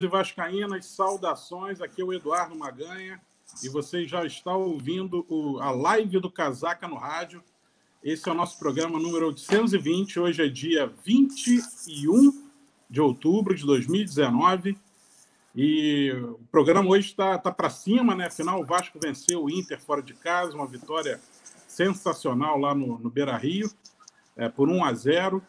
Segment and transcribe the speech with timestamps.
[0.00, 1.80] e Vascaínas, saudações.
[1.80, 3.20] Aqui é o Eduardo Maganha
[3.64, 7.42] e você já está ouvindo o, a live do Casaca no rádio.
[8.00, 10.20] Esse é o nosso programa número 820.
[10.20, 12.48] Hoje é dia 21
[12.88, 14.78] de outubro de 2019.
[15.56, 18.26] E o programa hoje está tá, para cima, né?
[18.26, 21.20] Afinal, o Vasco venceu o Inter fora de casa, uma vitória
[21.66, 23.68] sensacional lá no, no Beira Rio,
[24.36, 25.42] é, por 1 a 0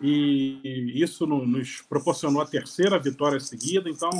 [0.00, 3.88] e isso nos proporcionou a terceira vitória seguida.
[3.88, 4.10] Então,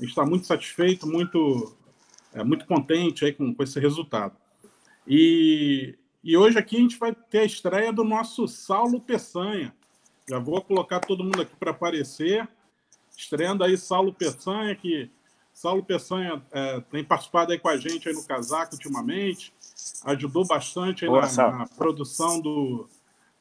[0.00, 1.74] está muito satisfeito, muito,
[2.32, 4.36] é, muito contente aí com, com esse resultado.
[5.06, 9.74] E, e hoje aqui a gente vai ter a estreia do nosso Saulo Peçanha.
[10.28, 12.48] Já vou colocar todo mundo aqui para aparecer.
[13.16, 15.10] Estreando aí Saulo Peçanha, que
[15.52, 19.52] Saulo Peçanha é, tem participado aí com a gente aí no Casaco ultimamente,
[20.04, 22.88] ajudou bastante Boa, na, na produção do,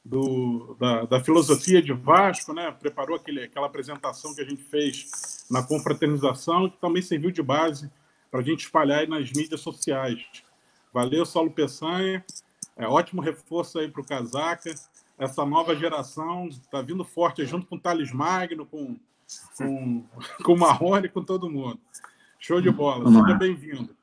[0.04, 2.72] do, da, da, filosofia de Vasco, né?
[2.72, 7.92] preparou aquele, aquela apresentação que a gente fez na confraternização, que também serviu de base
[8.30, 10.26] para a gente espalhar nas mídias sociais.
[10.94, 12.26] Valeu, Saulo Peçanha.
[12.76, 14.74] É ótimo reforço aí para o Casaca.
[15.18, 18.98] Essa nova geração está vindo forte junto com o Thales Magno, com,
[19.58, 20.04] com,
[20.44, 21.80] com o Marrone, com todo mundo.
[22.40, 23.06] Show de bola.
[23.08, 23.96] Seja bem-vindo.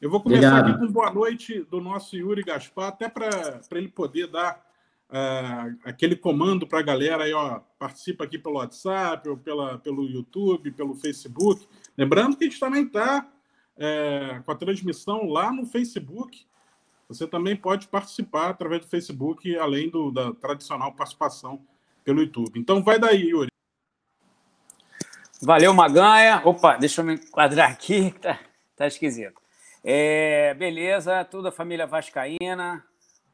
[0.00, 0.76] Eu vou começar Obrigado.
[0.76, 4.65] aqui com boa noite do nosso Yuri Gaspar, até para ele poder dar
[5.10, 10.08] uh, aquele comando para a galera aí, ó, participa aqui pelo WhatsApp, ou pela, pelo
[10.08, 11.66] YouTube, pelo Facebook.
[11.96, 13.28] Lembrando que a gente também está
[13.76, 16.46] é, com a transmissão lá no Facebook.
[17.08, 21.60] Você também pode participar através do Facebook, além do, da tradicional participação
[22.04, 22.58] pelo YouTube.
[22.58, 23.48] Então, vai daí, Yuri.
[25.42, 26.42] Valeu, Maganha.
[26.44, 28.40] Opa, deixa eu me enquadrar aqui, tá,
[28.74, 29.40] tá esquisito.
[29.84, 32.84] É, beleza, toda a família Vascaína,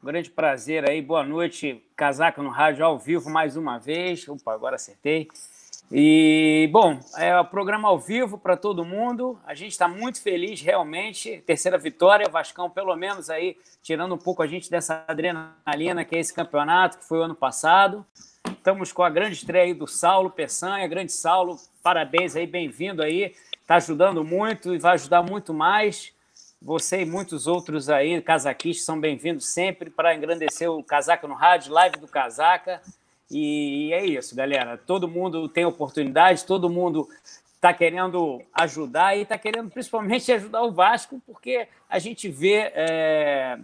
[0.03, 1.81] grande prazer aí, boa noite.
[1.95, 4.27] Casaca no rádio ao vivo mais uma vez.
[4.29, 5.29] Opa, agora acertei.
[5.93, 9.39] E, bom, é o programa ao vivo para todo mundo.
[9.47, 11.41] A gente está muito feliz, realmente.
[11.47, 16.19] Terceira vitória, Vascão, pelo menos aí, tirando um pouco a gente dessa adrenalina que é
[16.19, 18.05] esse campeonato, que foi o ano passado.
[18.49, 20.89] Estamos com a grande estreia aí do Saulo Peçanha.
[20.89, 23.37] Grande Saulo, parabéns aí, bem-vindo aí.
[23.61, 26.13] Está ajudando muito e vai ajudar muito mais.
[26.65, 31.73] Você e muitos outros aí, casaquistas, são bem-vindos sempre para engrandecer o Casaca no Rádio,
[31.73, 32.81] live do Casaca.
[33.29, 34.79] E é isso, galera.
[34.79, 37.09] Todo mundo tem oportunidade, todo mundo
[37.57, 43.59] está querendo ajudar e está querendo principalmente ajudar o Vasco, porque a gente vê é,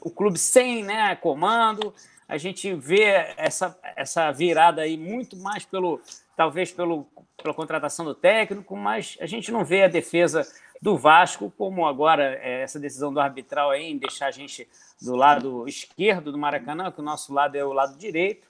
[0.00, 1.92] o clube sem né, comando,
[2.28, 6.00] a gente vê essa, essa virada aí muito mais pelo,
[6.36, 7.06] talvez pelo,
[7.42, 10.46] pela contratação do técnico, mas a gente não vê a defesa
[10.80, 14.68] do Vasco, como agora é, essa decisão do arbitral aí em deixar a gente
[15.00, 18.46] do lado esquerdo do Maracanã, que o nosso lado é o lado direito.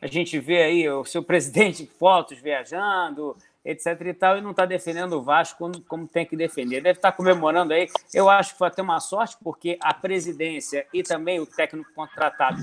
[0.00, 4.66] A gente vê aí o seu presidente fotos viajando, etc e tal, e não está
[4.66, 6.82] defendendo o Vasco como, tem que defender.
[6.82, 7.88] Deve estar tá comemorando aí.
[8.12, 12.62] Eu acho que foi até uma sorte, porque a presidência e também o técnico contratado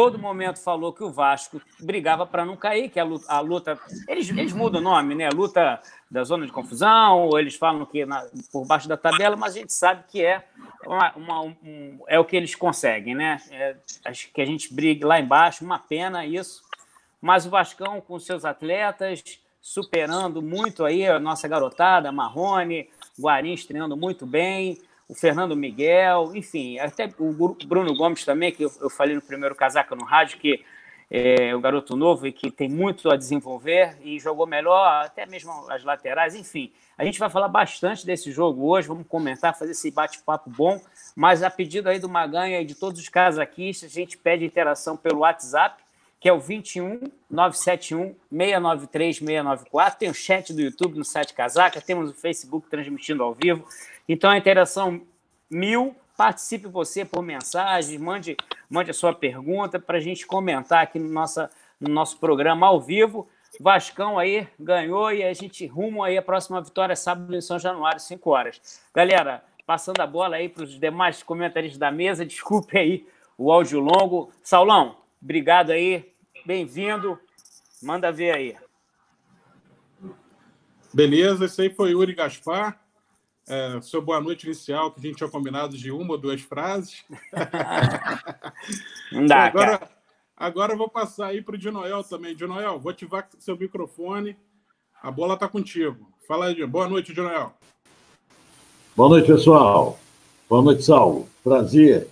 [0.00, 3.78] todo momento falou que o Vasco brigava para não cair, que a luta, a luta,
[4.08, 5.28] eles, eles mudam o nome, né?
[5.28, 5.78] Luta
[6.10, 9.58] da zona de confusão, ou eles falam que na, por baixo da tabela, mas a
[9.58, 10.42] gente sabe que é
[10.86, 13.42] uma, uma um, é o que eles conseguem, né?
[13.50, 16.62] É, acho que a gente briga lá embaixo, uma pena isso.
[17.20, 19.22] Mas o Vascão com seus atletas
[19.60, 22.88] superando muito aí a nossa garotada, Marrone,
[23.20, 27.32] Guarim estreando muito bem, o Fernando Miguel, enfim, até o
[27.66, 30.64] Bruno Gomes também, que eu, falei no primeiro casaca no rádio, que
[31.10, 35.50] é o garoto novo e que tem muito a desenvolver e jogou melhor, até mesmo
[35.68, 36.70] as laterais, enfim.
[36.96, 40.80] A gente vai falar bastante desse jogo hoje, vamos comentar, fazer esse bate-papo bom,
[41.16, 44.96] mas a pedido aí do Maganha e de todos os casaquistas, a gente pede interação
[44.96, 45.82] pelo WhatsApp,
[46.20, 49.98] que é o 21 971 693 694.
[49.98, 53.66] Tem o chat do YouTube no site Casaca, temos o Facebook transmitindo ao vivo.
[54.12, 55.02] Então a interação
[55.48, 55.94] mil.
[56.16, 58.36] Participe você por mensagem, mande,
[58.68, 61.48] mande a sua pergunta para a gente comentar aqui no, nossa,
[61.80, 63.28] no nosso programa ao vivo.
[63.58, 68.00] Vascão aí ganhou e a gente rumo aí a próxima vitória sábado em São Januário,
[68.00, 68.82] 5 horas.
[68.92, 73.06] Galera, passando a bola aí para os demais comentaristas da mesa, desculpe aí
[73.38, 74.30] o áudio longo.
[74.42, 76.12] Saulão, obrigado aí
[76.44, 77.18] Bem-vindo.
[77.82, 78.56] Manda ver aí.
[80.92, 82.80] Beleza, esse aí foi Yuri Gaspar.
[83.52, 87.02] É, seu boa noite inicial, que a gente tinha combinado de uma ou duas frases.
[89.10, 89.90] Não dá, agora, cara.
[90.36, 92.36] agora eu vou passar aí para o Dinoel também.
[92.36, 94.36] Dinoel, vou ativar seu microfone.
[95.02, 96.12] A bola está contigo.
[96.28, 97.52] Fala aí, boa noite, Dinoel.
[98.94, 99.98] Boa noite, pessoal.
[100.48, 101.28] Boa noite, Saulo.
[101.42, 102.06] Prazer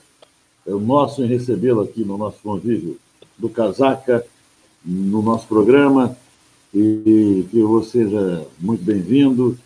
[0.66, 2.98] é o nosso em recebê-lo aqui no nosso convívio
[3.38, 4.26] do Casaca
[4.84, 6.16] no nosso programa.
[6.74, 9.56] e que você seja muito bem-vindo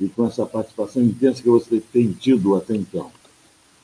[0.00, 3.10] e com essa participação intensa que você tem tido até então.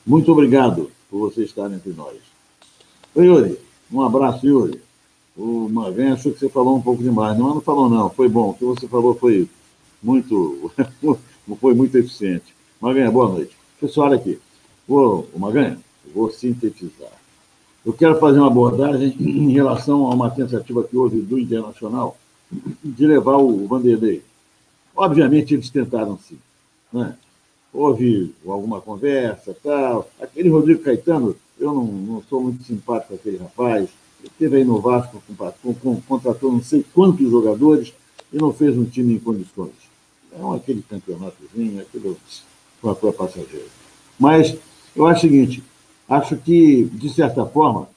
[0.05, 2.17] Muito obrigado por você estar entre nós.
[3.13, 3.59] Oi, Yuri.
[3.91, 4.81] Um abraço, Yuri.
[5.37, 7.37] O Magan achou que você falou um pouco demais.
[7.37, 8.09] Não, não falou, não.
[8.09, 8.51] Foi bom.
[8.51, 9.49] O que você falou foi
[10.01, 10.71] muito,
[11.59, 12.53] foi muito eficiente.
[12.79, 13.55] Maganha, boa noite.
[13.79, 14.39] Pessoal, olha aqui.
[14.87, 15.79] Vou, Maganha,
[16.13, 17.11] vou sintetizar.
[17.85, 22.17] Eu quero fazer uma abordagem em relação a uma tentativa que houve do Internacional
[22.83, 24.23] de levar o Vanderlei.
[24.95, 26.37] Obviamente, eles tentaram sim.
[26.91, 27.15] Né?
[27.73, 30.09] Houve alguma conversa, tal.
[30.21, 33.89] Aquele Rodrigo Caetano, eu não, não sou muito simpático com aquele rapaz.
[34.19, 35.21] Ele esteve aí no Vasco,
[35.61, 37.93] com, com, contratou não sei quantos jogadores
[38.31, 39.73] e não fez um time em condições.
[40.31, 42.17] É aquele campeonatozinho, aquilo
[42.81, 43.69] para passageiro.
[44.19, 44.57] Mas
[44.95, 45.63] eu acho o seguinte,
[46.07, 47.89] acho que, de certa forma,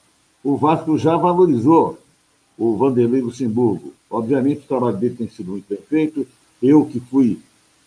[0.43, 1.97] o Vasco já valorizou
[2.57, 3.93] o Vanderlei Luxemburgo.
[4.09, 6.27] Obviamente, o trabalho dele tem sido muito bem feito.
[6.61, 7.39] Eu que fui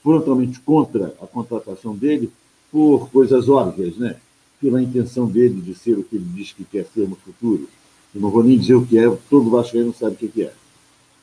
[0.03, 2.31] frontalmente contra a contratação dele,
[2.71, 4.17] por coisas óbvias, né?
[4.61, 7.69] pela intenção dele de ser o que ele diz que quer ser no futuro.
[8.15, 10.53] Eu não vou nem dizer o que é, todo vascaíno sabe o que é.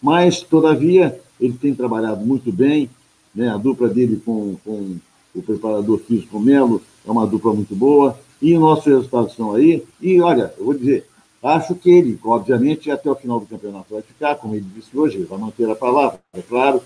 [0.01, 2.89] Mas, todavia, ele tem trabalhado muito bem,
[3.33, 3.49] né?
[3.49, 4.97] a dupla dele com, com
[5.33, 9.83] o preparador físico Melo é uma dupla muito boa, e nossos resultados estão aí.
[10.01, 11.05] E, olha, eu vou dizer,
[11.41, 15.17] acho que ele, obviamente, até o final do campeonato vai ficar, como ele disse hoje,
[15.17, 16.81] ele vai manter a palavra, é claro,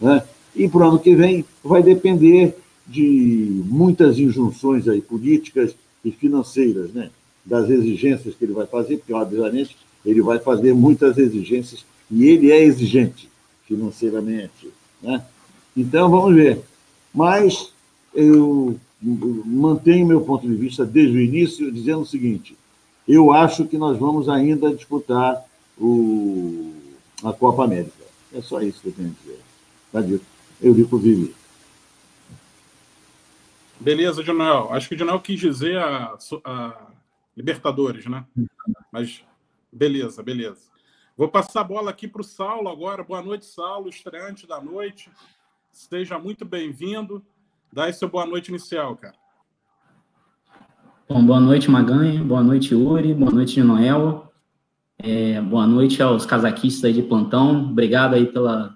[0.00, 0.22] né?
[0.54, 2.56] e para o ano que vem vai depender
[2.86, 7.10] de muitas injunções aí políticas e financeiras, né?
[7.44, 12.50] das exigências que ele vai fazer, porque, obviamente, ele vai fazer muitas exigências, e ele
[12.50, 13.28] é exigente
[13.66, 14.68] financeiramente.
[15.02, 15.22] Né?
[15.76, 16.60] Então, vamos ver.
[17.12, 17.72] Mas
[18.14, 22.56] eu mantenho meu ponto de vista desde o início, dizendo o seguinte:
[23.06, 25.44] eu acho que nós vamos ainda disputar
[25.78, 26.72] o,
[27.22, 27.92] a Copa América.
[28.34, 29.45] É só isso que eu tenho a dizer.
[29.96, 30.26] Está dito.
[30.60, 31.34] Eurico Vivi.
[33.80, 34.70] Beleza, Jonel.
[34.70, 36.86] Acho que o Jonel quis dizer a, a
[37.34, 38.26] Libertadores, né?
[38.92, 39.24] Mas
[39.72, 40.60] beleza, beleza.
[41.16, 43.02] Vou passar a bola aqui para o Saulo agora.
[43.02, 45.10] Boa noite, Saulo, estreante da noite.
[45.72, 47.24] Seja muito bem-vindo.
[47.72, 49.14] Dá aí seu boa noite inicial, cara.
[51.08, 52.22] Bom, boa noite, Maganha.
[52.22, 53.14] Boa noite, Uri.
[53.14, 54.30] Boa noite, Noel.
[54.98, 57.70] É, boa noite aos casaquistas aí de plantão.
[57.70, 58.75] Obrigado aí pela,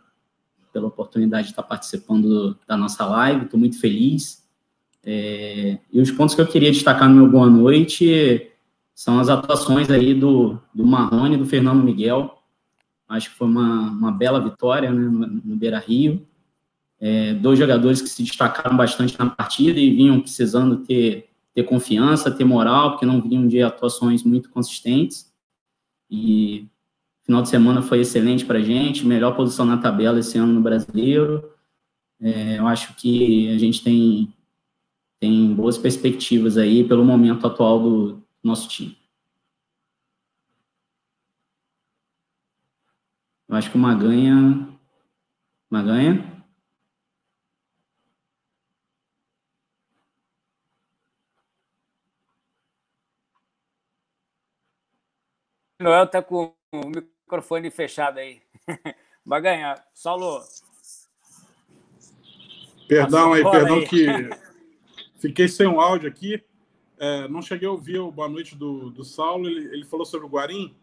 [0.72, 3.44] pela oportunidade de estar participando da nossa live.
[3.44, 4.44] Estou muito feliz.
[5.02, 8.50] É, e os pontos que eu queria destacar no meu boa noite
[8.94, 12.38] são as atuações aí do, do Marrone e do Fernando Miguel.
[13.08, 16.26] Acho que foi uma, uma bela vitória né, no, no Beira Rio
[17.00, 22.30] é, dois jogadores que se destacaram bastante na partida e vinham precisando ter, ter confiança,
[22.30, 25.32] ter moral, porque não vinham de atuações muito consistentes.
[26.10, 26.68] E
[27.30, 30.60] final de semana foi excelente para a gente, melhor posição na tabela esse ano no
[30.60, 31.56] Brasileiro.
[32.20, 34.34] É, eu acho que a gente tem,
[35.20, 38.98] tem boas perspectivas aí pelo momento atual do nosso time.
[43.48, 44.68] Eu acho que uma ganha.
[45.70, 46.44] Uma ganha.
[55.80, 58.40] Noel tá com o microfone fechado aí.
[59.24, 59.84] Vai ganhar.
[59.94, 60.40] Saulo.
[62.88, 63.86] Perdão aí, perdão aí.
[63.86, 64.06] que
[65.20, 66.42] fiquei sem o um áudio aqui.
[66.98, 69.48] É, não cheguei a ouvir o boa noite do, do Saulo.
[69.48, 70.74] Ele, ele falou sobre o Guarim?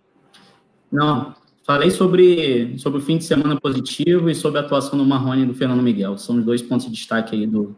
[0.89, 5.44] Não, falei sobre, sobre o fim de semana positivo e sobre a atuação do Marrone
[5.44, 6.18] e do Fernando Miguel.
[6.18, 7.75] São os dois pontos de destaque aí do.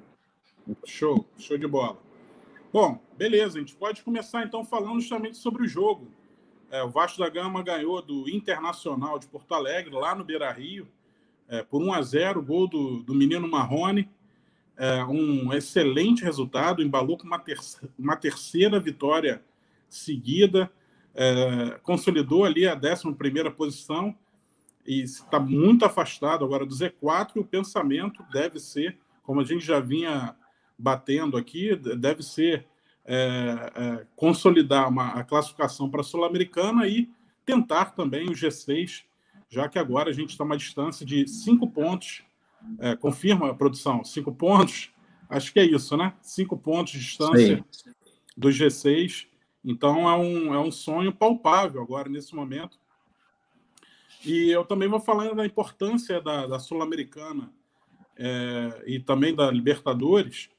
[0.85, 1.97] Show, show de bola.
[2.71, 6.07] Bom, beleza, a gente pode começar então falando justamente sobre o jogo.
[6.71, 10.87] É, o Vasco da Gama ganhou do Internacional de Porto Alegre, lá no Beira Rio,
[11.47, 14.07] é, por 1 a 0 gol do, do menino Marrone.
[14.77, 19.43] É, um excelente resultado, embalou com uma, terceira, uma terceira vitória
[19.89, 20.71] seguida,
[21.13, 24.15] é, consolidou ali a 11 posição
[24.85, 27.31] e está muito afastado agora do Z4.
[27.35, 30.35] E o pensamento deve ser, como a gente já vinha
[30.77, 32.68] batendo aqui, deve ser
[33.11, 37.09] é, é, consolidar uma, a classificação para a Sul-Americana e
[37.43, 39.03] tentar também o G6,
[39.49, 42.23] já que agora a gente está a uma distância de cinco pontos.
[42.77, 44.91] É, confirma a produção, cinco pontos.
[45.27, 46.13] Acho que é isso, né?
[46.21, 47.91] Cinco pontos de distância Sim.
[48.37, 49.25] do G6.
[49.65, 52.77] Então é um, é um sonho palpável agora, nesse momento.
[54.23, 57.51] E eu também vou falando da importância da, da Sul-Americana
[58.15, 60.51] é, e também da Libertadores,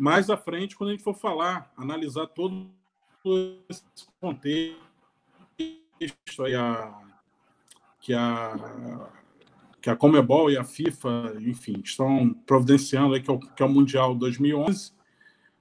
[0.00, 2.70] mais à frente, quando a gente for falar, analisar todo
[3.68, 3.84] esse
[4.18, 4.78] contexto
[6.42, 6.98] aí, a,
[8.00, 9.10] que a
[9.82, 13.66] que a Comebol e a FIFA, enfim, estão providenciando, aí, que, é o, que é
[13.66, 14.92] o Mundial 2011,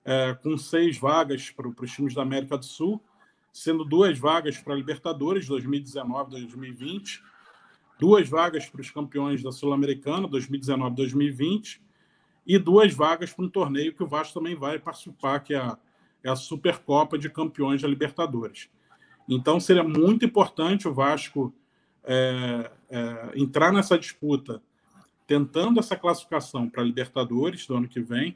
[0.03, 3.01] é, com seis vagas para os times da América do Sul,
[3.51, 7.21] sendo duas vagas para a Libertadores 2019-2020,
[7.97, 11.79] duas vagas para os campeões da Sul-Americana 2019-2020
[12.45, 15.77] e duas vagas para um torneio que o Vasco também vai participar, que é a,
[16.23, 18.69] é a Supercopa de Campeões da Libertadores.
[19.27, 21.53] Então, seria muito importante o Vasco
[22.03, 24.61] é, é, entrar nessa disputa
[25.27, 28.35] tentando essa classificação para a Libertadores do ano que vem,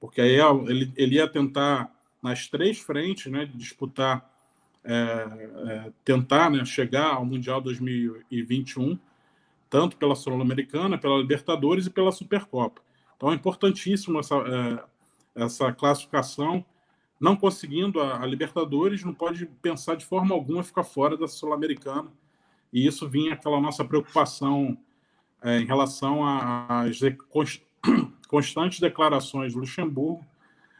[0.00, 1.88] porque aí ele, ele ia tentar
[2.20, 4.28] nas três frentes, né, disputar,
[4.82, 8.98] é, é, tentar né, chegar ao Mundial 2021,
[9.70, 12.82] tanto pela Sul-Americana, pela Libertadores e pela Supercopa.
[13.22, 16.64] Então é importantíssimo essa, é, essa classificação.
[17.20, 22.10] Não conseguindo a, a, Libertadores, não pode pensar de forma alguma ficar fora da Sul-Americana.
[22.72, 24.76] E isso vinha aquela nossa preocupação
[25.40, 26.98] é, em relação às
[28.26, 30.26] constantes declarações do Luxemburgo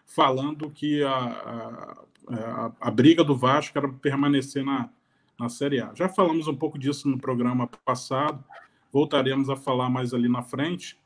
[0.05, 1.97] falando que a, a,
[2.29, 4.91] a, a briga do Vasco era permanecer na,
[5.39, 5.93] na Série A.
[5.95, 8.45] Já falamos um pouco disso no programa passado,
[8.93, 11.01] voltaremos a falar mais ali na frente.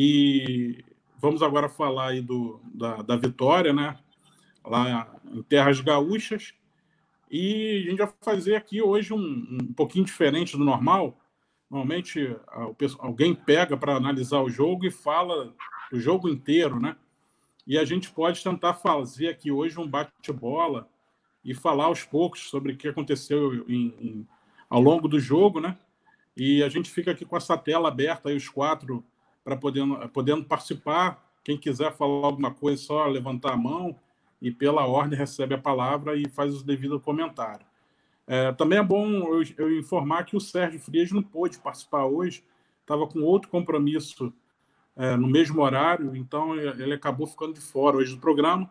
[0.00, 0.84] E
[1.18, 3.98] vamos agora falar aí do, da, da vitória, né?
[4.64, 6.54] Lá em Terras Gaúchas.
[7.28, 11.18] E a gente vai fazer aqui hoje um, um pouquinho diferente do normal.
[11.68, 12.32] Normalmente
[13.00, 15.52] alguém pega para analisar o jogo e fala
[15.92, 16.94] o jogo inteiro, né?
[17.66, 20.88] E a gente pode tentar fazer aqui hoje um bate-bola
[21.44, 24.28] e falar aos poucos sobre o que aconteceu em, em,
[24.70, 25.76] ao longo do jogo, né?
[26.36, 29.04] E a gente fica aqui com essa tela aberta aí, os quatro
[29.48, 31.24] para podendo, podendo participar.
[31.42, 33.96] Quem quiser falar alguma coisa, só levantar a mão
[34.42, 37.64] e, pela ordem, recebe a palavra e faz o devido comentário.
[38.26, 42.44] É, também é bom eu, eu, informar que o Sérgio Frias não pôde participar hoje,
[42.82, 44.30] estava com outro compromisso
[44.94, 48.70] é, no mesmo horário, então ele acabou ficando de fora hoje do programa.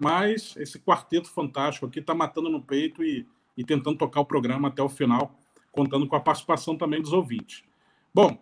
[0.00, 4.68] Mas esse quarteto fantástico aqui está matando no peito e, e tentando tocar o programa
[4.68, 5.34] até o final,
[5.70, 7.64] contando com a participação também dos ouvintes.
[8.14, 8.38] Bom,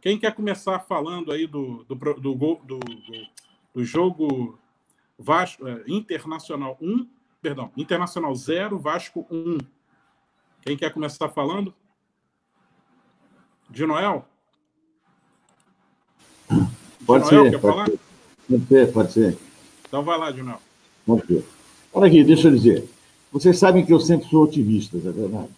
[0.00, 2.80] quem quer começar falando aí do, do, do, do,
[3.74, 4.58] do jogo
[5.18, 7.06] Vasco, é, Internacional 1,
[7.42, 9.58] perdão, Internacional 0, Vasco 1.
[10.62, 11.74] Quem quer começar falando?
[13.68, 14.24] De Noel?
[17.06, 17.60] Pode Noel, ser.
[17.60, 17.98] Pode ser.
[18.48, 19.38] pode ser, pode ser.
[19.86, 20.60] Então vai lá, De Noel.
[21.06, 21.44] Pode ser.
[21.92, 22.88] Olha aqui, deixa eu dizer.
[23.30, 25.50] Vocês sabem que eu sempre sou otimista, é verdade?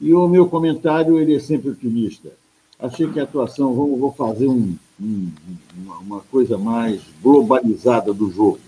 [0.00, 2.30] E o meu comentário ele é sempre otimista
[2.80, 5.30] achei que a atuação, vou fazer um, um,
[6.00, 8.60] uma coisa mais globalizada do jogo.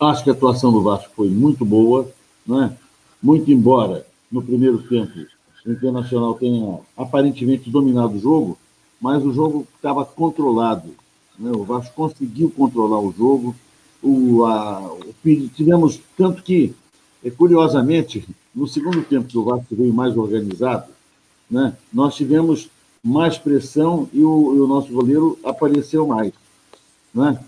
[0.00, 2.10] Acho que a atuação do Vasco foi muito boa,
[2.46, 2.76] né?
[3.22, 5.26] muito embora no primeiro tempo
[5.64, 8.58] o Internacional tenha aparentemente dominado o jogo,
[9.00, 10.90] mas o jogo estava controlado.
[11.38, 11.50] Né?
[11.52, 13.54] O Vasco conseguiu controlar o jogo.
[14.02, 15.14] O, a, o,
[15.54, 16.74] tivemos tanto que,
[17.38, 20.92] curiosamente, no segundo tempo que o Vasco veio mais organizado,
[21.50, 21.76] né?
[21.92, 22.68] Nós tivemos
[23.02, 26.32] mais pressão e o, e o nosso goleiro apareceu mais.
[27.14, 27.38] Né?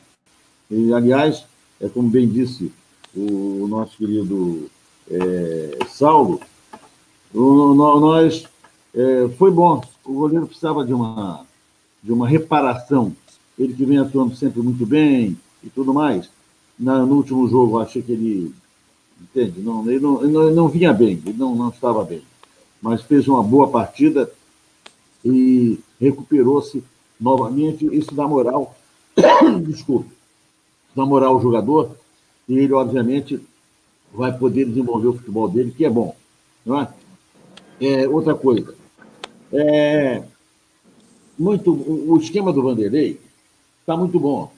[0.70, 1.44] E, aliás,
[1.80, 2.70] é como bem disse
[3.14, 4.68] o nosso querido
[5.10, 6.38] é, Saulo,
[7.34, 8.44] o, nós
[8.94, 9.80] é, foi bom.
[10.04, 11.46] O goleiro precisava de uma,
[12.02, 13.16] de uma reparação.
[13.58, 16.28] Ele que vem atuando sempre muito bem e tudo mais.
[16.78, 18.54] Na, no último jogo, achei que ele.
[19.18, 19.62] Entende?
[19.62, 22.22] Não, ele, não, ele não, ele não vinha bem, ele não, não estava bem
[22.80, 24.30] mas fez uma boa partida
[25.24, 26.82] e recuperou-se
[27.20, 27.86] novamente.
[27.94, 28.76] Isso dá moral,
[29.66, 30.10] desculpe,
[30.94, 31.96] dá moral ao jogador
[32.48, 33.40] e ele, obviamente,
[34.12, 36.14] vai poder desenvolver o futebol dele, que é bom.
[36.64, 36.88] Não é?
[37.80, 38.74] é outra coisa,
[39.52, 40.22] é,
[41.38, 43.20] muito, o esquema do Vanderlei
[43.80, 44.52] está muito bom.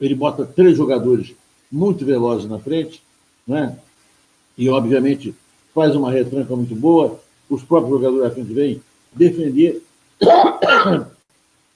[0.00, 1.34] Ele bota três jogadores
[1.70, 3.02] muito velozes na frente,
[3.46, 3.78] né?
[4.56, 5.34] e, obviamente,
[5.74, 8.82] faz uma retranca muito boa, os próprios jogadores da frente vêm
[9.12, 9.82] defender.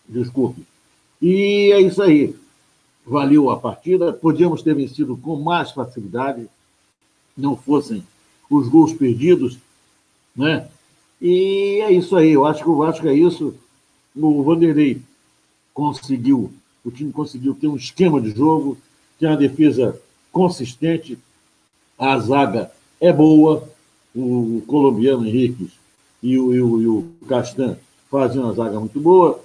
[0.09, 0.63] Desculpe.
[1.21, 2.35] E é isso aí.
[3.07, 4.13] Valeu a partida.
[4.13, 6.49] Podíamos ter vencido com mais facilidade,
[7.37, 8.05] não fossem
[8.51, 9.59] os gols perdidos,
[10.35, 10.69] né?
[11.21, 12.33] E é isso aí.
[12.33, 13.55] Eu acho que o Vasco é isso.
[14.15, 15.03] O Vanderlei
[15.75, 16.53] conseguiu,
[16.85, 18.77] o time conseguiu ter um esquema de jogo,
[19.19, 20.01] tem uma defesa
[20.33, 21.19] consistente,
[21.99, 22.71] a zaga
[23.01, 23.69] é boa,
[24.19, 25.71] o colombiano Henrique
[26.23, 27.77] e o, e o, e o Castan
[28.11, 29.41] fazem uma zaga muito boa.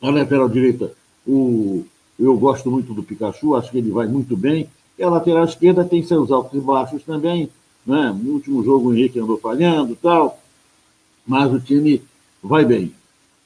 [0.00, 0.92] A lateral direita,
[1.26, 1.84] o,
[2.18, 4.68] eu gosto muito do Pikachu, acho que ele vai muito bem.
[4.98, 7.50] E a lateral esquerda tem seus altos e baixos também.
[7.84, 8.16] Né?
[8.22, 10.40] No último jogo o Henrique andou falhando tal.
[11.26, 12.00] Mas o time
[12.42, 12.92] vai bem.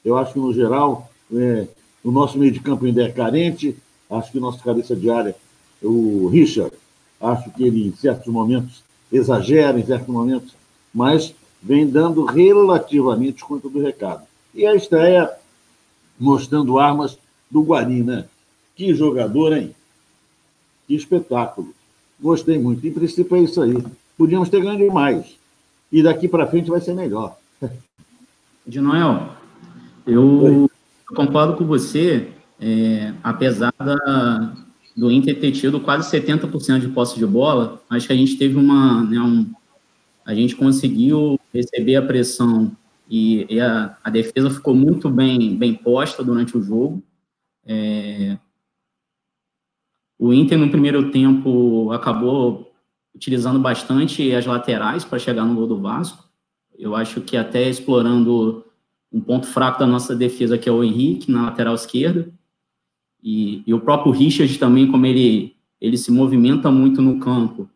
[0.05, 1.67] Eu acho que, no geral, é,
[2.03, 3.75] o nosso meio de campo ainda é carente.
[4.09, 5.35] Acho que o nosso cabeça de área,
[5.81, 6.75] o Richard,
[7.19, 10.53] acho que ele, em certos momentos, exagera, em certos momentos,
[10.93, 14.23] mas vem dando relativamente conta do recado.
[14.53, 15.31] E a estreia
[16.19, 17.17] mostrando armas
[17.49, 18.25] do Guari, né?
[18.75, 19.75] Que jogador, hein?
[20.87, 21.73] Que espetáculo.
[22.19, 22.85] Gostei muito.
[22.85, 23.83] Em princípio é isso aí.
[24.17, 25.35] Podíamos ter ganho mais.
[25.91, 27.37] E daqui para frente vai ser melhor.
[28.65, 29.29] De Noel,
[30.05, 30.69] eu Oi.
[31.15, 32.27] concordo com você,
[32.59, 34.53] é, apesar da,
[34.95, 38.55] do Inter ter tido quase 70% de posse de bola, acho que a gente teve
[38.55, 39.03] uma.
[39.03, 39.51] Né, um,
[40.25, 42.75] a gente conseguiu receber a pressão
[43.09, 47.03] e, e a, a, defesa ficou muito bem, bem posta durante o jogo.
[47.65, 48.37] É,
[50.17, 52.71] o Inter, no primeiro tempo, acabou
[53.13, 56.23] utilizando bastante as laterais para chegar no gol do Vasco.
[56.77, 58.63] Eu acho que até explorando
[59.11, 62.31] um ponto fraco da nossa defesa, que é o Henrique, na lateral esquerda.
[63.23, 67.69] E, e o próprio Richard também, como ele, ele se movimenta muito no campo,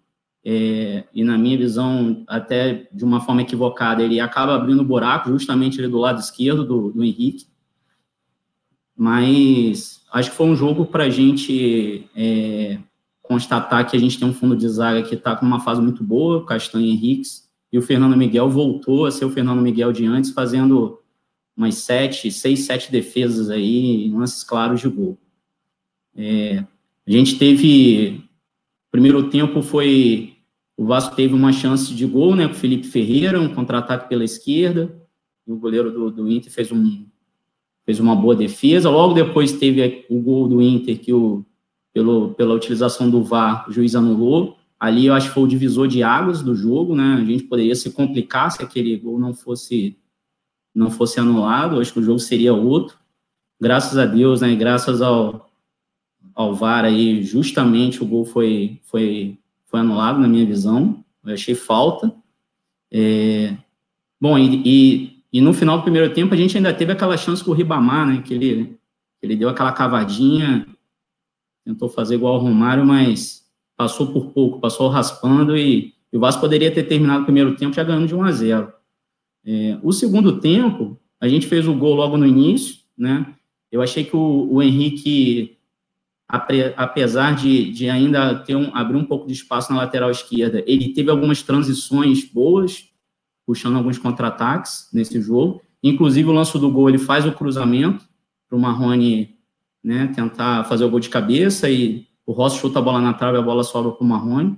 [0.48, 5.82] é, e na minha visão, até de uma forma equivocada, ele acaba abrindo buraco justamente
[5.88, 7.48] do lado esquerdo do, do Henrique.
[8.96, 12.78] Mas acho que foi um jogo para a gente é,
[13.24, 16.04] constatar que a gente tem um fundo de zaga que está com uma fase muito
[16.04, 20.06] boa, Castanho e Henriques, e o Fernando Miguel voltou a ser o Fernando Miguel de
[20.06, 21.00] antes, fazendo
[21.58, 25.18] umas sete, seis, sete defesas aí, lances claros de gol.
[26.16, 26.64] É,
[27.08, 28.24] a gente teve,
[28.92, 30.34] primeiro tempo foi,
[30.78, 34.24] o Vasco teve uma chance de gol, né, com o Felipe Ferreira, um contra-ataque pela
[34.24, 34.96] esquerda,
[35.46, 37.06] e o goleiro do, do Inter fez, um,
[37.86, 38.90] fez uma boa defesa.
[38.90, 41.46] Logo depois teve o gol do Inter, que o,
[41.94, 44.58] pelo, pela utilização do VAR, o juiz anulou.
[44.80, 47.16] Ali eu acho que foi o divisor de águas do jogo, né?
[47.16, 49.98] A gente poderia se complicar se aquele gol não fosse
[50.74, 52.98] não fosse anulado, acho que o jogo seria outro.
[53.62, 54.54] Graças a Deus, né?
[54.56, 55.45] Graças ao,
[56.36, 61.04] ao VAR aí, justamente o gol foi, foi, foi anulado, na minha visão.
[61.24, 62.14] Eu achei falta.
[62.92, 63.56] É,
[64.20, 67.44] bom, e, e, e, no final do primeiro tempo a gente ainda teve aquela chance
[67.44, 68.22] com o Ribamar, né?
[68.22, 68.78] Que ele,
[69.22, 70.68] ele deu aquela cavadinha,
[71.64, 73.46] tentou fazer igual o Romário, mas
[73.78, 77.76] passou por pouco, passou raspando e, e o Vasco poderia ter terminado o primeiro tempo
[77.76, 78.74] já ganhando de 1 a 0.
[79.46, 83.36] É, o segundo tempo, a gente fez o gol logo no início, né?
[83.72, 85.55] Eu achei que o, o Henrique,
[86.28, 90.90] apesar de, de ainda ter um, abrir um pouco de espaço na lateral esquerda, ele
[90.90, 92.90] teve algumas transições boas,
[93.46, 95.62] puxando alguns contra-ataques nesse jogo.
[95.84, 98.04] Inclusive, o lance do gol, ele faz o cruzamento
[98.50, 99.36] para o Marrone
[99.84, 103.38] né, tentar fazer o gol de cabeça e o Rossi chuta a bola na trave,
[103.38, 104.58] a bola sobra para o Marrone.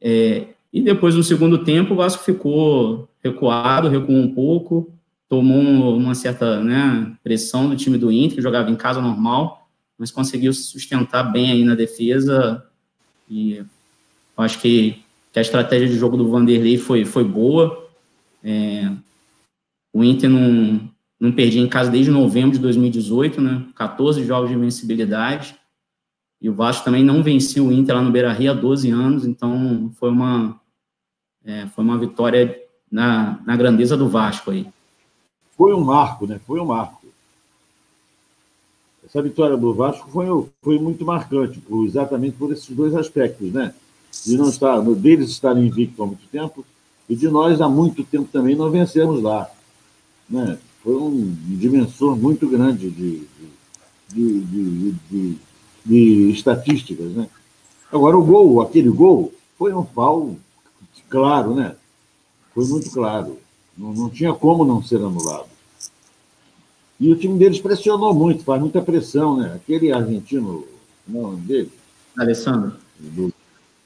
[0.00, 4.92] É, e depois, no segundo tempo, o Vasco ficou recuado, recuou um pouco,
[5.28, 9.67] tomou uma certa né, pressão do time do Inter, que jogava em casa normal,
[9.98, 12.64] mas conseguiu se sustentar bem aí na defesa.
[13.28, 13.62] E
[14.36, 17.88] acho que, que a estratégia de jogo do Vanderlei foi, foi boa.
[18.42, 18.90] É,
[19.92, 23.64] o Inter não, não perdia em casa desde novembro de 2018, né?
[23.74, 25.56] 14 jogos de invencibilidade.
[26.40, 29.90] E o Vasco também não venceu o Inter lá no Beira-Rio há 12 anos, então
[29.98, 30.60] foi uma,
[31.44, 32.56] é, foi uma vitória
[32.90, 34.66] na, na grandeza do Vasco aí.
[35.56, 36.38] Foi um marco, né?
[36.46, 36.97] Foi um marco.
[39.08, 40.26] Essa vitória do Vasco foi,
[40.62, 43.74] foi muito marcante, por, exatamente por esses dois aspectos, né?
[44.24, 46.64] De não estar, deles estarem invictos há muito tempo
[47.08, 49.50] e de nós há muito tempo também não vencemos lá.
[50.28, 50.58] Né?
[50.82, 53.22] Foi um dimensor muito grande de,
[54.12, 55.38] de, de, de
[55.88, 57.28] de estatísticas, né?
[57.90, 60.36] Agora, o gol, aquele gol, foi um pau
[61.08, 61.74] claro, né?
[62.54, 63.38] Foi muito claro.
[63.76, 65.46] Não, não tinha como não ser anulado.
[67.00, 69.52] E o time deles pressionou muito, faz muita pressão, né?
[69.54, 70.64] Aquele argentino,
[71.06, 71.70] não, dele.
[72.16, 72.72] Alessandro.
[72.98, 73.32] Do,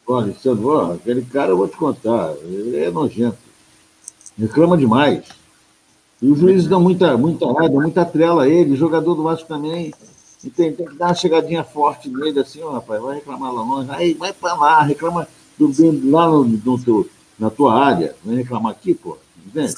[0.06, 3.38] o Alessandro, ó, aquele cara eu vou te contar, ele é nojento.
[4.38, 5.24] Reclama demais.
[6.20, 9.46] E os juízes dão muita, muita raiva, muita trela a ele, o jogador do Vasco
[9.46, 9.92] também.
[10.42, 13.62] E tem, tem, que dar uma chegadinha forte nele, assim, ó, rapaz, vai reclamar lá
[13.62, 15.70] longe, aí vai para lá, reclama do,
[16.10, 19.74] lá no, no teu, na tua área, vai reclamar aqui, pô, entende?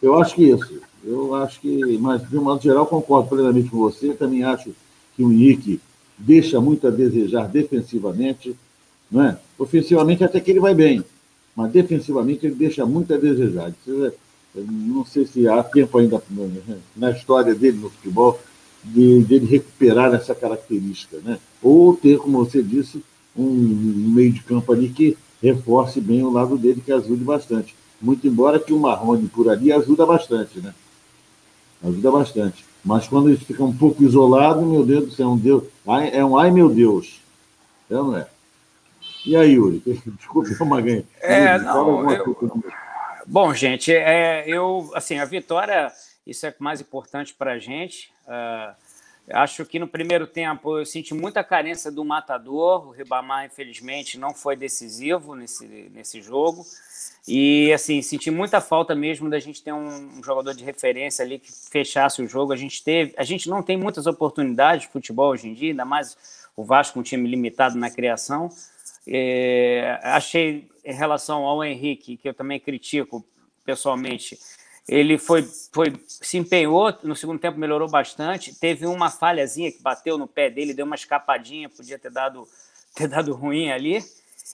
[0.00, 3.78] Eu acho que isso, eu acho que, mas de um modo geral, concordo plenamente com
[3.78, 4.70] você, também acho
[5.14, 5.80] que o Henrique
[6.16, 8.54] deixa muito a desejar defensivamente,
[9.10, 9.38] não é?
[9.58, 11.04] Ofensivamente até que ele vai bem,
[11.54, 13.72] mas defensivamente ele deixa muito a desejar.
[14.54, 16.22] Não sei se há tempo ainda
[16.96, 18.40] na história dele no futebol
[18.82, 21.38] de, de ele recuperar essa característica, né?
[21.62, 23.02] Ou ter, como você disse,
[23.36, 27.74] um, um meio de campo ali que reforce bem o lado dele, que ajude bastante.
[28.00, 30.74] Muito embora que o Marrone por ali ajuda bastante, né?
[31.84, 32.64] Ajuda bastante.
[32.84, 35.64] Mas quando ele fica um pouco isolado, meu Deus do céu, um Deus,
[36.12, 37.20] é um ai meu Deus.
[37.90, 38.26] É não é?
[39.24, 39.82] E aí, Yuri?
[40.18, 41.04] Desculpe, Maganha.
[41.20, 42.64] É, não, eu...
[43.26, 45.90] Bom, gente, é, eu, assim, a vitória,
[46.26, 48.10] isso é mais importante para a gente.
[48.26, 48.74] Uh,
[49.30, 52.88] acho que no primeiro tempo eu senti muita carência do matador.
[52.88, 56.64] O Ribamar, infelizmente, não foi decisivo nesse, nesse jogo.
[57.26, 61.38] E, assim, senti muita falta mesmo da gente ter um, um, jogador de referência ali
[61.38, 62.52] que fechasse o jogo.
[62.52, 65.84] A gente teve, a gente não tem muitas oportunidades de futebol hoje em dia, ainda
[65.84, 66.16] mais
[66.54, 68.50] o Vasco, um time limitado na criação.
[69.06, 73.24] É, achei em relação ao Henrique, que eu também critico
[73.64, 74.38] pessoalmente,
[74.88, 75.42] ele foi,
[75.72, 80.50] foi se empenhou, no segundo tempo melhorou bastante, teve uma falhazinha que bateu no pé
[80.50, 82.46] dele, deu uma escapadinha, podia ter dado,
[82.94, 84.02] ter dado ruim ali,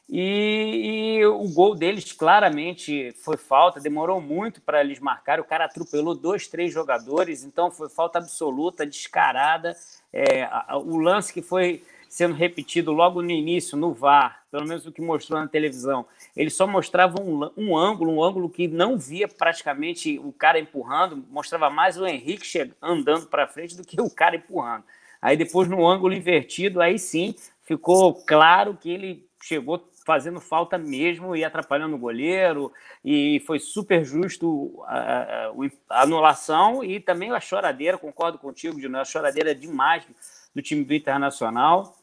[0.08, 5.42] e, e, o gol deles claramente foi falta, demorou muito para eles marcarem.
[5.42, 9.76] O cara atropelou dois, três jogadores, então foi falta absoluta, descarada.
[10.12, 14.90] É, o lance que foi sendo repetido logo no início, no VAR, pelo menos o
[14.90, 16.05] que mostrou na televisão,
[16.37, 21.25] ele só mostrava um, um ângulo, um ângulo que não via praticamente o cara empurrando,
[21.31, 24.83] mostrava mais o Henrique andando para frente do que o cara empurrando.
[25.23, 31.37] Aí depois, no ângulo invertido, aí sim ficou claro que ele chegou fazendo falta mesmo
[31.37, 32.73] e atrapalhando o goleiro,
[33.05, 35.53] e foi super justo a,
[35.88, 40.05] a, anulação e também a choradeira, concordo contigo, de a choradeira demais
[40.53, 41.99] do time do Internacional.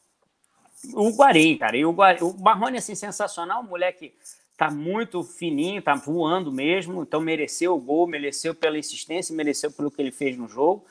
[0.94, 4.14] O Guarim, cara, e o, o Marrone, assim, sensacional, um moleque
[4.58, 9.92] tá muito fininho, tá voando mesmo, então mereceu o gol, mereceu pela insistência, mereceu pelo
[9.92, 10.86] que ele fez no jogo.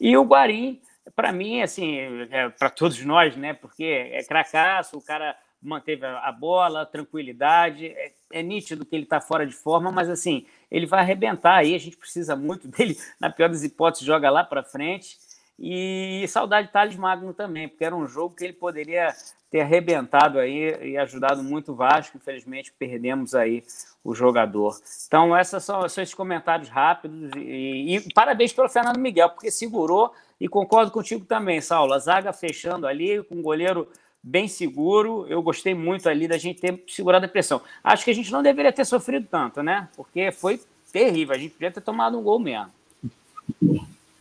[0.00, 0.80] E o Guarim,
[1.14, 1.98] para mim, assim,
[2.30, 3.54] é, para todos nós, né?
[3.54, 7.86] Porque é cracaço, o cara manteve a bola, tranquilidade.
[7.86, 11.74] É, é nítido que ele está fora de forma, mas assim, ele vai arrebentar aí.
[11.74, 12.98] A gente precisa muito dele.
[13.20, 15.16] Na pior das hipóteses, joga lá para frente.
[15.58, 19.14] E saudade de Thales Magno também, porque era um jogo que ele poderia
[19.50, 22.16] ter arrebentado aí e ajudado muito o Vasco.
[22.16, 23.62] Infelizmente, perdemos aí
[24.02, 24.76] o jogador.
[25.06, 27.30] Então, esses são, são esses comentários rápidos.
[27.36, 31.92] E, e, parabéns pelo Fernando Miguel, porque segurou e concordo contigo também, Saulo.
[31.92, 33.88] A zaga fechando ali, com o goleiro
[34.22, 35.26] bem seguro.
[35.28, 37.60] Eu gostei muito ali da gente ter segurado a pressão.
[37.84, 39.88] Acho que a gente não deveria ter sofrido tanto, né?
[39.94, 40.60] Porque foi
[40.90, 41.34] terrível.
[41.34, 42.72] A gente podia ter tomado um gol mesmo.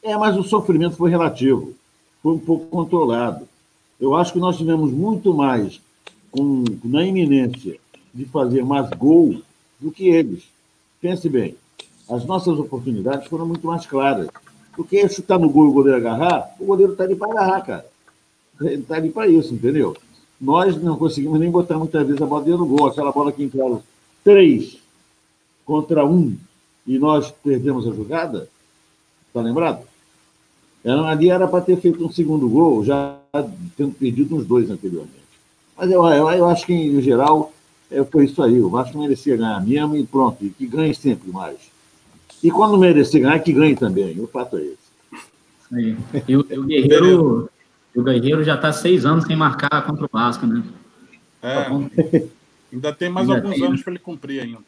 [0.03, 1.73] É, mas o sofrimento foi relativo.
[2.21, 3.47] Foi um pouco controlado.
[3.99, 5.79] Eu acho que nós tivemos muito mais
[6.31, 7.79] com, na iminência
[8.13, 9.41] de fazer mais gol
[9.79, 10.43] do que eles.
[10.99, 11.55] Pense bem,
[12.09, 14.27] as nossas oportunidades foram muito mais claras.
[14.75, 17.91] Porque chutar no gol e o goleiro agarrar, o goleiro está ali para agarrar, cara
[18.69, 19.95] está ali para isso, entendeu?
[20.39, 22.87] Nós não conseguimos nem botar muitas vezes a bola dentro do gol.
[22.87, 23.81] Aquela bola que entraram
[24.23, 24.77] três
[25.65, 26.35] contra um
[26.85, 28.49] e nós perdemos a jogada,
[29.27, 29.85] está lembrado?
[30.83, 33.17] Era, ali era para ter feito um segundo gol, já
[33.77, 35.21] tendo perdido uns dois anteriormente.
[35.77, 37.53] Mas eu, eu, eu acho que, em geral,
[37.89, 38.59] é, foi isso aí.
[38.59, 41.57] O Vasco merecia ganhar mesmo e pronto, e que ganhe sempre mais.
[42.43, 44.19] E quando merecer ganhar, que ganhe também.
[44.19, 45.97] O fato é esse.
[46.27, 47.49] E o, o Guerreiro
[47.95, 50.63] o Guerreiro já está seis anos sem marcar contra o Vasco, né?
[51.41, 51.67] É,
[52.71, 53.65] ainda tem mais ainda alguns tem.
[53.65, 54.59] anos para ele cumprir ainda.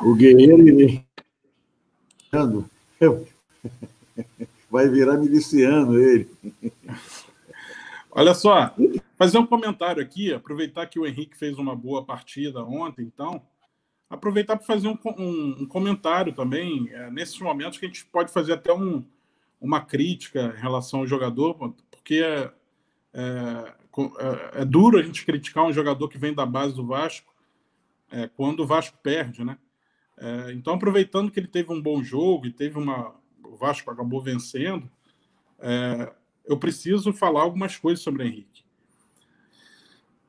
[0.00, 1.04] O Guerreiro
[4.74, 6.28] vai virar miliciano ele.
[8.10, 8.74] Olha só,
[9.16, 13.40] fazer um comentário aqui, aproveitar que o Henrique fez uma boa partida ontem, então,
[14.10, 18.32] aproveitar para fazer um, um, um, comentário também, é, nesses momentos que a gente pode
[18.32, 19.04] fazer até um,
[19.60, 22.50] uma crítica em relação ao jogador, porque é,
[23.12, 23.74] é,
[24.18, 27.32] é, é, duro a gente criticar um jogador que vem da base do Vasco
[28.10, 29.56] é, quando o Vasco perde, né?
[30.18, 33.14] É, então, aproveitando que ele teve um bom jogo e teve uma.
[33.54, 34.90] O Vasco acabou vencendo,
[35.60, 36.12] é,
[36.44, 38.64] eu preciso falar algumas coisas sobre Henrique.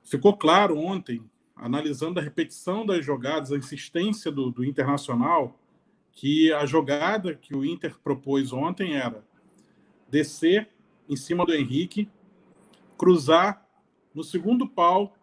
[0.03, 1.23] Ficou claro ontem,
[1.55, 5.59] analisando a repetição das jogadas, a insistência do, do Internacional,
[6.11, 9.25] que a jogada que o Inter propôs ontem era
[10.07, 10.69] descer
[11.09, 12.07] em cima do Henrique,
[12.95, 13.67] cruzar
[14.13, 15.17] no segundo pau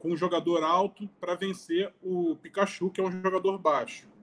[0.00, 4.15] com um jogador alto para vencer o Pikachu, que é um jogador baixo.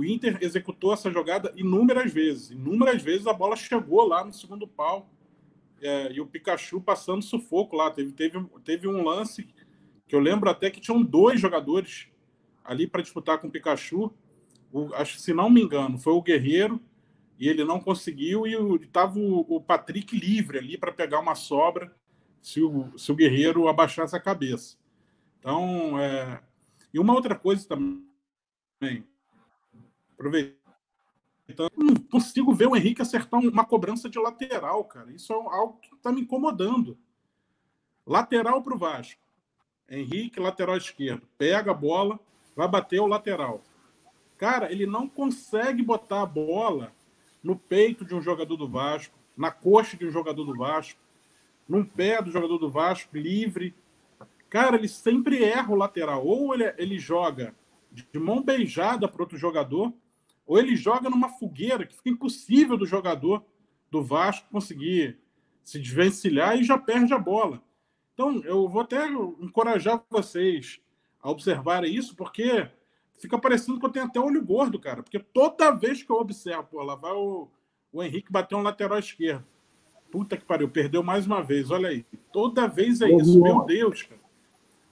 [0.00, 2.52] O Inter executou essa jogada inúmeras vezes.
[2.52, 5.10] Inúmeras vezes a bola chegou lá no segundo pau
[5.78, 7.90] é, e o Pikachu passando sufoco lá.
[7.90, 9.46] Teve, teve, teve um lance
[10.08, 12.08] que eu lembro até que tinham dois jogadores
[12.64, 14.10] ali para disputar com o Pikachu.
[14.72, 16.80] O, acho, se não me engano, foi o Guerreiro
[17.38, 21.94] e ele não conseguiu e estava o, o, Patrick livre ali para pegar uma sobra
[22.40, 24.78] se o, se o Guerreiro abaixasse a cabeça.
[25.38, 26.40] Então, é...
[26.90, 29.04] e uma outra coisa também,
[30.20, 35.10] aproveitando Não consigo ver o Henrique acertar uma cobrança de lateral, cara.
[35.10, 36.96] Isso é algo que está me incomodando.
[38.06, 39.20] Lateral para o Vasco.
[39.88, 41.26] Henrique, lateral esquerdo.
[41.36, 42.20] Pega a bola,
[42.54, 43.62] vai bater o lateral.
[44.36, 46.92] Cara, ele não consegue botar a bola
[47.42, 51.00] no peito de um jogador do Vasco, na coxa de um jogador do Vasco,
[51.68, 53.74] num pé do jogador do Vasco, livre.
[54.48, 56.24] Cara, ele sempre erra o lateral.
[56.24, 57.54] Ou ele, ele joga
[57.90, 59.92] de mão beijada para outro jogador,
[60.50, 63.44] ou ele joga numa fogueira que fica impossível do jogador
[63.88, 65.16] do Vasco conseguir
[65.62, 67.62] se desvencilhar e já perde a bola.
[68.12, 70.80] Então, eu vou até encorajar vocês
[71.22, 72.68] a observarem isso, porque
[73.20, 75.04] fica parecendo que eu tenho até olho gordo, cara.
[75.04, 77.46] Porque toda vez que eu observo, pô, lá vai o,
[77.92, 79.46] o Henrique bater um lateral esquerdo.
[80.10, 82.04] Puta que pariu, perdeu mais uma vez, olha aí.
[82.32, 84.20] Toda vez é isso, meu Deus, cara.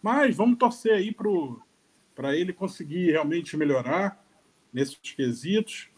[0.01, 1.12] Mas vamos torcer aí
[2.14, 4.25] para ele conseguir realmente melhorar
[4.72, 5.88] nesses quesitos.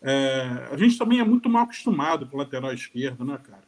[0.00, 3.64] É, a gente também é muito mal acostumado com o lateral esquerdo, né, cara?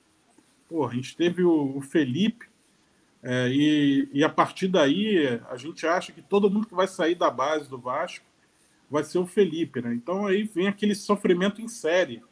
[0.68, 2.46] Pô, a gente teve o, o Felipe,
[3.23, 7.14] é, e, e, a partir daí a gente acha que todo mundo que vai sair
[7.14, 8.25] da base do Vasco
[8.90, 9.92] vai ser o Felipe, né?
[9.94, 12.23] Então aí vem aquele sofrimento em série,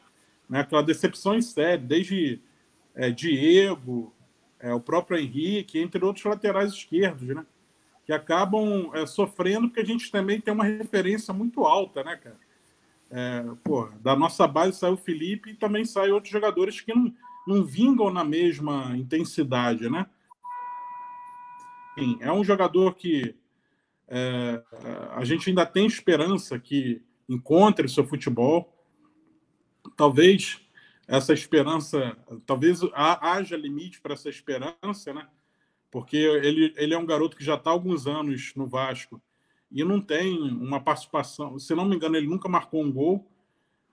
[0.49, 0.61] né?
[0.61, 2.39] Aquela decepção em série, desde
[2.95, 4.13] é, Diego,
[4.59, 7.45] é, o próprio Henrique, entre outros laterais esquerdos, né?
[8.09, 12.39] Que acabam é, sofrendo porque a gente também tem uma referência muito alta, né, cara?
[13.11, 17.13] É, pô, da nossa base sai o Felipe e também saem outros jogadores que não,
[17.45, 20.07] não vingam na mesma intensidade, né?
[21.95, 23.35] Enfim, é um jogador que
[24.07, 24.63] é,
[25.11, 28.75] a gente ainda tem esperança que encontre seu futebol.
[29.95, 30.59] Talvez
[31.07, 32.17] essa esperança,
[32.47, 35.27] talvez haja limite para essa esperança, né?
[35.91, 39.21] Porque ele, ele é um garoto que já está há alguns anos no Vasco
[39.71, 41.57] e não tem uma participação.
[41.59, 43.25] Se não me engano, ele nunca marcou um gol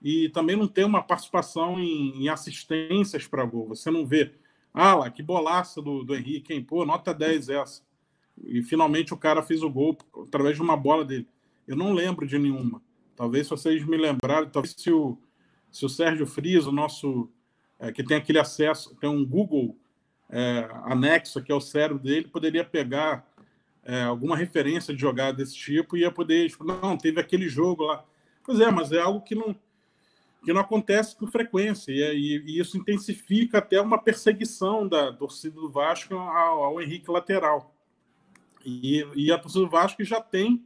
[0.02, 3.68] e também não tem uma participação em, em assistências para gol.
[3.68, 4.32] Você não vê,
[4.72, 6.62] ah lá, que bolaça do, do Henrique, hein?
[6.62, 7.82] Pô, nota 10 essa.
[8.42, 11.26] E finalmente o cara fez o gol através de uma bola dele.
[11.66, 12.82] Eu não lembro de nenhuma.
[13.16, 15.18] Talvez vocês me lembrarem, talvez se o,
[15.70, 17.30] se o Sérgio Frias, o nosso,
[17.78, 19.76] é, que tem aquele acesso, tem um Google
[20.30, 23.26] é, anexo é o cérebro dele, poderia pegar
[23.84, 27.84] é, alguma referência de jogada desse tipo e ia poder, tipo, não, teve aquele jogo
[27.84, 28.04] lá.
[28.44, 29.54] Pois é, mas é algo que não,
[30.44, 35.60] que não acontece com frequência, e, e, e isso intensifica até uma perseguição da torcida
[35.60, 37.74] do Vasco ao, ao Henrique lateral.
[38.64, 40.64] E, e a torcida do Vasco já tem,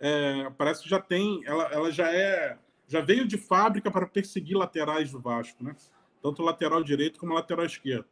[0.00, 2.58] é, parece que já tem, ela, ela já é,
[2.88, 5.74] já veio de fábrica para perseguir laterais do Vasco, né?
[6.20, 8.06] Tanto lateral direito como lateral esquerdo.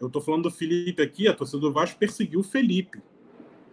[0.00, 3.00] Eu estou falando do Felipe aqui, a torcida do Vasco perseguiu o Felipe.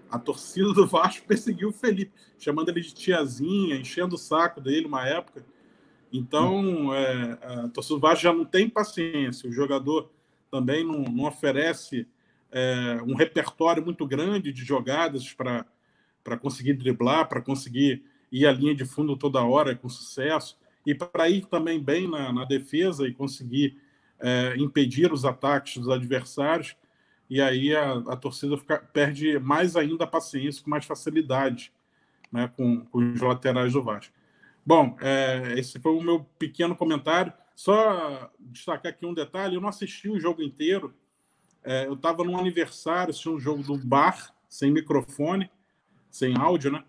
[0.10, 4.88] A torcida do Vasco perseguiu o Felipe, chamando ele de tiazinha, enchendo o saco dele
[4.88, 5.46] uma época.
[6.12, 9.50] Então, é, a torcida do Vasco já não tem paciência.
[9.50, 10.12] O jogador
[10.50, 12.08] também não, não oferece
[12.52, 18.76] é, um repertório muito grande de jogadas para conseguir driblar, para conseguir ir à linha
[18.76, 23.14] de fundo toda hora com sucesso, e para ir também bem na, na defesa e
[23.14, 23.78] conseguir
[24.20, 26.76] é, impedir os ataques dos adversários.
[27.30, 31.72] E aí a, a torcida fica, perde mais ainda a paciência com mais facilidade
[32.32, 34.14] né, com, com os laterais do Vasco.
[34.66, 37.34] Bom, é, esse foi o meu pequeno comentário.
[37.56, 40.94] Só destacar aqui um detalhe: eu não assisti o jogo inteiro,
[41.64, 45.50] é, eu estava num aniversário, assisti um jogo do bar, sem microfone,
[46.10, 46.84] sem áudio, né?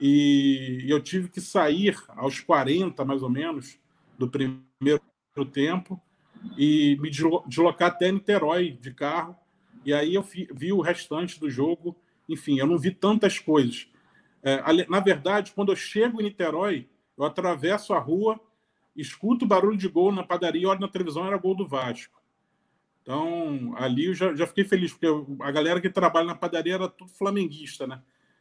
[0.00, 3.78] E eu tive que sair aos 40, mais ou menos,
[4.18, 5.02] do primeiro
[5.52, 6.00] tempo
[6.56, 9.36] e me deslocar até Niterói de carro.
[9.84, 11.96] E aí eu vi o restante do jogo.
[12.28, 13.88] Enfim, eu não vi tantas coisas.
[14.42, 18.40] É, na verdade, quando eu chego em Niterói, eu atravesso a rua,
[18.96, 22.20] escuto barulho de gol na padaria, olho na televisão, era gol do Vasco.
[23.02, 25.06] Então, ali eu já, já fiquei feliz, porque
[25.42, 28.00] a galera que trabalha na padaria era tudo flamenguista, né?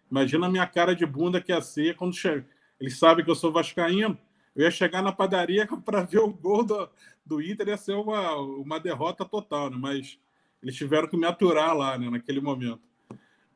[0.09, 2.45] Imagina a minha cara de bunda que ia ser quando chega.
[2.79, 4.17] Eles sabem que eu sou vascaíno.
[4.55, 6.89] Eu ia chegar na padaria para ver o gol do,
[7.30, 9.78] do Inter, ia ser uma, uma derrota total, né?
[9.80, 10.20] Mas
[10.62, 12.82] eles tiveram que me aturar lá, né, naquele momento.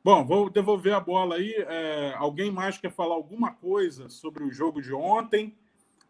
[0.02, 1.52] Bom, vou devolver a bola aí.
[1.56, 5.54] É, alguém mais quer falar alguma coisa sobre o jogo de ontem?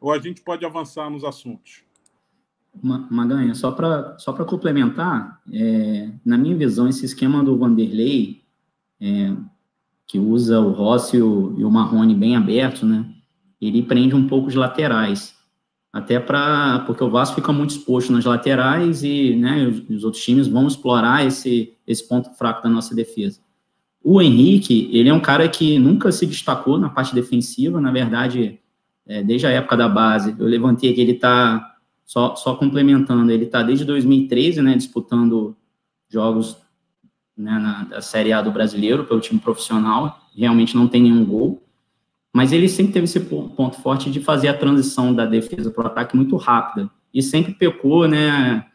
[0.00, 1.82] Ou a gente pode avançar nos assuntos?
[2.82, 8.42] Maganha, só para só complementar, é, na minha visão, esse esquema do Vanderlei,
[9.00, 9.32] é,
[10.08, 13.08] que usa o Rossi e o, o Marrone bem abertos, né?
[13.60, 15.33] Ele prende um pouco os laterais.
[15.94, 16.80] Até para.
[16.80, 20.66] Porque o Vasco fica muito exposto nas laterais e né, os, os, outros times vão
[20.66, 23.38] explorar esse, esse ponto fraco da nossa defesa.
[24.02, 28.58] O Henrique, ele é um cara que nunca se destacou na parte defensiva, na verdade,
[29.06, 30.34] é, desde a época da base.
[30.36, 35.56] Eu levantei que ele está, só, só complementando, ele está desde 2013, né, disputando
[36.08, 36.56] jogos
[37.36, 41.63] né, na, Série A do Brasileiro pelo time profissional, realmente não tem nenhum gol,
[42.34, 45.86] mas ele sempre teve esse ponto forte de fazer a transição da defesa para o
[45.86, 48.66] ataque muito rápida, e sempre pecou, né,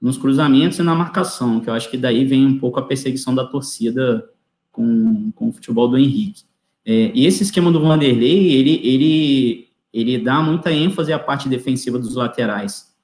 [0.00, 3.34] nos cruzamentos e na marcação, que eu acho que daí vem um pouco a perseguição
[3.34, 4.24] da torcida
[4.70, 6.44] com, com o futebol do Henrique.
[6.86, 11.98] É, e esse esquema do Vanderlei, ele, ele, ele dá muita ênfase à parte defensiva
[11.98, 12.94] dos laterais,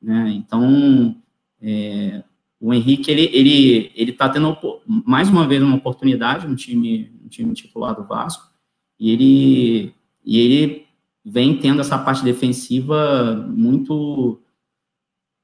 [0.00, 1.16] né, então,
[1.60, 2.22] é,
[2.60, 4.56] o Henrique, ele ele ele está tendo
[4.86, 8.53] mais uma vez uma oportunidade no time, no time titular do Vasco,
[8.98, 10.86] e ele, e ele
[11.24, 14.40] vem tendo essa parte defensiva muito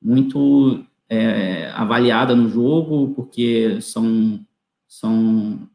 [0.03, 4.41] muito é, avaliada no jogo, porque são,
[4.89, 5.69] são,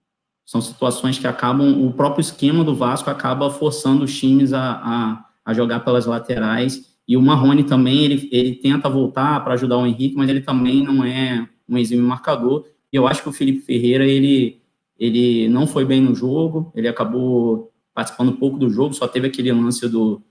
[0.45, 5.25] são situações que acabam, o próprio esquema do Vasco acaba forçando os times a, a,
[5.45, 9.85] a jogar pelas laterais, e o Marrone também, ele, ele tenta voltar para ajudar o
[9.85, 12.65] Henrique, mas ele também não é um exímio marcador.
[12.91, 14.59] E eu acho que o Felipe Ferreira, ele,
[14.97, 19.51] ele não foi bem no jogo, ele acabou participando pouco do jogo, só teve aquele
[19.51, 20.21] lance do,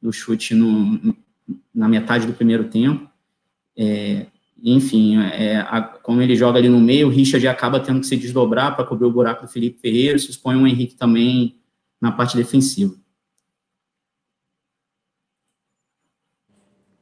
[0.00, 1.14] do chute no,
[1.74, 3.08] na metade do primeiro tempo.
[3.76, 4.26] É,
[4.62, 8.16] enfim, é, a, como ele joga ali no meio, o Richard acaba tendo que se
[8.16, 11.56] desdobrar para cobrir o buraco do Felipe Ferreira, se expõe o Henrique também
[12.00, 12.94] na parte defensiva.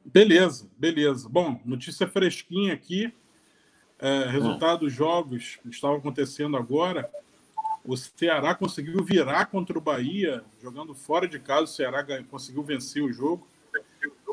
[0.05, 1.29] Beleza, beleza.
[1.29, 3.13] Bom, notícia fresquinha aqui.
[3.99, 7.09] É, resultado dos jogos que estavam acontecendo agora.
[7.85, 11.63] O Ceará conseguiu virar contra o Bahia, jogando fora de casa.
[11.63, 13.47] O Ceará conseguiu vencer o jogo.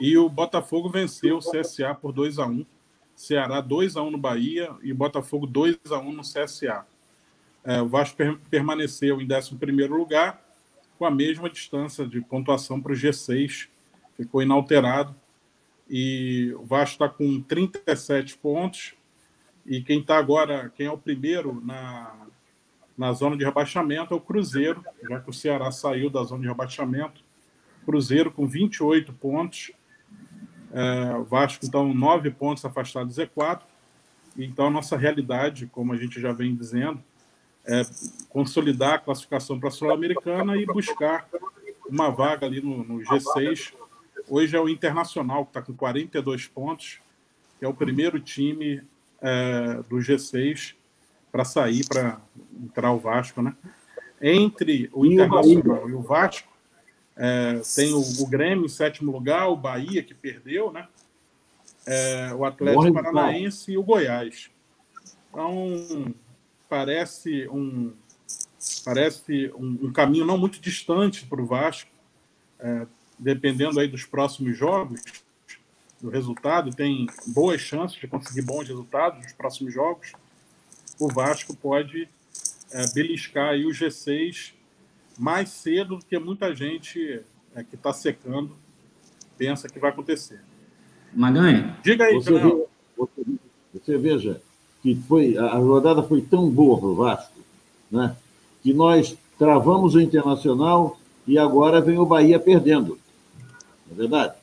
[0.00, 2.64] E o Botafogo venceu o CSA por 2 a 1
[3.16, 6.86] Ceará 2 a 1 no Bahia e Botafogo 2 a 1 no CSA.
[7.64, 9.56] É, o Vasco per permaneceu em 11
[9.88, 10.40] lugar,
[10.98, 13.68] com a mesma distância de pontuação para o G6,
[14.16, 15.16] ficou inalterado
[15.88, 18.94] e o Vasco está com 37 pontos.
[19.66, 22.14] E quem está agora, quem é o primeiro na,
[22.96, 26.48] na zona de rebaixamento é o Cruzeiro, já que o Ceará saiu da zona de
[26.48, 27.22] rebaixamento.
[27.84, 29.72] Cruzeiro com 28 pontos.
[30.72, 33.62] É, Vasco, então, 9 pontos afastado do Z4.
[34.36, 37.02] Então, a nossa realidade, como a gente já vem dizendo,
[37.64, 37.82] é
[38.28, 41.28] consolidar a classificação para a Sul-Americana e buscar
[41.88, 43.72] uma vaga ali no, no G6
[44.28, 46.98] Hoje é o Internacional, que está com 42 pontos,
[47.58, 48.82] que é o primeiro time
[49.20, 50.74] é, do G6
[51.30, 52.20] para sair, para
[52.62, 53.42] entrar o Vasco.
[53.42, 53.54] Né?
[54.20, 56.48] Entre o Internacional e o Vasco,
[57.16, 60.86] é, tem o, o, Grêmio em sétimo lugar, o Bahia, que perdeu, né?
[61.86, 64.50] É, o Atlético Paranaense e o Goiás.
[65.30, 66.14] Então,
[66.68, 67.92] parece um,
[68.84, 71.90] parece um, um caminho não muito distante para o Vasco.
[72.58, 72.86] É,
[73.18, 75.02] dependendo aí dos próximos jogos,
[76.06, 80.12] do resultado, tem boas chances de conseguir bons resultados nos próximos jogos.
[81.00, 82.08] O Vasco pode
[82.70, 84.52] é, beliscar aí o G6
[85.18, 87.20] mais cedo do que muita gente
[87.54, 88.56] é, que está secando
[89.36, 90.40] pensa que vai acontecer.
[91.12, 91.76] Maganha.
[91.82, 92.32] Diga aí, você,
[92.96, 93.38] você,
[93.74, 94.40] você, veja
[94.82, 97.40] que foi, a rodada foi tão boa para o Vasco,
[97.90, 98.16] né,
[98.62, 102.98] que nós travamos o Internacional e agora vem o Bahia perdendo.
[103.86, 104.34] Não é verdade?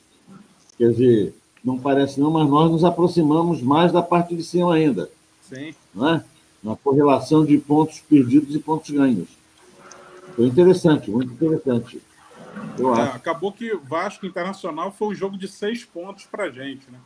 [0.76, 5.10] Quer dizer, não parece não, mas nós nos aproximamos mais da parte de cima ainda.
[5.48, 5.74] Sim.
[5.94, 6.24] Não é?
[6.62, 9.28] Na correlação de pontos perdidos e pontos ganhos.
[10.36, 12.02] Foi interessante, muito interessante.
[12.78, 13.16] Eu é, acho.
[13.16, 16.98] Acabou que Vasco Internacional foi um jogo de seis pontos para a gente, né?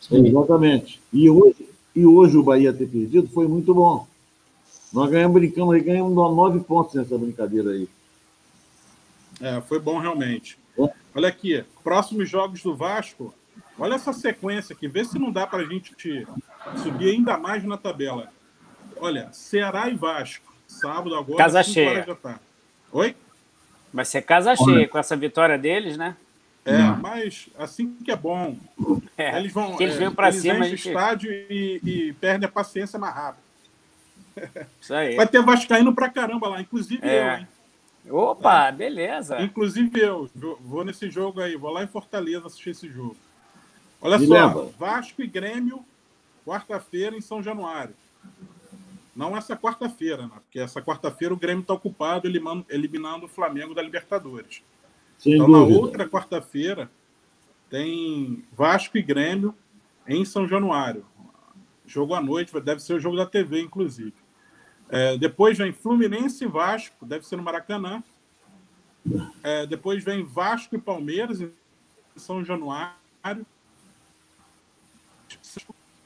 [0.00, 0.26] Sim.
[0.26, 1.00] Exatamente.
[1.12, 4.06] E hoje, e hoje o Bahia ter perdido foi muito bom.
[4.92, 7.88] Nós ganhamos brincando, ganhamos nove pontos nessa brincadeira aí.
[9.40, 10.56] É, foi bom realmente.
[11.14, 13.34] Olha aqui, próximos jogos do Vasco.
[13.78, 16.26] Olha essa sequência aqui, vê se não dá para a gente
[16.82, 18.28] subir ainda mais na tabela.
[18.96, 22.04] Olha, Ceará e Vasco, sábado agora, casa cheia.
[22.06, 22.38] já tá.
[22.92, 23.16] Oi?
[23.92, 26.16] Vai ser casa cheia com essa vitória deles, né?
[26.64, 26.96] É, não.
[26.96, 28.56] mas assim que é bom.
[29.16, 30.88] É, eles vão eles vêm para cima, gente...
[30.88, 33.44] o estádio e, e perdem a paciência mais rápido.
[34.80, 35.14] Isso aí.
[35.14, 37.18] Vai ter Vascaíno pra caramba lá, inclusive é.
[37.18, 37.48] eu, hein?
[38.10, 39.40] Opa, beleza.
[39.40, 40.28] Inclusive eu,
[40.60, 43.16] vou nesse jogo aí, vou lá em Fortaleza assistir esse jogo.
[44.04, 44.70] Olha Me só, lembra.
[44.78, 45.82] Vasco e Grêmio,
[46.44, 47.94] quarta-feira em São Januário.
[49.16, 50.32] Não essa quarta-feira, né?
[50.34, 54.62] porque essa quarta-feira o Grêmio está ocupado eliminando, eliminando, o Flamengo da Libertadores.
[55.16, 55.74] Sem então, dúvida.
[55.74, 56.90] na outra quarta-feira,
[57.70, 59.54] tem Vasco e Grêmio
[60.06, 61.06] em São Januário.
[61.86, 64.12] Jogo à noite, deve ser o jogo da TV, inclusive.
[64.90, 68.04] É, depois vem Fluminense e Vasco, deve ser no Maracanã.
[69.42, 71.50] É, depois vem Vasco e Palmeiras em
[72.16, 73.46] São Januário.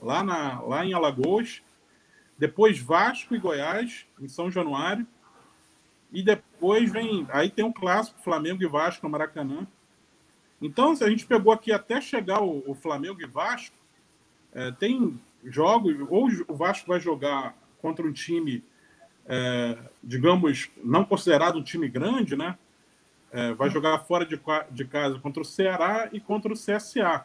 [0.00, 1.62] Lá, na, lá em Alagoas.
[2.38, 5.06] Depois Vasco e Goiás, em São Januário.
[6.12, 7.26] E depois vem.
[7.30, 9.66] Aí tem um clássico, Flamengo e Vasco no Maracanã.
[10.60, 13.76] Então, se a gente pegou aqui até chegar o, o Flamengo e Vasco,
[14.52, 18.64] é, tem jogos, ou o Vasco vai jogar contra um time,
[19.26, 22.58] é, digamos, não considerado um time grande, né?
[23.30, 24.40] É, vai jogar fora de,
[24.70, 27.24] de casa contra o Ceará e contra o CSA,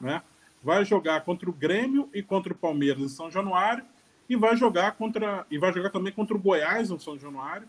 [0.00, 0.22] né?
[0.62, 3.84] Vai jogar contra o Grêmio e contra o Palmeiras em São Januário
[4.28, 7.68] e vai jogar contra e vai jogar também contra o Goiás em São Januário,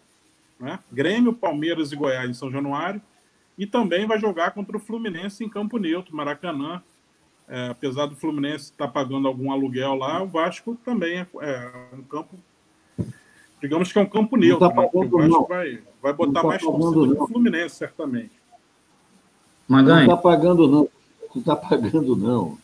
[0.59, 0.79] né?
[0.91, 3.01] Grêmio, Palmeiras e Goiás em São Januário
[3.57, 6.81] e também vai jogar contra o Fluminense em Campo Neutro, Maracanã.
[7.47, 11.71] É, apesar do Fluminense estar tá pagando algum aluguel lá, o Vasco também é, é,
[11.93, 12.37] um campo,
[13.61, 14.69] digamos que é um campo neutro.
[14.69, 14.89] Tá né?
[14.93, 18.31] O Vasco vai, vai botar tá mais torcida que o Fluminense, certamente.
[19.67, 20.05] Maganha.
[20.05, 20.89] Não está pagando, não.
[21.35, 22.57] Não está pagando, não.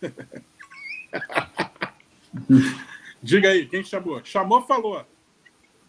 [3.22, 4.20] Diga aí, quem chamou?
[4.24, 5.04] Chamou, falou.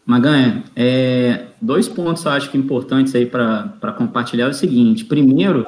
[0.06, 5.06] Maganha, é, dois pontos eu acho que importantes aí para compartilhar é o seguinte.
[5.06, 5.68] Primeiro,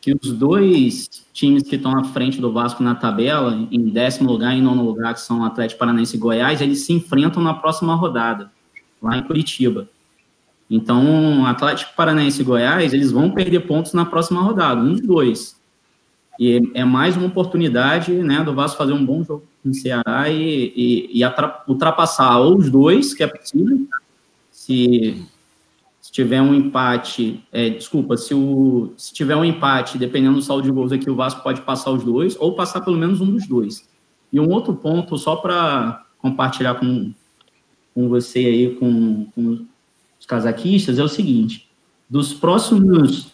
[0.00, 4.56] que os dois times que estão à frente do Vasco na tabela, em décimo lugar
[4.56, 8.50] e nono lugar, que são Atlético Paranaense e Goiás, eles se enfrentam na próxima rodada,
[9.02, 9.88] lá em Curitiba.
[10.70, 15.59] Então, Atlético Paranaense e Goiás, eles vão perder pontos na próxima rodada, um dos dois.
[16.40, 20.72] E é mais uma oportunidade né, do Vasco fazer um bom jogo no Ceará e,
[20.74, 21.24] e, e
[21.68, 23.86] ultrapassar ou os dois, que é possível,
[24.50, 25.22] se,
[26.00, 30.62] se tiver um empate, é, desculpa, se, o, se tiver um empate, dependendo do saldo
[30.62, 33.46] de gols aqui, o Vasco pode passar os dois, ou passar pelo menos um dos
[33.46, 33.86] dois.
[34.32, 37.12] E um outro ponto, só para compartilhar com,
[37.94, 39.66] com você aí, com, com
[40.18, 41.68] os casaquistas, é o seguinte,
[42.08, 43.30] dos próximos,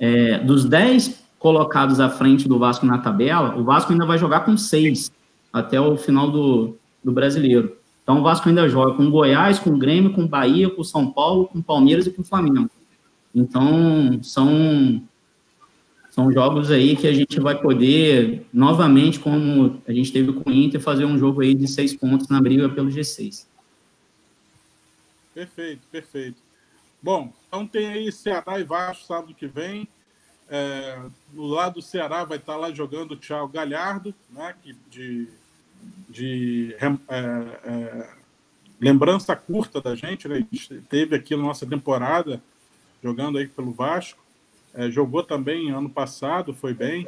[0.00, 4.46] é, dos 10 colocados à frente do Vasco na tabela, o Vasco ainda vai jogar
[4.46, 5.12] com seis
[5.52, 6.74] até o final do,
[7.04, 7.76] do brasileiro.
[8.02, 11.60] Então o Vasco ainda joga com Goiás, com Grêmio, com Bahia, com São Paulo, com
[11.60, 12.70] Palmeiras e com Flamengo.
[13.34, 15.02] Então são
[16.08, 20.52] são jogos aí que a gente vai poder novamente, como a gente teve com o
[20.52, 23.46] Inter, fazer um jogo aí de seis pontos na briga pelo G6.
[25.34, 26.40] Perfeito, perfeito.
[27.02, 29.86] Bom, então tem aí Ceará e Vasco sábado que vem.
[30.48, 31.00] É,
[31.32, 35.28] no lado do Ceará vai estar lá jogando o Thiago Galhardo, né, que de,
[36.08, 38.10] de é, é,
[38.80, 40.46] lembrança curta da gente, né,
[40.88, 42.42] teve aqui na nossa temporada
[43.02, 44.22] jogando aí pelo Vasco,
[44.72, 47.06] é, jogou também ano passado, foi bem.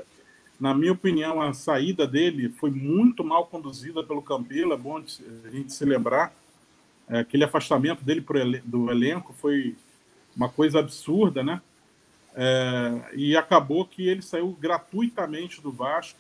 [0.58, 5.50] Na minha opinião, a saída dele foi muito mal conduzida pelo Campelo, é bom a
[5.50, 6.34] gente se lembrar.
[7.08, 8.24] É, aquele afastamento dele
[8.64, 9.74] do elenco foi
[10.36, 11.60] uma coisa absurda, né?
[12.38, 16.18] É, e acabou que ele saiu gratuitamente do Vasco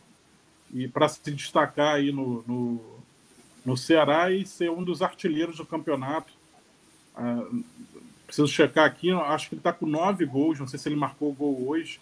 [0.72, 2.80] e para se destacar aí no, no,
[3.64, 6.32] no, Ceará e ser um dos artilheiros do campeonato.
[7.14, 7.46] Ah,
[8.26, 11.30] preciso checar aqui, acho que ele está com nove gols, não sei se ele marcou
[11.30, 12.00] o gol hoje,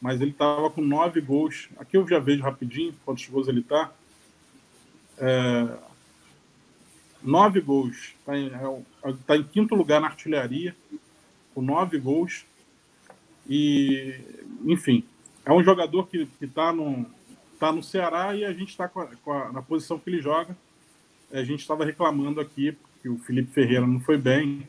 [0.00, 1.70] mas ele estava com nove gols.
[1.78, 3.90] Aqui eu já vejo rapidinho quantos gols ele está.
[5.16, 5.78] É,
[7.22, 8.14] nove gols.
[8.20, 10.76] Está em, é, tá em quinto lugar na artilharia,
[11.54, 12.44] com nove gols.
[13.48, 14.14] E,
[14.64, 15.04] enfim,
[15.44, 17.06] é um jogador que está no,
[17.58, 18.90] tá no Ceará e a gente está
[19.52, 20.56] na posição que ele joga.
[21.32, 24.66] A gente estava reclamando aqui que o Felipe Ferreira não foi bem.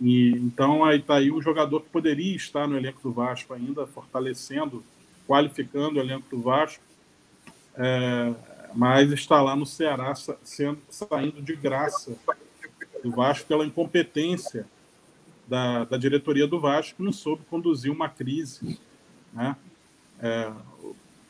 [0.00, 3.86] E, então aí está aí um jogador que poderia estar no elenco do Vasco ainda,
[3.86, 4.84] fortalecendo,
[5.26, 6.82] qualificando o elenco do Vasco,
[7.76, 8.34] é,
[8.74, 12.16] mas está lá no Ceará sendo, saindo de graça
[13.02, 14.66] do Vasco pela incompetência
[15.46, 18.78] da, da diretoria do Vasco não soube conduzir uma crise.
[19.32, 19.56] Né?
[20.20, 20.52] É,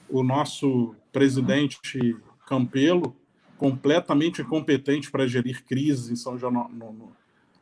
[0.08, 3.16] o nosso presidente Campelo,
[3.56, 7.12] completamente incompetente para gerir crises em São João, no, no,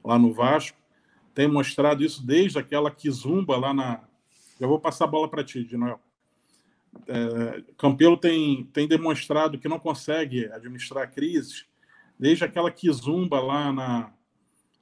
[0.04, 0.76] lá no Vasco,
[1.34, 4.00] tem mostrado isso desde aquela quizumba lá na.
[4.60, 6.00] Eu vou passar a bola para ti, de Noel.
[7.06, 11.64] É, Campelo tem, tem demonstrado que não consegue administrar crises
[12.18, 14.12] desde aquela quizumba lá na,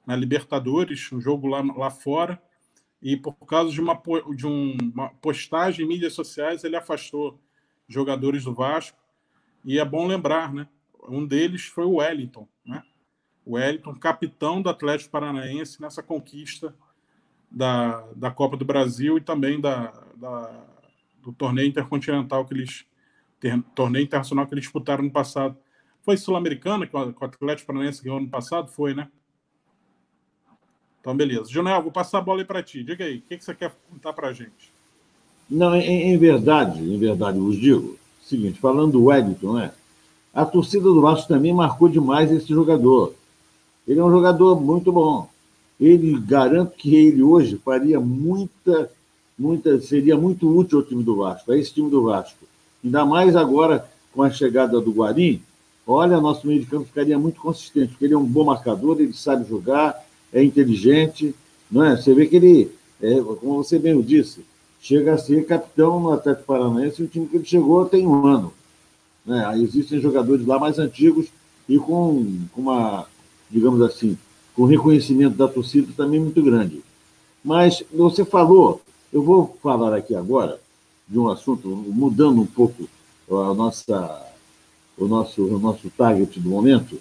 [0.05, 2.41] na Libertadores, um jogo lá, lá fora,
[3.01, 3.99] e por causa de uma,
[4.35, 7.39] de uma postagem em mídias sociais, ele afastou
[7.87, 8.97] jogadores do Vasco.
[9.65, 10.67] E é bom lembrar, né?
[11.07, 12.83] Um deles foi o Wellington, né?
[13.43, 16.75] O Wellington, capitão do Atlético Paranaense nessa conquista
[17.49, 20.67] da, da Copa do Brasil e também da, da
[21.21, 22.85] do torneio intercontinental que eles
[23.73, 25.57] torneio internacional que eles disputaram no passado.
[26.03, 28.69] Foi Sul-Americana que o Atlético Paranaense ganhou no passado?
[28.69, 29.09] Foi, né?
[31.01, 31.49] Então, beleza.
[31.49, 32.83] Junel, vou passar a bola aí para ti.
[32.83, 34.71] Diga aí, o que, que você quer contar para a gente?
[35.49, 39.71] Não, em, em, verdade, em verdade, vos digo, seguinte, falando do Wellington, né?
[40.33, 43.13] A torcida do Vasco também marcou demais esse jogador.
[43.85, 45.27] Ele é um jogador muito bom.
[45.77, 48.89] Ele garanto que ele hoje faria muita,
[49.37, 52.45] muita, seria muito útil ao time do Vasco, a esse time do Vasco.
[52.83, 55.41] Ainda mais agora com a chegada do Guarim,
[55.85, 59.13] olha, nosso meio de campo ficaria muito consistente, porque ele é um bom marcador, ele
[59.13, 60.01] sabe jogar,
[60.33, 61.35] é inteligente,
[61.69, 61.95] não é?
[61.95, 62.71] Você vê que ele,
[63.01, 64.45] é, como você bem disse,
[64.81, 68.53] chega a ser capitão no Atlético Paranaense o time que ele chegou tem um ano.
[69.25, 69.59] Né?
[69.59, 71.27] Existem jogadores lá mais antigos
[71.69, 73.05] e com, com uma,
[73.49, 74.17] digamos assim,
[74.55, 76.81] com reconhecimento da torcida também muito grande.
[77.43, 80.59] Mas você falou, eu vou falar aqui agora
[81.07, 82.87] de um assunto, mudando um pouco
[83.29, 84.25] a nossa,
[84.97, 86.99] o, nosso, o nosso target do momento,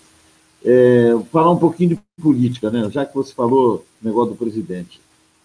[0.64, 2.88] é, falar um pouquinho de política, né?
[2.90, 5.00] já que você falou o negócio do presidente.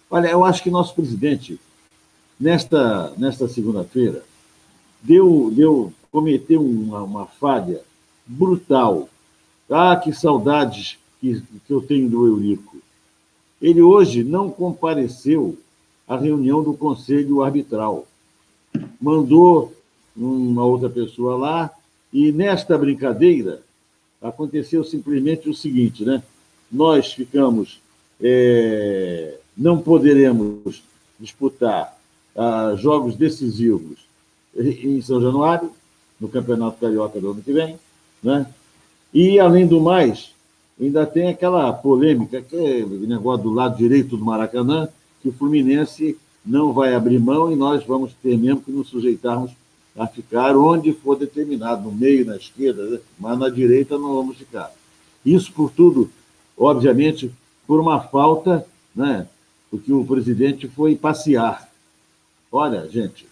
[0.09, 1.59] Olha, eu acho que nosso presidente,
[2.39, 4.24] nesta, nesta segunda-feira,
[5.01, 7.82] deu, deu, cometeu uma, uma falha
[8.26, 9.09] brutal.
[9.70, 12.78] Ah, que saudades que, que eu tenho do Eurico.
[13.61, 15.57] Ele hoje não compareceu
[16.07, 18.05] à reunião do Conselho Arbitral.
[19.01, 19.74] Mandou
[20.16, 21.72] uma outra pessoa lá,
[22.13, 23.64] e nesta brincadeira
[24.28, 26.21] aconteceu simplesmente o seguinte, né?
[26.71, 27.80] Nós ficamos,
[28.19, 30.84] é, não poderemos
[31.19, 31.97] disputar
[32.36, 33.99] ah, jogos decisivos
[34.57, 35.71] em São Januário,
[36.19, 37.78] no Campeonato Carioca do ano que vem,
[38.23, 38.47] né?
[39.13, 40.32] E, além do mais,
[40.80, 44.89] ainda tem aquela polêmica, que é o negócio do lado direito do Maracanã,
[45.21, 49.51] que o Fluminense não vai abrir mão e nós vamos ter mesmo que nos sujeitarmos
[49.97, 52.99] a ficar onde for determinado, no meio, na esquerda, né?
[53.17, 54.71] mas na direita não vamos ficar.
[55.25, 56.09] Isso por tudo,
[56.57, 57.31] obviamente,
[57.65, 58.65] por uma falta,
[58.95, 59.27] né?
[59.71, 61.69] porque o presidente foi passear.
[62.51, 63.25] Olha, gente,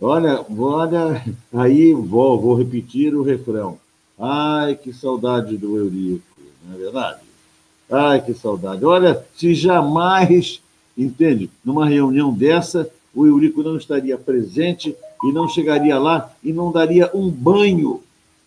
[0.00, 3.78] olha, olha, aí vou, vou repetir o refrão.
[4.18, 6.34] Ai, que saudade do Eurico
[6.66, 7.20] não é verdade?
[7.90, 8.84] Ai, que saudade.
[8.84, 10.60] Olha, se jamais,
[10.96, 16.70] entende, numa reunião dessa, o Eurico não estaria presente e não chegaria lá e não
[16.70, 18.02] daria um banho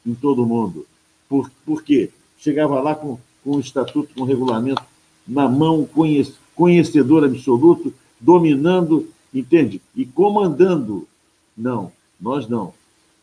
[0.06, 0.86] em todo mundo.
[1.28, 2.12] Por, por quê?
[2.38, 4.84] Chegava lá com, com o estatuto, com o regulamento
[5.28, 5.88] na mão,
[6.56, 9.82] conhecedor absoluto, dominando, entende?
[9.96, 11.08] E comandando.
[11.58, 12.74] Não, nós não.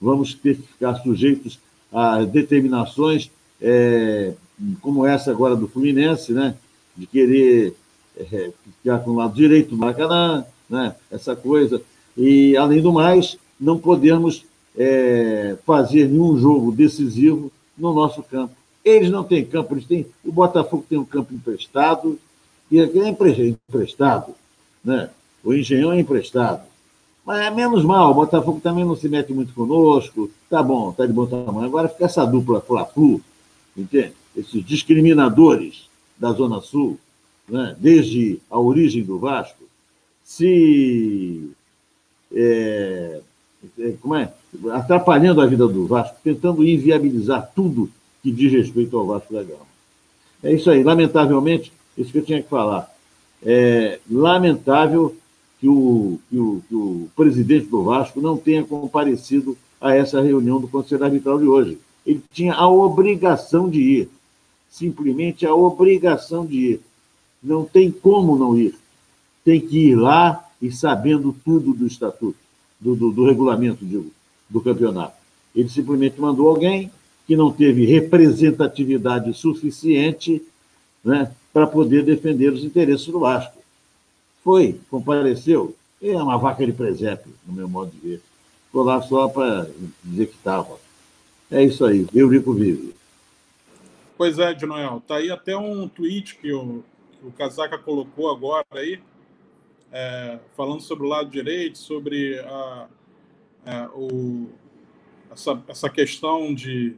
[0.01, 1.59] Vamos ter que ficar sujeitos
[1.93, 3.31] a determinações
[3.61, 4.35] é,
[4.81, 6.57] como essa agora do Fluminense, né?
[6.97, 7.75] De querer
[8.17, 8.53] é,
[8.83, 10.95] ficar com o lado direito do Maracanã, né?
[11.11, 11.81] Essa coisa.
[12.17, 14.45] E, além do mais, não podemos
[14.77, 18.55] é, fazer nenhum jogo decisivo no nosso campo.
[18.85, 20.07] Eles não têm campo, eles têm.
[20.25, 22.19] O Botafogo tem um campo emprestado,
[22.71, 24.35] e aqui é emprestado,
[24.85, 25.11] né?
[25.43, 26.63] O Engenhão é emprestado.
[27.25, 31.07] Mas é menos mal, o Botafogo também não se mete muito conosco, tá bom, tá
[31.07, 31.67] de bom tamanho.
[31.67, 33.21] Agora fica essa dupla Fla-Flu,
[33.77, 34.13] entende?
[34.37, 35.89] esses discriminadores
[36.19, 36.99] da Zona Sul,
[37.49, 39.65] né, desde a origem do Vasco,
[40.23, 41.51] se
[42.35, 43.21] é,
[44.01, 44.33] como é,
[44.73, 47.91] atrapalhando a vida do Vasco, tentando inviabilizar tudo
[48.23, 49.67] que diz respeito ao Vasco da Gama.
[50.43, 52.93] É isso aí, lamentavelmente, isso que eu tinha que falar.
[53.43, 55.15] É lamentável
[55.61, 60.61] que o, que o, que o presidente do Vasco não tenha comparecido a essa reunião
[60.61, 61.79] do Conselho Arbitral de hoje.
[62.07, 64.09] Ele tinha a obrigação de ir
[64.75, 66.81] simplesmente a obrigação de ir.
[67.43, 68.75] Não tem como não ir.
[69.45, 72.37] Tem que ir lá e sabendo tudo do estatuto,
[72.81, 73.85] do, do, do regulamento
[74.49, 75.17] do campeonato.
[75.55, 76.91] Ele simplesmente mandou alguém
[77.27, 80.43] que não teve representatividade suficiente
[81.03, 83.59] né, para poder defender os interesses do Vasco.
[84.43, 88.23] Foi, compareceu, é uma vaca de presépio, no meu modo de ver.
[88.67, 89.67] Ficou lá só para
[90.03, 90.79] dizer que estava.
[91.51, 92.95] É isso aí, Eurico vive.
[94.17, 95.03] Pois é, de Noel.
[95.07, 96.85] Tá aí até um tweet que o,
[97.21, 99.01] que o Casaca colocou agora aí,
[99.97, 102.89] é, falando sobre o lado direito, sobre a,
[103.65, 104.51] é, o,
[105.31, 106.97] essa, essa questão de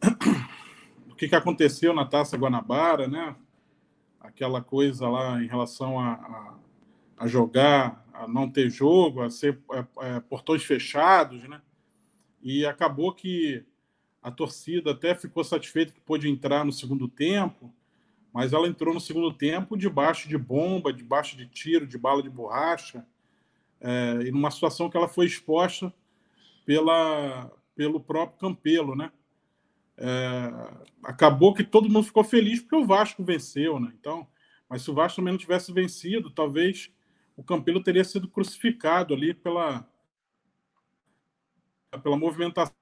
[1.10, 3.34] o que, que aconteceu na Taça Guanabara, né?
[4.20, 6.54] Aquela coisa lá em relação a, a,
[7.24, 11.60] a jogar, a não ter jogo, a ser é, é portões fechados, né?
[12.40, 13.66] E acabou que
[14.22, 17.74] a torcida até ficou satisfeita que pôde entrar no segundo tempo,
[18.32, 22.30] mas ela entrou no segundo tempo debaixo de bomba, debaixo de tiro, de bala de
[22.30, 23.06] borracha,
[23.80, 25.92] é, e numa situação que ela foi exposta
[26.64, 29.10] pela, pelo próprio Campelo, né?
[30.00, 30.50] é,
[31.04, 33.92] acabou que todo mundo ficou feliz porque o Vasco venceu, né?
[34.00, 34.26] Então,
[34.66, 36.90] mas se o Vasco também não tivesse vencido, talvez
[37.36, 39.86] o Campelo teria sido crucificado ali pela
[42.02, 42.74] pela movimentação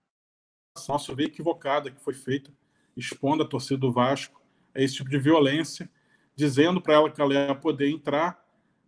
[0.86, 2.53] nossa, equivocada que foi feita,
[2.96, 4.38] expondo a torcida do Vasco
[4.75, 5.91] a esse tipo de violência,
[6.35, 8.43] dizendo para ela que ela ia poder entrar,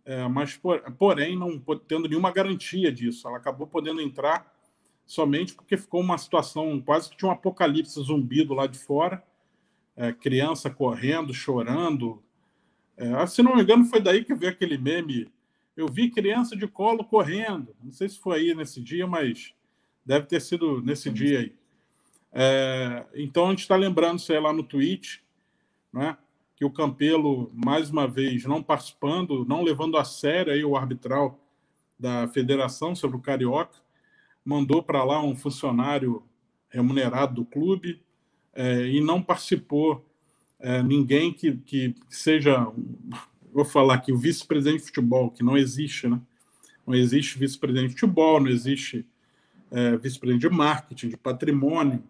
[0.05, 0.59] é, mas
[0.97, 3.27] porém não tendo nenhuma garantia disso.
[3.27, 4.51] Ela acabou podendo entrar
[5.05, 9.23] somente porque ficou uma situação quase que de um apocalipse zumbido lá de fora,
[9.95, 12.23] é, criança correndo, chorando.
[12.95, 15.31] É, se não me engano, foi daí que veio aquele meme.
[15.75, 17.75] Eu vi criança de colo correndo.
[17.83, 19.53] Não sei se foi aí nesse dia, mas
[20.05, 21.55] deve ter sido nesse dia aí.
[22.33, 25.20] É, então a gente está lembrando isso aí lá no tweet,
[25.93, 26.17] né?
[26.61, 31.39] que o Campelo, mais uma vez, não participando, não levando a sério aí o arbitral
[31.97, 33.77] da federação sobre o Carioca,
[34.45, 36.23] mandou para lá um funcionário
[36.69, 38.01] remunerado do clube
[38.53, 40.05] é, e não participou
[40.59, 42.71] é, ninguém que, que seja,
[43.51, 46.21] vou falar aqui, o vice-presidente de futebol, que não existe, né?
[46.85, 49.03] Não existe vice-presidente de futebol, não existe
[49.71, 52.03] é, vice-presidente de marketing, de patrimônio,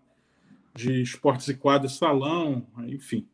[0.75, 3.25] de esportes e quadros salão, enfim.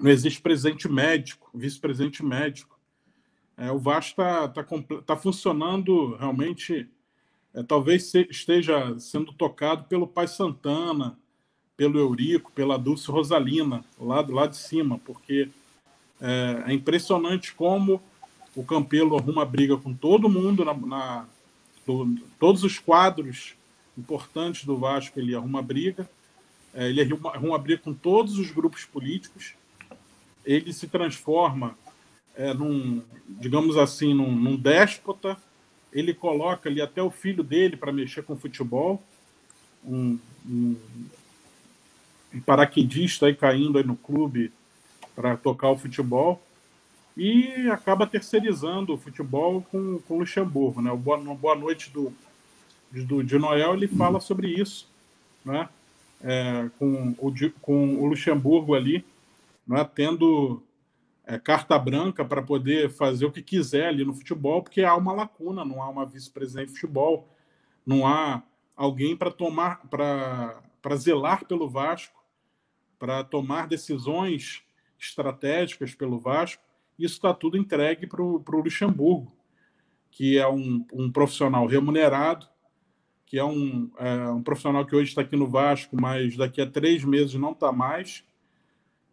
[0.00, 2.78] Não existe presidente médico, vice-presidente médico.
[3.54, 4.64] É, o Vasco está tá,
[5.04, 6.88] tá, funcionando realmente
[7.52, 11.18] é, talvez esteja sendo tocado pelo Pai Santana,
[11.76, 15.50] pelo Eurico, pela Dulce Rosalina, lá, lá de cima, porque
[16.18, 18.00] é, é impressionante como
[18.56, 21.28] o Campelo arruma briga com todo mundo, na, na
[21.86, 23.54] do, todos os quadros
[23.98, 26.08] importantes do Vasco ele arruma briga,
[26.72, 29.59] é, ele arruma, arruma briga com todos os grupos políticos,
[30.44, 31.76] ele se transforma
[32.36, 35.36] é, num, digamos assim, num, num déspota,
[35.92, 39.02] ele coloca ali até o filho dele para mexer com futebol,
[39.84, 40.76] um, um,
[42.34, 44.52] um paraquedista aí caindo aí no clube
[45.14, 46.40] para tocar o futebol
[47.16, 50.90] e acaba terceirizando o futebol com, com o Luxemburgo, né?
[50.90, 52.12] O boa, Boa Noite do,
[52.90, 54.88] do de Noel ele fala sobre isso,
[55.44, 55.68] né?
[56.22, 59.04] É, com, o, com o Luxemburgo ali,
[59.70, 59.84] né?
[59.84, 60.62] tendo
[61.24, 65.12] é, carta branca para poder fazer o que quiser ali no futebol, porque há uma
[65.12, 67.28] lacuna, não há uma vice-presidente de futebol,
[67.86, 68.42] não há
[68.76, 72.20] alguém para tomar, para zelar pelo Vasco,
[72.98, 74.62] para tomar decisões
[74.98, 76.62] estratégicas pelo Vasco.
[76.98, 79.32] Isso está tudo entregue para o Luxemburgo,
[80.10, 82.46] que é um, um, profissional remunerado,
[83.24, 86.68] que é um, é um profissional que hoje está aqui no Vasco, mas daqui a
[86.68, 88.24] três meses não está mais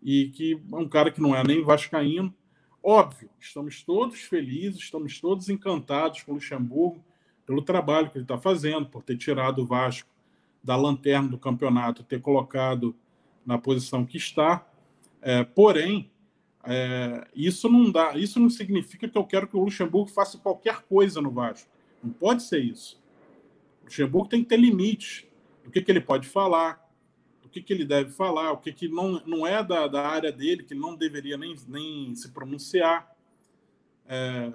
[0.07, 2.33] e que é um cara que não é nem vascaíno.
[2.81, 7.03] Óbvio, estamos todos felizes, estamos todos encantados com o Luxemburgo
[7.45, 10.09] pelo trabalho que ele está fazendo, por ter tirado o Vasco
[10.63, 12.95] da lanterna do campeonato, ter colocado
[13.45, 14.65] na posição que está.
[15.21, 16.09] É, porém,
[16.63, 20.83] é, isso não dá, isso não significa que eu quero que o Luxemburgo faça qualquer
[20.83, 21.69] coisa no Vasco.
[22.01, 22.97] Não pode ser isso.
[23.81, 25.25] O Luxemburgo tem que ter limites
[25.65, 26.86] do que, que ele pode falar,
[27.47, 30.31] o que, que ele deve falar, o que, que não, não é da, da área
[30.31, 33.09] dele, que ele não deveria nem, nem se pronunciar.
[34.05, 34.53] É,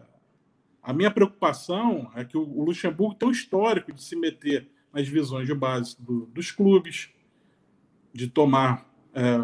[0.82, 5.09] a minha preocupação é que o, o, Luxemburgo tem um histórico de se meter nas
[5.09, 7.09] visões de base do, dos clubes,
[8.12, 9.43] de tomar, é,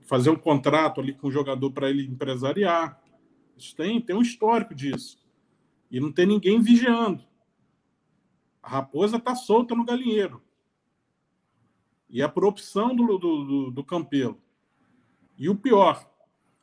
[0.00, 2.98] fazer um contrato ali com o jogador para ele empresariar.
[3.56, 5.18] Isso tem, tem um histórico disso.
[5.90, 7.22] E não tem ninguém vigiando.
[8.62, 10.42] A raposa está solta no galinheiro.
[12.12, 14.38] E é por opção do, do, do, Campelo.
[15.38, 16.06] E o pior,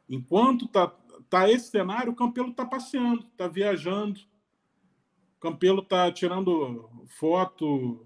[0.08, 0.88] enquanto tá,
[1.28, 4.22] tá esse cenário, o Campelo está passeando, está viajando.
[5.38, 8.06] O Campelo está tirando foto,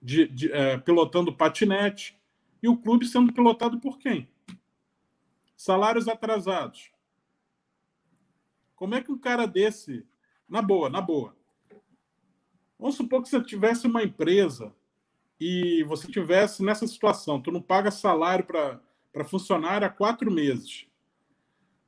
[0.00, 2.18] de, de é, pilotando patinete.
[2.62, 4.26] E o clube sendo pilotado por quem?
[5.54, 6.90] Salários atrasados.
[8.74, 10.06] Como é que um cara desse,
[10.48, 11.36] na boa, na boa,
[12.78, 14.74] vamos supor que você tivesse uma empresa
[15.40, 20.86] e você tivesse nessa situação, tu não paga salário para funcionário há quatro meses,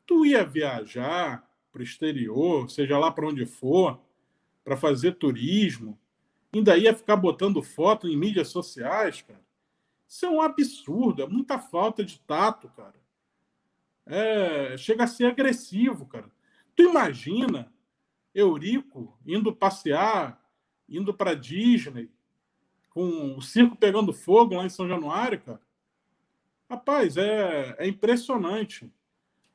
[0.07, 4.01] tu ia viajar para o exterior, seja lá para onde for,
[4.65, 5.99] para fazer turismo,
[6.53, 9.43] ainda ia ficar botando foto em mídias sociais, cara.
[10.09, 13.01] Isso é um absurdo, é muita falta de tato, cara.
[14.05, 16.31] É, chega a ser agressivo, cara.
[16.77, 17.73] Tu imagina
[18.35, 20.43] Eurico indo passear,
[20.89, 22.11] indo para Disney,
[22.95, 25.61] com o circo pegando fogo lá em São Januário, cara.
[26.69, 28.91] Rapaz, é, é impressionante.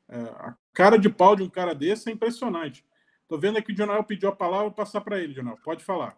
[0.08, 2.84] É, a cara de pau de um cara desse é impressionante.
[3.28, 5.58] Tô vendo aqui o Jonel pediu a palavra, vou passar para ele, Jonel.
[5.64, 6.16] Pode falar.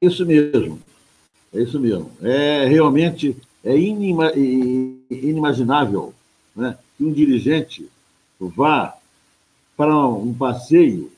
[0.00, 0.80] Isso mesmo.
[1.52, 2.10] É isso mesmo.
[2.22, 4.32] É realmente é inima,
[5.10, 6.14] inimaginável
[6.54, 7.90] né, que um dirigente
[8.38, 8.96] vá
[9.76, 11.12] para um passeio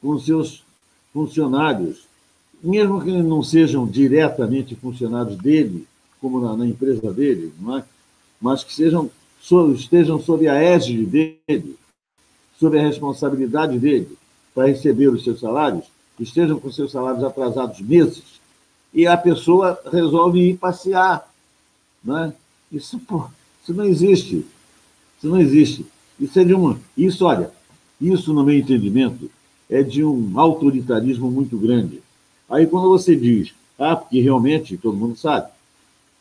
[0.00, 0.64] com seus
[1.12, 2.06] funcionários,
[2.64, 5.86] mesmo que não sejam diretamente funcionários dele,
[6.18, 7.84] como na, na empresa dele, não é?
[8.40, 9.10] mas que sejam,
[9.74, 11.76] estejam sob a égide dele,
[12.58, 14.16] sob a responsabilidade dele
[14.54, 15.84] para receber os seus salários,
[16.18, 18.22] estejam com seus salários atrasados meses,
[18.94, 21.28] e a pessoa resolve ir passear.
[22.02, 22.32] Né?
[22.72, 23.26] Isso, pô,
[23.62, 24.46] isso não existe.
[25.18, 25.84] Isso não existe.
[26.18, 26.78] Isso é de uma.
[26.96, 27.50] Isso, olha,
[28.00, 29.30] isso, no meu entendimento,
[29.68, 32.03] é de um autoritarismo muito grande.
[32.54, 35.50] Aí, quando você diz, ah, porque realmente, todo mundo sabe,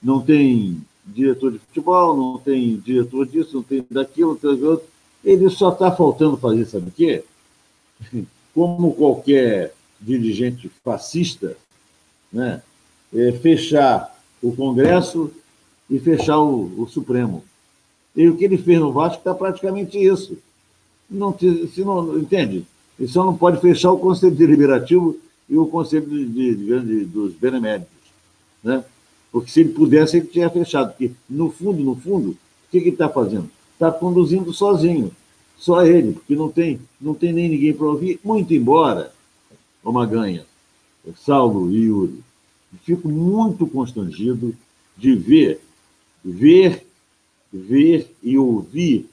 [0.01, 4.81] não tem diretor de futebol, não tem diretor disso, não tem daquilo, não tem daquilo,
[5.23, 7.23] ele só está faltando fazer, sabe o quê?
[8.51, 11.55] Como qualquer dirigente fascista,
[12.31, 12.63] né,
[13.13, 15.31] é fechar o Congresso
[15.87, 17.43] e fechar o, o, Supremo.
[18.15, 20.39] E o que ele fez no Vasco está praticamente isso.
[21.07, 22.65] Não, se não, entende?
[22.99, 25.19] Ele só não pode fechar o Conselho Deliberativo
[25.49, 27.91] e o Conselho de, de, de, dos Beneméritos.
[28.63, 28.83] Né?
[29.31, 30.89] Porque se ele pudesse, ele tinha fechado.
[30.89, 32.37] Porque, no fundo, no fundo, o
[32.71, 33.49] que, que ele está fazendo?
[33.73, 35.11] Está conduzindo sozinho.
[35.57, 38.19] Só ele, porque não tem, não tem nem ninguém para ouvir.
[38.23, 39.13] Muito embora,
[39.83, 40.45] uma ganha,
[41.15, 42.23] Saulo e Yuri,
[42.83, 44.55] fico muito constrangido
[44.97, 45.59] de ver,
[46.23, 46.85] ver,
[47.51, 49.09] ver e ouvir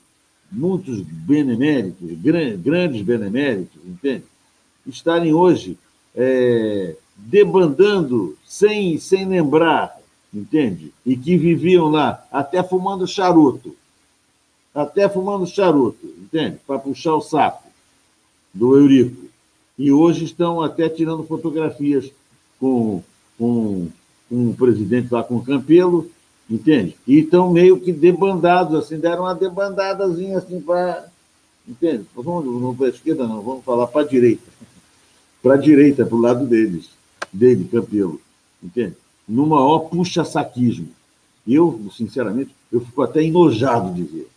[0.51, 2.11] muitos beneméritos,
[2.59, 4.25] grandes beneméritos, entende?
[4.87, 5.79] Estarem hoje
[6.15, 9.99] é, debandando sem, sem lembrar,
[10.33, 10.93] entende?
[11.05, 13.77] E que viviam lá até fumando charuto,
[14.75, 16.59] até fumando charuto, entende?
[16.67, 17.65] Para puxar o saco
[18.53, 19.29] do Eurico.
[19.79, 22.11] E hoje estão até tirando fotografias
[22.59, 23.03] com
[23.41, 23.89] com,
[24.29, 26.11] com o presidente lá com o Campelo,
[26.49, 26.95] entende?
[27.07, 31.09] E estão meio que debandados, assim, deram uma debandadazinha assim para.
[31.67, 32.05] Entende?
[32.15, 34.43] Vamos, não para a esquerda, não, vamos falar para a direita.
[35.43, 36.91] Para a direita, para o lado deles,
[37.33, 38.21] dele, Campelo.
[38.63, 38.95] Entende?
[39.27, 40.89] No maior puxa-saquismo.
[41.47, 44.29] Eu, sinceramente, eu fico até enojado de ver.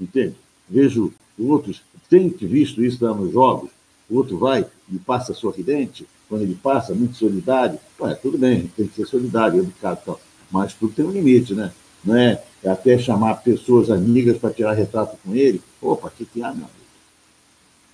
[0.00, 0.34] Entende?
[0.68, 3.70] Vejo outros, tem visto isso lá nos jogos,
[4.08, 7.78] o outro vai e passa sorridente, quando ele passa, muito solidário.
[8.00, 10.20] Ué, tudo bem, tem que ser solidário, educado tal.
[10.50, 11.72] Mas tudo tem um limite, né?
[12.04, 15.60] Não é até chamar pessoas amigas para tirar retrato com ele.
[15.80, 16.70] Opa, o que, que há, meu amigo?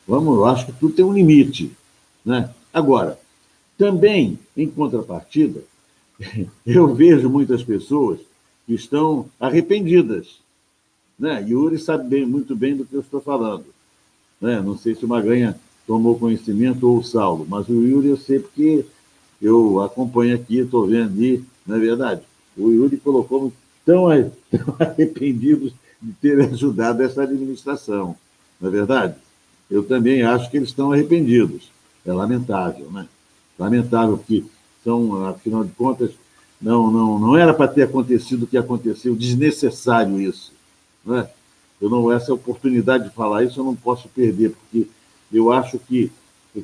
[0.06, 1.72] Vamos, eu acho que tudo tem um limite.
[2.24, 2.50] Né?
[2.72, 3.18] Agora,
[3.76, 5.62] também, em contrapartida,
[6.66, 8.20] eu vejo muitas pessoas
[8.66, 10.40] que estão arrependidas.
[11.18, 11.44] Né?
[11.48, 13.66] Yuri sabe bem, muito bem do que eu estou falando.
[14.40, 14.60] Né?
[14.60, 18.38] Não sei se o Maganha tomou conhecimento, ou o Saulo, mas o Yuri eu sei
[18.38, 18.84] porque
[19.40, 22.22] eu acompanho aqui, estou vendo ali, não é verdade?
[22.56, 23.52] O Yuri colocou
[23.84, 24.04] tão,
[24.50, 28.16] tão arrependidos de ter ajudado essa administração,
[28.60, 29.14] não é verdade?
[29.70, 31.70] Eu também acho que eles estão arrependidos.
[32.04, 33.06] É lamentável, né?
[33.58, 34.44] Lamentável que
[34.84, 36.10] são, afinal de contas,
[36.60, 40.52] não, não, não era para ter acontecido o que aconteceu, desnecessário isso.
[41.04, 41.30] Não é?
[41.80, 44.88] Eu não, essa oportunidade de falar isso eu não posso perder, porque
[45.32, 46.10] eu acho que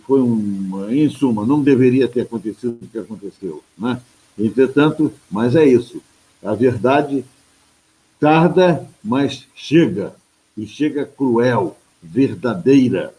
[0.05, 4.01] foi um, em suma, não deveria ter acontecido o que aconteceu, né?
[4.39, 6.01] Entretanto, mas é isso.
[6.43, 7.25] A verdade
[8.21, 10.15] tarda, mas chega
[10.57, 13.15] e chega cruel, verdadeira.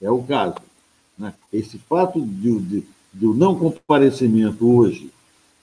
[0.00, 0.56] É o caso.
[1.22, 1.32] Né?
[1.52, 5.08] Esse fato de, de, de não comparecimento hoje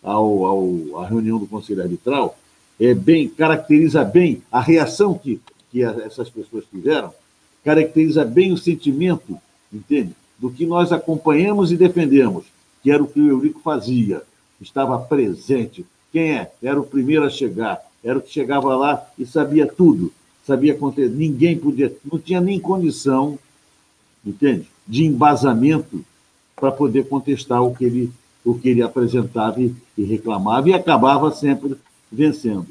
[0.02, 2.38] ao, ao, à reunião do Conselho Arbitral
[2.80, 7.14] é bem, caracteriza bem a reação que, que essas pessoas tiveram
[7.62, 9.38] caracteriza bem o sentimento,
[9.72, 10.16] entende?
[10.40, 12.46] Do que nós acompanhamos e defendemos,
[12.82, 14.24] que era o que o Eurico fazia,
[14.62, 15.86] estava presente.
[16.10, 16.52] Quem é?
[16.64, 20.14] Era o primeiro a chegar, era o que chegava lá e sabia tudo,
[20.48, 21.10] sabia acontecer.
[21.10, 23.38] Ninguém podia, não tinha nem condição,
[24.26, 24.66] entende?
[24.90, 26.04] De embasamento
[26.56, 28.12] para poder contestar o que ele,
[28.44, 31.78] o que ele apresentava e, e reclamava e acabava sempre
[32.12, 32.68] vencendo.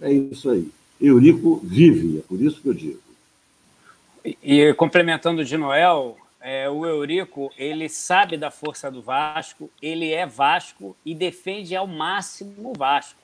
[0.00, 0.68] É isso aí.
[1.00, 3.00] Eurico vive, é por isso que eu digo.
[4.42, 10.26] E complementando de Noel, é, o Eurico ele sabe da força do Vasco, ele é
[10.26, 13.22] Vasco e defende ao máximo o Vasco.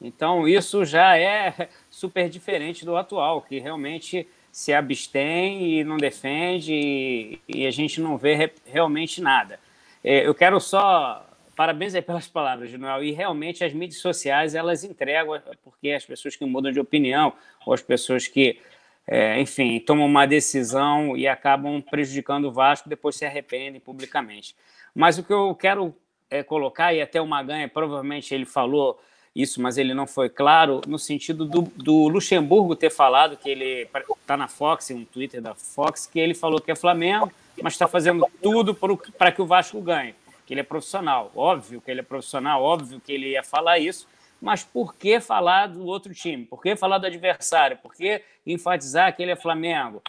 [0.00, 6.72] Então isso já é super diferente do atual, que realmente se abstém e não defende
[6.72, 9.58] e, e a gente não vê re, realmente nada.
[10.02, 11.26] É, eu quero só
[11.56, 13.02] parabéns aí pelas palavras, Noel.
[13.02, 17.32] E realmente as mídias sociais elas entregam, porque as pessoas que mudam de opinião
[17.66, 18.60] ou as pessoas que
[19.08, 24.54] é, enfim, tomam uma decisão e acabam prejudicando o Vasco, depois se arrependem publicamente.
[24.94, 25.92] Mas o que eu quero
[26.30, 29.02] é, colocar, e até o Maganha provavelmente ele falou
[29.34, 33.88] isso, mas ele não foi claro, no sentido do, do Luxemburgo ter falado que ele
[34.20, 37.88] está na Fox, um Twitter da Fox, que ele falou que é Flamengo, mas está
[37.88, 38.76] fazendo tudo
[39.18, 40.14] para que o Vasco ganhe,
[40.46, 41.32] que ele é profissional.
[41.34, 44.06] Óbvio que ele é profissional, óbvio que ele ia falar isso,
[44.40, 46.44] mas por que falar do outro time?
[46.44, 47.78] Por que falar do adversário?
[47.78, 50.00] Por que enfatizar que ele é Flamengo?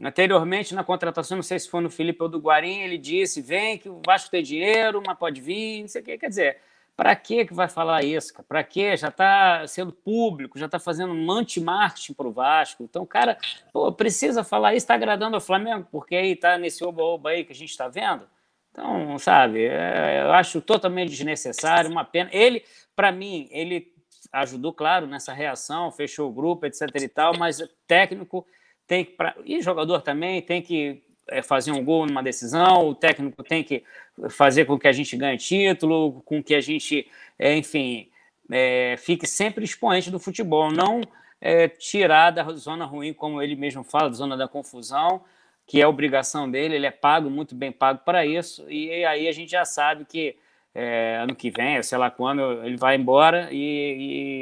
[0.00, 3.78] Anteriormente, na contratação, não sei se foi no Felipe ou do Guarim, ele disse: vem
[3.78, 6.18] que o Vasco tem dinheiro, mas pode vir, não sei o quê.
[6.18, 6.58] Quer dizer,
[6.96, 8.32] para que vai falar isso?
[8.48, 8.96] Para que?
[8.96, 12.84] Já está sendo público, já está fazendo um anti-marketing para o Vasco.
[12.84, 13.36] Então, cara,
[13.72, 17.52] pô, precisa falar isso, está agradando ao Flamengo, porque aí está nesse oba-oba aí que
[17.52, 18.28] a gente está vendo.
[18.70, 22.30] Então, sabe, é, eu acho totalmente desnecessário, uma pena.
[22.32, 22.64] Ele,
[22.94, 23.92] para mim, ele
[24.32, 28.46] ajudou, claro, nessa reação, fechou o grupo, etc e tal, mas técnico
[28.86, 29.12] tem que.
[29.12, 31.02] Pra, e jogador também tem que
[31.42, 33.82] fazer um gol numa decisão, o técnico tem que
[34.30, 37.08] fazer com que a gente ganhe título, com que a gente,
[37.38, 38.08] é, enfim,
[38.50, 41.00] é, fique sempre expoente do futebol, não
[41.40, 45.22] é, tirar da zona ruim, como ele mesmo fala, da zona da confusão,
[45.66, 49.32] que é obrigação dele, ele é pago, muito bem pago para isso, e aí a
[49.32, 50.36] gente já sabe que
[50.74, 53.56] é, ano que vem, sei lá quando, ele vai embora e,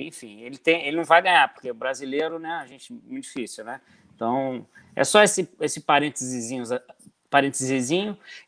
[0.05, 3.65] e, enfim, ele, tem, ele não vai ganhar, porque brasileiro, né, a gente, muito difícil,
[3.65, 3.81] né?
[4.23, 4.65] Então,
[4.95, 6.49] é só esse, esse parênteses,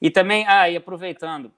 [0.01, 1.51] e também, ah, e aproveitando,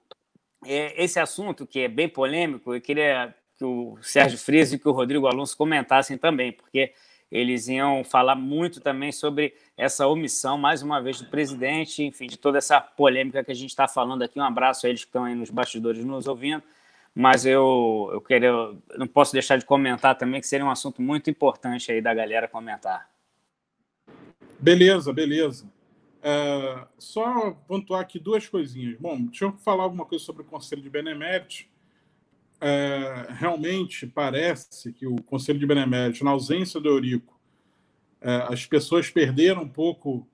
[0.65, 4.87] é, esse assunto que é bem polêmico, eu queria que o Sérgio Friso e que
[4.87, 6.93] o Rodrigo Alonso comentassem também, porque
[7.31, 12.37] eles iam falar muito também sobre essa omissão, mais uma vez, do presidente, enfim, de
[12.37, 14.39] toda essa polêmica que a gente está falando aqui.
[14.39, 16.63] Um abraço a eles que estão aí nos bastidores nos ouvindo.
[17.13, 21.01] Mas eu, eu queria, eu não posso deixar de comentar também que seria um assunto
[21.01, 23.07] muito importante aí da galera comentar.
[24.59, 25.69] Beleza, beleza.
[26.21, 28.97] É, só pontuar aqui duas coisinhas.
[28.99, 31.65] Bom, deixa eu falar alguma coisa sobre o Conselho de Benemérito.
[32.59, 37.39] É, realmente parece que o Conselho de Benemérito, na ausência do Eurico,
[38.19, 40.27] é, as pessoas perderam um pouco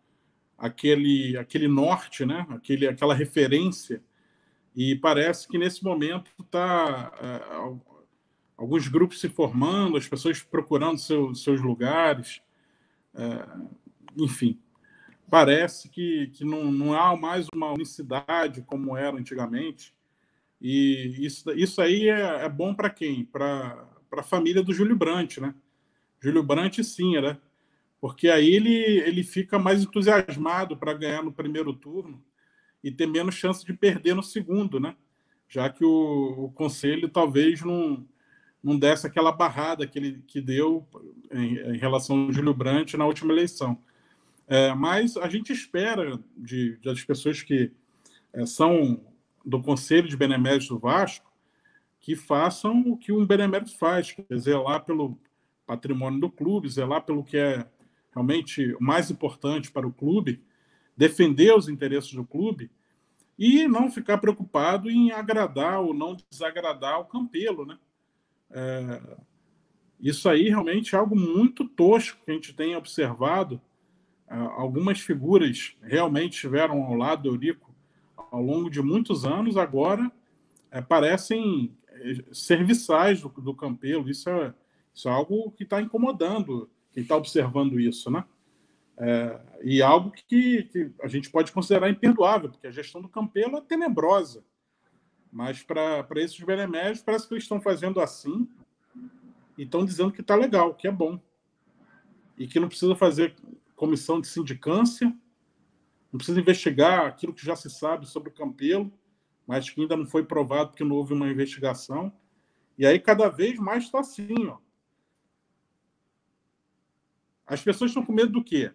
[0.58, 2.48] aquele, aquele norte, né?
[2.50, 4.02] aquele, aquela referência,
[4.76, 8.04] e parece que nesse momento está é,
[8.58, 12.42] alguns grupos se formando, as pessoas procurando seu, seus lugares.
[13.14, 13.48] É,
[14.18, 14.60] enfim,
[15.30, 19.94] parece que, que não, não há mais uma unicidade como era antigamente.
[20.62, 23.26] E isso, isso aí é, é bom para quem?
[23.26, 25.54] Para a família do Júlio Brandt, né?
[26.22, 27.38] Júlio Brandt, sim, né?
[28.00, 32.24] Porque aí ele, ele fica mais entusiasmado para ganhar no primeiro turno
[32.84, 34.96] e ter menos chance de perder no segundo, né?
[35.48, 38.06] Já que o, o conselho talvez não,
[38.64, 40.88] não desse aquela barrada que ele que deu
[41.32, 43.82] em, em relação ao Júlio Brandt na última eleição.
[44.48, 47.72] É, mas a gente espera de, de das pessoas que
[48.34, 49.06] é, são
[49.46, 51.34] do Conselho de Benemérito do Vasco
[52.04, 55.18] que façam o que um benemérito faz, que é zelar pelo
[55.66, 57.66] patrimônio do clube, zelar pelo que é
[58.12, 60.44] realmente o mais importante para o clube,
[60.98, 62.70] defender os interesses do clube
[63.40, 67.80] e não ficar preocupado em agradar ou não desagradar o Campelo, né?
[68.52, 69.18] É,
[69.98, 73.62] isso aí realmente é algo muito tosco que a gente tem observado
[74.56, 77.74] algumas figuras realmente estiveram ao lado do Eurico
[78.32, 80.12] ao longo de muitos anos, agora
[80.72, 84.10] é, parecem é, serviçais do, do Campelo.
[84.10, 84.54] Isso é,
[84.92, 88.24] isso é algo que está incomodando quem está observando isso, né?
[88.98, 93.58] É, e algo que, que, a gente pode considerar imperdoável, porque a gestão do Campelo
[93.58, 94.44] é tenebrosa.
[95.32, 98.48] Mas para esses beneméritos, parece que eles estão fazendo assim
[99.58, 101.20] e estão dizendo que está legal, que é bom.
[102.38, 103.36] E que não precisa fazer
[103.76, 105.08] comissão de sindicância,
[106.12, 108.94] não precisa investigar aquilo que já se sabe sobre o Campelo,
[109.48, 112.14] mas que ainda não foi provado porque não houve uma investigação.
[112.78, 114.58] E aí cada vez mais está assim, ó.
[117.46, 118.72] As pessoas estão com medo do quê?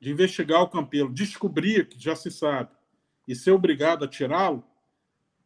[0.00, 2.70] De investigar o Campelo, descobrir que já se sabe
[3.26, 4.64] e ser obrigado a tirá-lo.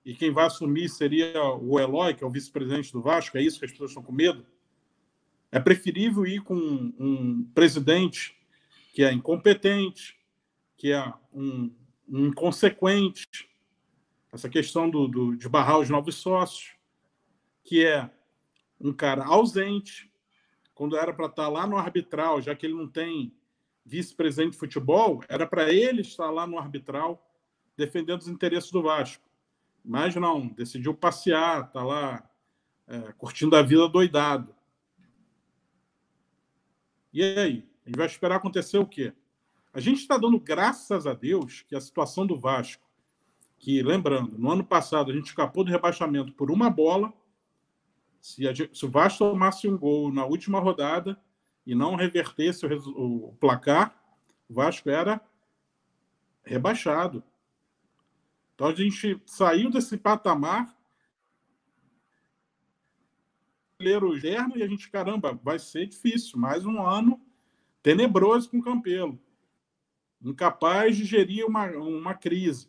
[0.04, 3.36] E quem vai assumir seria o Eloy, que é o vice-presidente do Vasco.
[3.36, 4.46] É isso que as pessoas estão com medo?
[5.50, 8.35] É preferível ir com um presidente
[8.96, 10.18] que é incompetente,
[10.74, 11.70] que é um,
[12.08, 13.46] um inconsequente,
[14.32, 16.74] essa questão do, do, de barrar os novos sócios,
[17.62, 18.10] que é
[18.80, 20.10] um cara ausente,
[20.74, 23.36] quando era para estar lá no arbitral, já que ele não tem
[23.84, 27.22] vice-presidente de futebol, era para ele estar lá no arbitral
[27.76, 29.28] defendendo os interesses do Vasco.
[29.84, 32.26] Mas não, decidiu passear, tá lá
[32.86, 34.56] é, curtindo a vida doidado.
[37.12, 37.75] E aí?
[37.86, 39.12] A gente vai esperar acontecer o quê?
[39.72, 42.84] A gente está dando graças a Deus que a situação do Vasco
[43.58, 47.12] que, lembrando, no ano passado a gente escapou do rebaixamento por uma bola.
[48.20, 51.16] Se, a, se o Vasco tomasse um gol na última rodada
[51.64, 53.96] e não revertesse o, o placar,
[54.48, 55.20] o Vasco era
[56.44, 57.22] rebaixado.
[58.54, 60.76] Então a gente saiu desse patamar
[63.78, 66.36] brasileiro externo e a gente, caramba, vai ser difícil.
[66.36, 67.20] Mais um ano
[67.86, 69.16] tenebroso com o Campelo.
[70.20, 72.68] Incapaz de gerir uma, uma crise.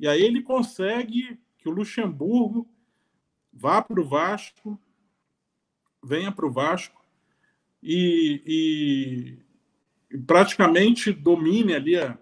[0.00, 2.66] E aí ele consegue que o Luxemburgo
[3.52, 4.80] vá para o Vasco,
[6.02, 7.04] venha para o Vasco
[7.82, 9.38] e,
[10.10, 12.18] e, praticamente domine ali a,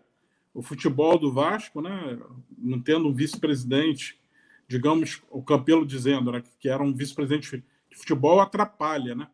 [0.52, 2.18] o futebol do Vasco, né?
[2.58, 4.20] não tendo um vice-presidente,
[4.66, 9.14] digamos, o Campelo dizendo né, que era um vice-presidente de futebol, atrapalha.
[9.14, 9.28] Né?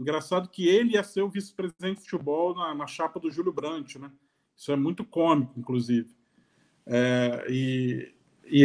[0.00, 3.98] Engraçado que ele ia ser o vice-presidente de futebol na, na, chapa do Júlio Brandt.
[3.98, 4.10] Né?
[4.56, 6.08] Isso é muito cômico, inclusive.
[6.86, 8.10] É, e,
[8.46, 8.64] e,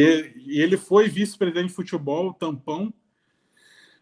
[0.62, 2.94] ele foi vice-presidente de futebol, tampão,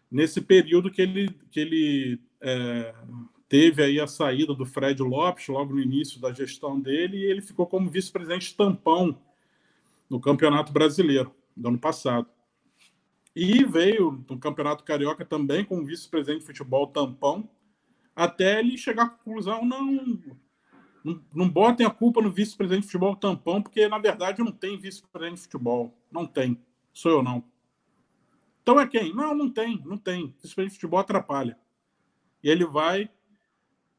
[0.08, 2.94] nesse período que ele, que ele é,
[3.48, 7.42] teve aí a saída do Fred Lopes logo no início da gestão dele e ele
[7.42, 9.20] ficou como vice-presidente tampão
[10.08, 12.28] no Campeonato Brasileiro do ano passado.
[13.34, 17.48] E veio no Campeonato Carioca também como vice-presidente de futebol tampão,
[18.14, 19.92] até ele chegar à conclusão, não,
[21.02, 24.78] não, não botem a culpa no vice-presidente de futebol tampão, porque na verdade não tem
[24.78, 25.92] vice-presidente de futebol.
[26.12, 26.60] Não tem.
[26.92, 27.42] Sou eu não.
[28.62, 29.12] Então é quem?
[29.12, 30.28] Não, não tem, não tem.
[30.40, 31.58] Vice-presidente de futebol atrapalha.
[32.42, 33.10] E ele vai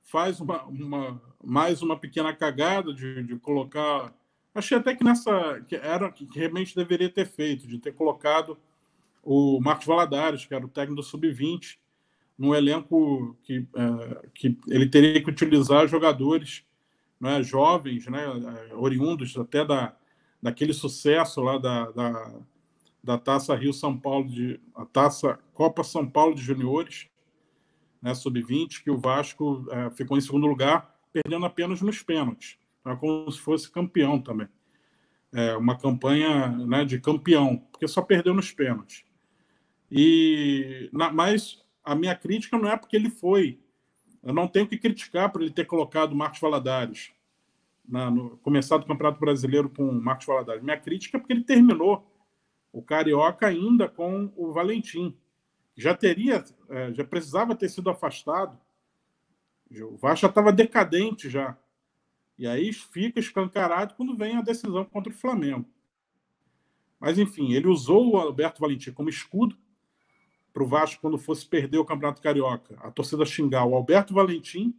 [0.06, 4.14] faz uma, uma, mais uma pequena cagada de, de colocar.
[4.54, 8.58] Achei até que nessa que era que realmente deveria ter feito, de ter colocado
[9.26, 11.78] o Marcos Valadares, que era o técnico do Sub-20,
[12.38, 16.64] no elenco que, é, que ele teria que utilizar jogadores
[17.20, 18.26] né, jovens, né,
[18.74, 19.96] oriundos até da,
[20.42, 22.36] daquele sucesso lá da, da,
[23.04, 27.08] da Taça Rio São Paulo, de, a Taça Copa São Paulo de Juniores,
[28.02, 32.58] né, sub-20, que o Vasco é, ficou em segundo lugar, perdendo apenas nos pênaltis.
[32.82, 34.48] Então, é como se fosse campeão também.
[35.34, 39.04] É uma campanha né, de campeão, porque só perdeu nos pênaltis.
[39.92, 43.60] E, na, mas a minha crítica não é porque ele foi.
[44.24, 47.12] Eu não tenho que criticar por ele ter colocado Marcos Valadares,
[47.88, 50.64] na, no, começado o Campeonato Brasileiro com Marcos Valadares.
[50.64, 52.12] Minha crítica é porque ele terminou
[52.72, 55.16] o Carioca ainda com o Valentim
[55.76, 58.58] já teria, é, já precisava ter sido afastado.
[59.72, 61.58] O Vasco já estava decadente já.
[62.38, 65.66] E aí fica escancarado quando vem a decisão contra o Flamengo.
[67.00, 69.58] Mas, enfim, ele usou o Alberto Valentim como escudo
[70.56, 72.78] para o Vasco quando fosse perder o Campeonato Carioca.
[72.80, 74.74] A torcida xingar o Alberto Valentim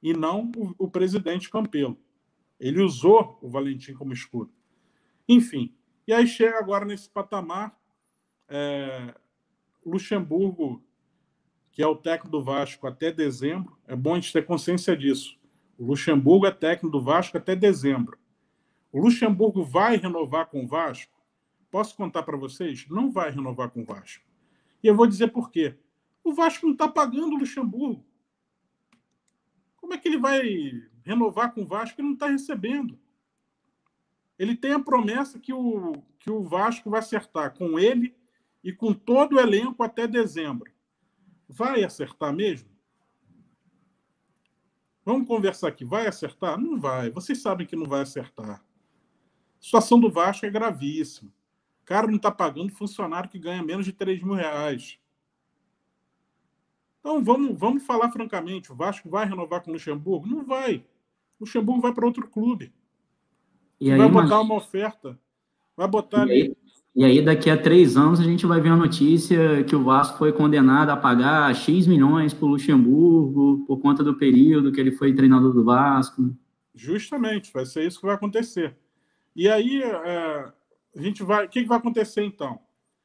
[0.00, 1.98] e não o, o presidente Campelo.
[2.60, 4.52] Ele usou o Valentim como escudo.
[5.28, 5.74] Enfim,
[6.06, 7.76] e aí chega agora nesse patamar.
[8.48, 9.12] É,
[9.84, 10.80] Luxemburgo,
[11.72, 15.36] que é o técnico do Vasco até dezembro, é bom a gente ter consciência disso.
[15.76, 18.16] O Luxemburgo é técnico do Vasco até dezembro.
[18.92, 21.20] O Luxemburgo vai renovar com o Vasco?
[21.72, 22.86] Posso contar para vocês?
[22.88, 24.30] Não vai renovar com o Vasco.
[24.82, 25.76] E eu vou dizer por quê.
[26.24, 28.04] O Vasco não está pagando o Luxemburgo.
[29.76, 30.42] Como é que ele vai
[31.04, 32.98] renovar com o Vasco e não está recebendo?
[34.38, 38.14] Ele tem a promessa que o, que o Vasco vai acertar com ele
[38.62, 40.72] e com todo o elenco até dezembro.
[41.48, 42.70] Vai acertar mesmo?
[45.04, 45.84] Vamos conversar aqui.
[45.84, 46.58] Vai acertar?
[46.58, 47.10] Não vai.
[47.10, 48.60] Vocês sabem que não vai acertar.
[48.60, 51.32] A situação do Vasco é gravíssima.
[51.92, 54.98] O cara não está pagando funcionário que ganha menos de 3 mil reais.
[57.00, 58.72] Então, vamos, vamos falar francamente.
[58.72, 60.26] O Vasco vai renovar com o Luxemburgo?
[60.26, 60.76] Não vai.
[61.38, 62.72] O Luxemburgo vai para outro clube.
[63.78, 64.46] E aí, vai botar mas...
[64.46, 65.20] uma oferta.
[65.76, 66.32] Vai botar e ali.
[66.32, 66.56] Aí,
[66.96, 70.16] e aí, daqui a três anos, a gente vai ver a notícia que o Vasco
[70.16, 74.92] foi condenado a pagar X milhões para o Luxemburgo por conta do período que ele
[74.92, 76.34] foi treinador do Vasco.
[76.74, 78.78] Justamente, vai ser isso que vai acontecer.
[79.36, 80.52] E aí, é,
[80.94, 81.46] a gente vai.
[81.46, 82.60] O que, vai acontecer então?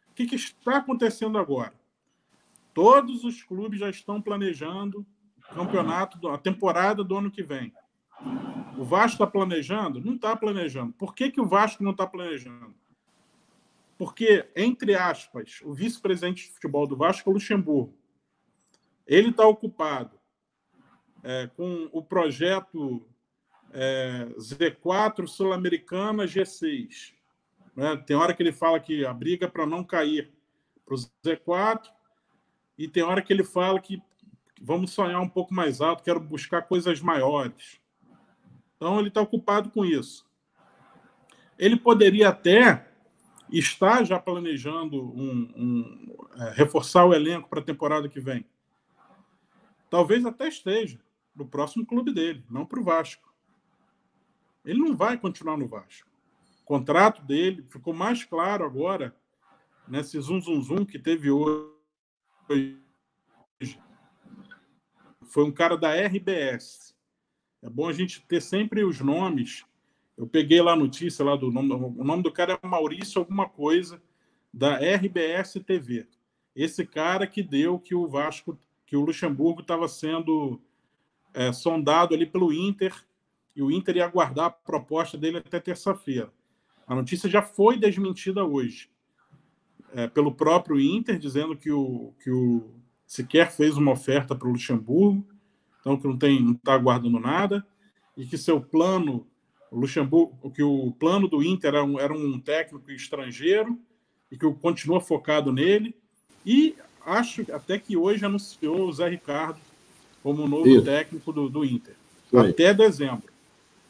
[0.09, 1.73] O que, que está acontecendo agora?
[2.73, 5.05] Todos os clubes já estão planejando
[5.51, 7.73] o campeonato, a temporada do ano que vem.
[8.77, 10.01] O Vasco está planejando?
[10.01, 10.93] Não está planejando.
[10.93, 12.75] Por que, que o Vasco não está planejando?
[13.97, 17.97] Porque, entre aspas, o vice-presidente de futebol do Vasco é o Luxemburgo.
[19.07, 20.19] Ele está ocupado
[21.23, 23.07] é, com o projeto
[23.71, 27.16] é, Z4 Sul-Americana G6.
[27.77, 27.95] Né?
[27.95, 30.33] Tem hora que ele fala que a briga é para não cair
[30.83, 31.83] para o Z4,
[32.75, 34.01] e tem hora que ele fala que
[34.59, 37.79] vamos sonhar um pouco mais alto, quero buscar coisas maiores.
[38.75, 40.25] Então, ele está ocupado com isso.
[41.57, 42.87] ele poderia até
[43.51, 48.45] estar já planejando um, um é, reforçar o elenco para a temporada que vem.
[49.89, 50.99] Talvez até esteja
[51.35, 53.33] no próximo clube dele, não para o Vasco.
[54.65, 56.16] Ele não vai continuar no Vasco.
[56.67, 59.15] Contrato dele ficou mais claro agora
[59.87, 61.71] nesse zum zum zum que teve hoje.
[65.29, 66.93] Foi um cara da RBS.
[67.61, 69.65] É bom a gente ter sempre os nomes.
[70.17, 71.71] Eu peguei lá a notícia lá do nome.
[71.71, 74.03] O nome do cara é Maurício alguma coisa
[74.53, 76.05] da RBS TV.
[76.53, 80.61] Esse cara que deu que o Vasco, que o Luxemburgo estava sendo
[81.33, 82.93] é, sondado ali pelo Inter
[83.55, 86.29] e o Inter ia aguardar a proposta dele até terça-feira.
[86.87, 88.89] A notícia já foi desmentida hoje
[89.93, 92.69] é, pelo próprio Inter, dizendo que o, que o
[93.05, 95.25] sequer fez uma oferta para o Luxemburgo,
[95.79, 97.65] então que não tem, não está aguardando nada,
[98.15, 99.27] e que seu plano,
[99.71, 103.77] o Luxemburgo, que o plano do Inter era um, era um técnico estrangeiro
[104.31, 105.95] e que continua focado nele.
[106.45, 106.75] E
[107.05, 109.59] acho até que hoje anunciou o Zé Ricardo
[110.23, 110.83] como novo Isso.
[110.83, 111.95] técnico do, do Inter.
[112.33, 113.31] Até dezembro.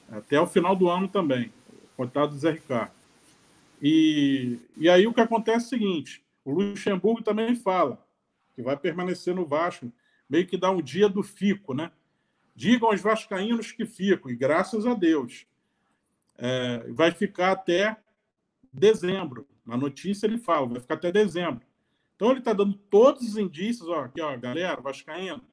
[0.09, 1.51] Até o final do ano também.
[1.97, 2.93] Contado do Zé Ricardo.
[3.81, 8.05] E, e aí o que acontece é o seguinte: o Luxemburgo também fala
[8.55, 9.91] que vai permanecer no Vasco,
[10.29, 11.91] meio que dá um dia do fico, né?
[12.55, 15.45] Digam aos vascaínos que ficam, e graças a Deus.
[16.39, 17.97] É, vai ficar até
[18.71, 19.47] dezembro.
[19.65, 21.65] Na notícia ele fala, vai ficar até dezembro.
[22.15, 25.43] Então ele está dando todos os indícios, ó, aqui, ó, galera, vascaíno,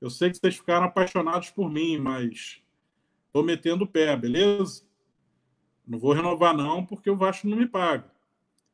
[0.00, 2.60] eu sei que vocês ficaram apaixonados por mim, mas
[3.26, 4.82] estou metendo o pé, beleza?
[5.86, 8.10] Não vou renovar, não, porque o Vasco não me paga.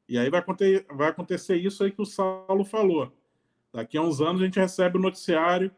[0.08, 3.12] E aí vai acontecer, vai acontecer isso aí que o Saulo falou.
[3.72, 5.70] Daqui a uns anos a gente recebe o noticiário,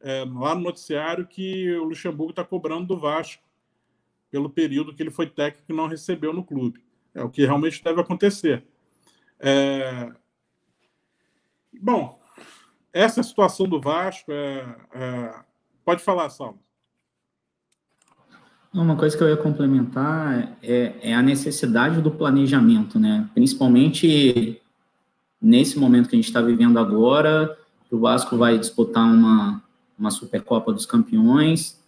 [0.00, 3.42] é, lá no noticiário, que o Luxemburgo está cobrando do Vasco
[4.30, 6.84] pelo período que ele foi técnico e não recebeu no clube.
[7.14, 8.64] É o que realmente deve acontecer.
[9.40, 10.12] É...
[11.80, 12.20] Bom,
[12.92, 15.44] essa situação do Vasco é, é...
[15.84, 16.60] Pode falar, Saulo.
[18.72, 23.28] Uma coisa que eu ia complementar é, é, a necessidade do planejamento, né?
[23.32, 24.60] Principalmente
[25.40, 27.56] nesse momento que a gente está vivendo agora,
[27.90, 29.62] o Vasco vai disputar uma,
[29.98, 31.82] uma Supercopa dos Campeões,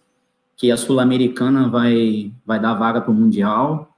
[0.57, 3.95] que a Sul-Americana vai, vai dar vaga para o Mundial,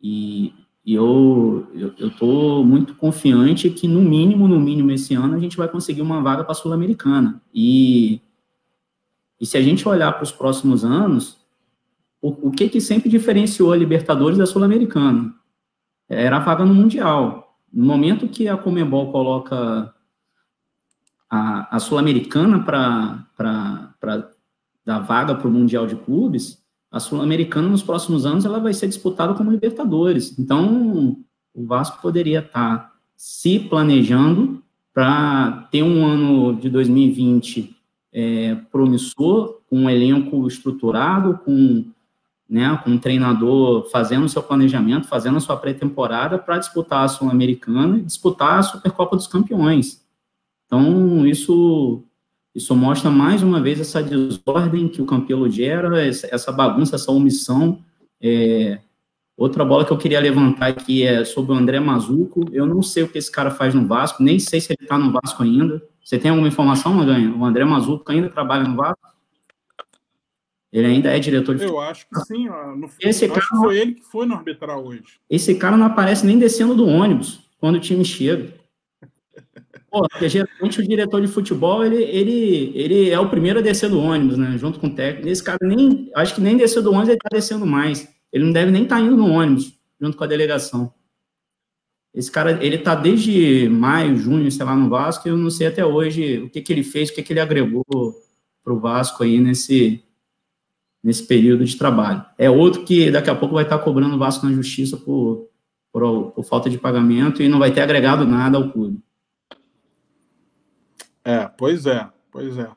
[0.00, 0.54] e,
[0.84, 1.66] e eu
[1.98, 6.22] estou muito confiante que, no mínimo, no mínimo, esse ano, a gente vai conseguir uma
[6.22, 7.42] vaga para a Sul-Americana.
[7.52, 8.20] E,
[9.40, 11.39] e se a gente olhar para os próximos anos,
[12.20, 15.34] o, o que, que sempre diferenciou a Libertadores da Sul-Americana?
[16.08, 17.56] Era a vaga no Mundial.
[17.72, 19.94] No momento que a Comebol coloca
[21.30, 24.34] a, a Sul-Americana para
[24.84, 26.60] dar vaga para o Mundial de Clubes,
[26.90, 30.36] a Sul-Americana nos próximos anos ela vai ser disputada como Libertadores.
[30.38, 31.16] Então,
[31.54, 34.62] o Vasco poderia estar tá se planejando
[34.92, 37.76] para ter um ano de 2020
[38.12, 41.84] é, promissor, com um elenco estruturado, com
[42.50, 47.98] né, com um treinador fazendo seu planejamento, fazendo a sua pré-temporada para disputar a Sul-Americana
[47.98, 50.04] e disputar a Supercopa dos Campeões.
[50.66, 52.02] Então, isso,
[52.52, 57.78] isso mostra mais uma vez essa desordem que o Campelo gera, essa bagunça, essa omissão.
[58.20, 58.80] É,
[59.36, 62.44] outra bola que eu queria levantar aqui é sobre o André Mazuco.
[62.50, 64.98] Eu não sei o que esse cara faz no Vasco, nem sei se ele está
[64.98, 65.80] no Vasco ainda.
[66.02, 67.32] Você tem alguma informação, Maganha?
[67.32, 69.08] O André Mazuco ainda trabalha no Vasco?
[70.72, 72.48] Ele ainda é diretor de Eu acho que sim.
[72.48, 75.02] No, esse cara foi ele que foi no arbitral hoje.
[75.28, 78.54] Esse cara não aparece nem descendo do ônibus quando o time chega.
[79.90, 83.90] Pô, porque geralmente o diretor de futebol, ele, ele, ele é o primeiro a descer
[83.90, 84.56] do ônibus, né?
[84.56, 85.28] Junto com o técnico.
[85.28, 88.08] Esse cara nem, acho que nem desceu do ônibus, ele tá descendo mais.
[88.32, 90.94] Ele não deve nem estar tá indo no ônibus, junto com a delegação.
[92.14, 95.66] Esse cara, ele tá desde maio, junho, sei lá, no Vasco, e eu não sei
[95.66, 97.84] até hoje o que que ele fez, o que que ele agregou
[98.62, 100.02] pro Vasco aí nesse,
[101.02, 102.24] nesse período de trabalho.
[102.36, 105.48] É outro que daqui a pouco vai estar cobrando o Vasco na justiça por,
[105.92, 109.02] por, por falta de pagamento e não vai ter agregado nada ao clube.
[111.24, 112.70] É, pois é, pois é.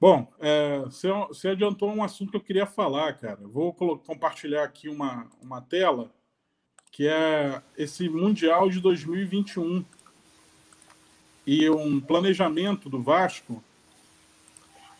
[0.00, 3.38] Bom, é, você, você adiantou um assunto que eu queria falar, cara.
[3.44, 6.10] Vou compartilhar aqui uma, uma tela
[6.90, 9.82] que é esse Mundial de 2021
[11.46, 13.64] e um planejamento do Vasco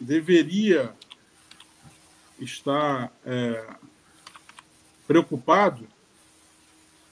[0.00, 0.94] deveria
[2.42, 3.66] está é,
[5.06, 5.86] preocupado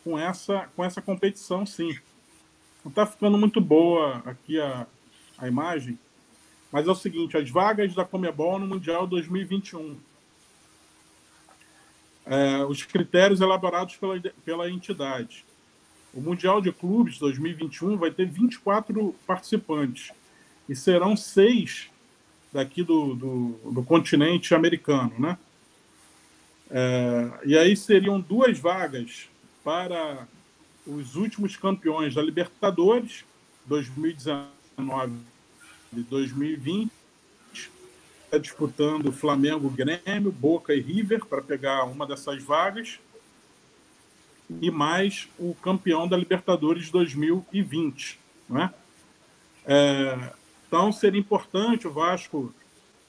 [0.03, 1.99] com essa, com essa competição, sim.
[2.85, 4.87] Não está ficando muito boa aqui a,
[5.39, 5.99] a imagem,
[6.73, 9.99] mas é o seguinte: as vagas da Comebol no Mundial 2021.
[12.27, 15.45] é, os critérios elaborados pela, pela entidade.
[16.15, 20.13] O Mundial de Clubes 2021 vai ter 24 participantes
[20.69, 21.90] e serão seis
[22.53, 25.39] daqui do, do, do continente americano, né?
[26.71, 29.29] É, e aí seriam duas vagas
[29.65, 30.27] para
[30.87, 33.25] os últimos campeões da Libertadores
[33.67, 35.15] 2019
[35.93, 36.91] e 2020
[38.25, 43.01] está disputando Flamengo, Grêmio, Boca e River para pegar uma dessas vagas
[44.61, 48.19] e mais o campeão da Libertadores 2020,
[48.49, 48.73] né?
[49.67, 50.33] É,
[50.71, 52.55] então seria importante o Vasco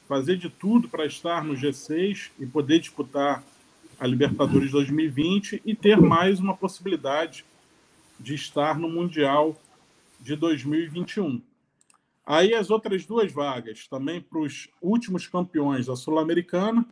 [0.07, 3.43] fazer de tudo para estar no G6 e poder disputar
[3.99, 7.45] a Libertadores 2020 e ter mais uma possibilidade
[8.19, 9.55] de estar no Mundial
[10.19, 11.39] de 2021.
[12.25, 16.83] Aí as outras duas vagas, também para os últimos campeões da Sul-Americana.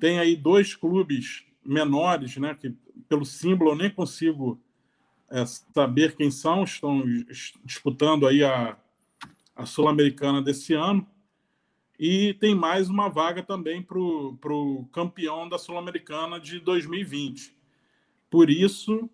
[0.00, 2.74] Tem aí dois clubes menores, né, que
[3.08, 4.60] pelo símbolo eu nem consigo
[5.30, 7.04] é, saber quem são, estão
[7.64, 8.76] disputando aí a,
[9.58, 11.04] a Sul-Americana desse ano.
[11.98, 17.58] E tem mais uma vaga também para o campeão da Sul-Americana de 2020.
[18.30, 19.10] Por isso,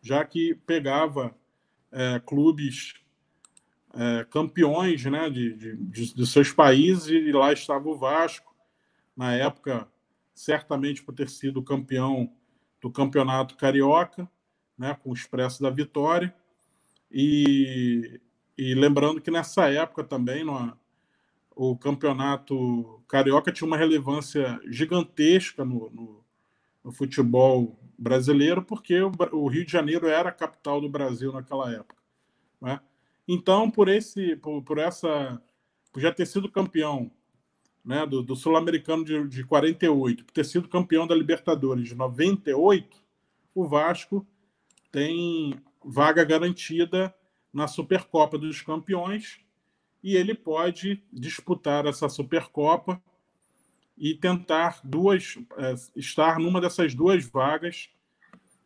[0.00, 1.34] já que pegava
[1.90, 2.94] é, clubes
[3.92, 8.54] é, campeões né, de, de, de, de, seus países e lá estava o Vasco,
[9.16, 9.88] na época,
[10.32, 12.32] certamente por ter sido campeão
[12.80, 14.30] do campeonato carioca,
[14.78, 16.32] né, com o Expresso da Vitória.
[17.10, 18.20] E,
[18.56, 20.44] e lembrando que nessa época também
[21.56, 26.21] o campeonato carioca tinha uma relevância gigantesca no, no,
[26.84, 31.96] no futebol brasileiro, porque o, Rio de Janeiro era a capital do Brasil naquela época.
[32.60, 32.80] Né?
[33.26, 35.40] Então, por esse, por, por, essa,
[35.92, 37.10] por já ter sido campeão
[37.84, 43.02] né, do, do Sul-Americano de, de 48, por ter sido campeão da Libertadores de 98,
[43.54, 44.26] o Vasco
[44.90, 45.54] tem
[45.84, 47.14] vaga garantida
[47.52, 49.40] na Supercopa dos Campeões
[50.02, 53.02] e ele pode disputar essa Supercopa
[54.02, 57.88] e tentar duas é, estar numa dessas duas vagas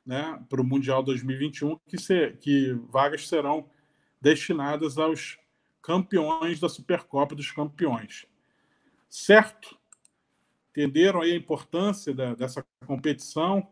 [0.05, 3.69] né, para o Mundial 2021, que, ser, que vagas serão
[4.19, 5.39] destinadas aos
[5.83, 8.25] campeões da Supercopa dos Campeões.
[9.11, 9.79] Certo?
[10.71, 13.69] Entenderam aí a importância da, dessa competição,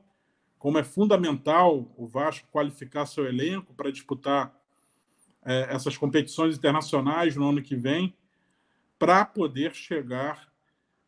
[0.58, 4.54] como é fundamental o Vasco qualificar seu elenco para disputar
[5.42, 8.14] é, essas competições internacionais no ano que vem,
[8.98, 10.52] para poder chegar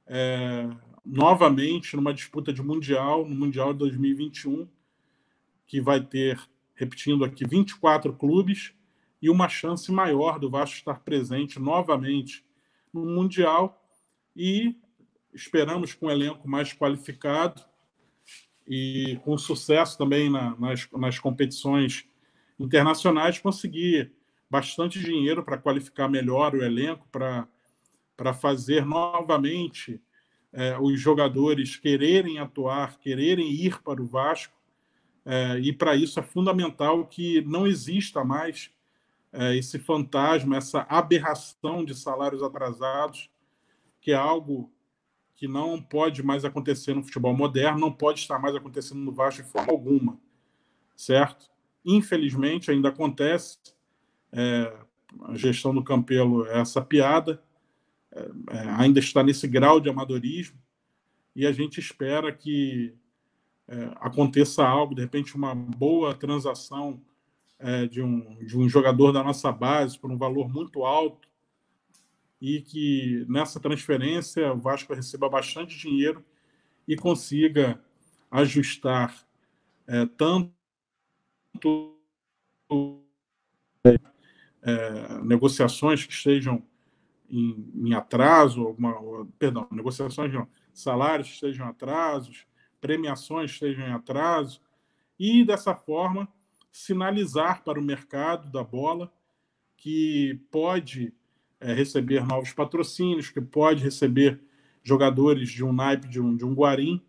[0.06, 0.68] é,
[1.04, 4.68] novamente numa disputa de Mundial, no Mundial de 2021,
[5.66, 6.40] que vai ter,
[6.74, 8.72] repetindo aqui, 24 clubes
[9.20, 12.44] e uma chance maior do Vasco estar presente novamente
[12.92, 13.82] no Mundial.
[14.34, 14.76] E
[15.32, 17.62] esperamos com um elenco mais qualificado
[18.66, 22.08] e com sucesso também na, nas, nas competições
[22.58, 24.12] internacionais conseguir
[24.50, 27.48] bastante dinheiro para qualificar melhor o elenco, para
[28.16, 30.00] para fazer novamente
[30.52, 34.56] é, os jogadores quererem atuar, quererem ir para o Vasco,
[35.24, 38.70] é, e para isso é fundamental que não exista mais
[39.32, 43.30] é, esse fantasma, essa aberração de salários atrasados,
[44.00, 44.72] que é algo
[45.34, 49.42] que não pode mais acontecer no futebol moderno, não pode estar mais acontecendo no Vasco
[49.42, 50.18] de forma alguma,
[50.96, 51.50] certo?
[51.84, 53.58] Infelizmente ainda acontece,
[54.32, 57.42] a gestão do Campelo é essa piada,
[58.78, 60.58] ainda está nesse grau de amadorismo,
[61.34, 62.94] e a gente espera que
[63.68, 67.00] é, aconteça algo, de repente, uma boa transação
[67.58, 71.28] é, de, um, de um jogador da nossa base por um valor muito alto,
[72.40, 76.24] e que nessa transferência o Vasco receba bastante dinheiro
[76.86, 77.82] e consiga
[78.30, 79.26] ajustar
[79.86, 81.96] é, tanto
[84.62, 86.62] é, negociações que estejam
[87.30, 92.46] em, em atraso, alguma, perdão, negociações não, salários estejam atrasos,
[92.80, 94.60] premiações estejam em atraso,
[95.18, 96.28] e dessa forma
[96.70, 99.10] sinalizar para o mercado da bola
[99.76, 101.12] que pode
[101.58, 104.40] é, receber novos patrocínios, que pode receber
[104.82, 107.02] jogadores de um naipe de um, de um Guarim.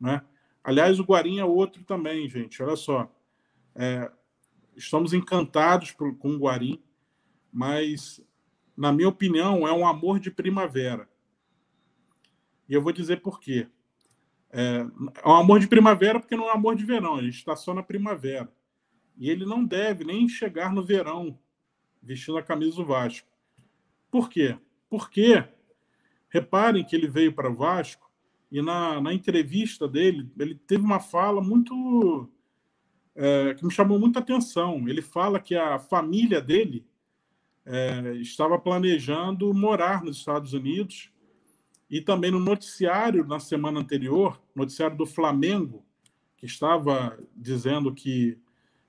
[0.00, 0.22] Né?
[0.64, 2.62] Aliás, o Guarim é outro também, gente.
[2.62, 3.10] Olha só.
[3.74, 4.10] É,
[4.74, 6.82] estamos encantados por, com o Guarim,
[7.52, 8.20] mas,
[8.80, 11.06] na minha opinião, é um amor de primavera.
[12.66, 13.68] E eu vou dizer por quê.
[14.50, 14.86] É,
[15.22, 17.74] é um amor de primavera porque não é um amor de verão, gente está só
[17.74, 18.50] na primavera.
[19.18, 21.38] E ele não deve nem chegar no verão
[22.02, 23.28] vestindo a camisa do Vasco.
[24.10, 24.56] Por quê?
[24.88, 25.44] Porque,
[26.30, 28.10] reparem que ele veio para o Vasco
[28.50, 32.26] e na, na entrevista dele, ele teve uma fala muito.
[33.14, 34.88] É, que me chamou muita atenção.
[34.88, 36.86] Ele fala que a família dele
[37.70, 41.08] é, estava planejando morar nos Estados Unidos
[41.88, 45.84] e também no noticiário na semana anterior, noticiário do Flamengo,
[46.36, 48.36] que estava dizendo que,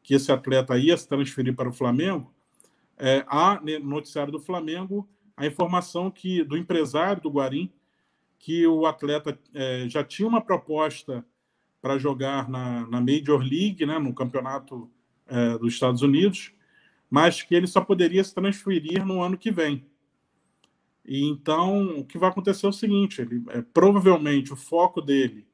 [0.01, 2.33] que esse atleta ia se transferir para o Flamengo,
[2.97, 7.71] é, há no noticiário do Flamengo a informação que do empresário do Guarim
[8.39, 11.23] que o atleta é, já tinha uma proposta
[11.79, 14.89] para jogar na, na Major League, né, no campeonato
[15.27, 16.51] é, dos Estados Unidos,
[17.11, 19.85] mas que ele só poderia se transferir no ano que vem.
[21.05, 25.45] E então o que vai acontecer é o seguinte: ele é, provavelmente o foco dele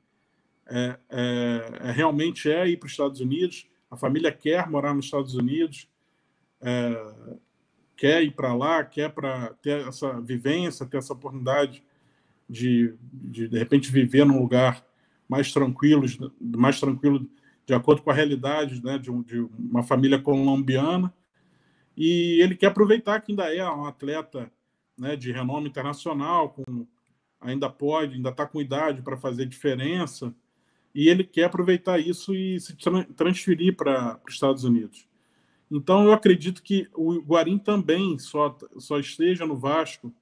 [0.68, 3.68] é, é, é realmente é ir para os Estados Unidos.
[3.90, 5.90] A família quer morar nos Estados Unidos.
[6.62, 7.14] É,
[7.96, 11.84] quer ir para lá, quer para ter essa vivência, ter essa oportunidade
[12.48, 14.86] de, de, de repente, viver num lugar
[15.28, 16.06] mais tranquilo,
[16.40, 17.28] mais tranquilo
[17.66, 21.14] de acordo com a realidade né, de, um, de uma família colombiana.
[21.98, 24.52] E ele quer aproveitar que ainda é um atleta
[24.96, 26.86] né, de renome internacional, com,
[27.42, 30.32] ainda pode, ainda está com idade para fazer diferença,
[30.94, 32.76] e ele quer aproveitar isso e se
[33.16, 35.08] transferir para os Estados Unidos.
[35.70, 40.14] Então, eu acredito que o Guarim também só, só esteja no Vasco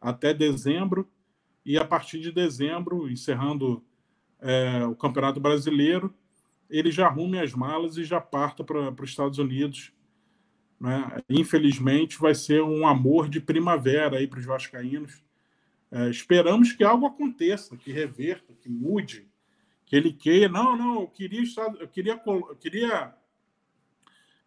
[0.00, 1.08] até dezembro,
[1.64, 3.84] e a partir de dezembro, encerrando
[4.40, 6.12] é, o Campeonato Brasileiro,
[6.68, 9.92] ele já arrume as malas e já parta para os Estados Unidos.
[10.82, 11.22] Né?
[11.30, 15.22] Infelizmente, vai ser um amor de primavera aí para os vascaínos.
[15.92, 19.28] É, esperamos que algo aconteça, que reverta, que mude,
[19.86, 20.48] que ele queira.
[20.48, 21.40] Não, não, eu queria,
[21.78, 23.14] eu queria, eu queria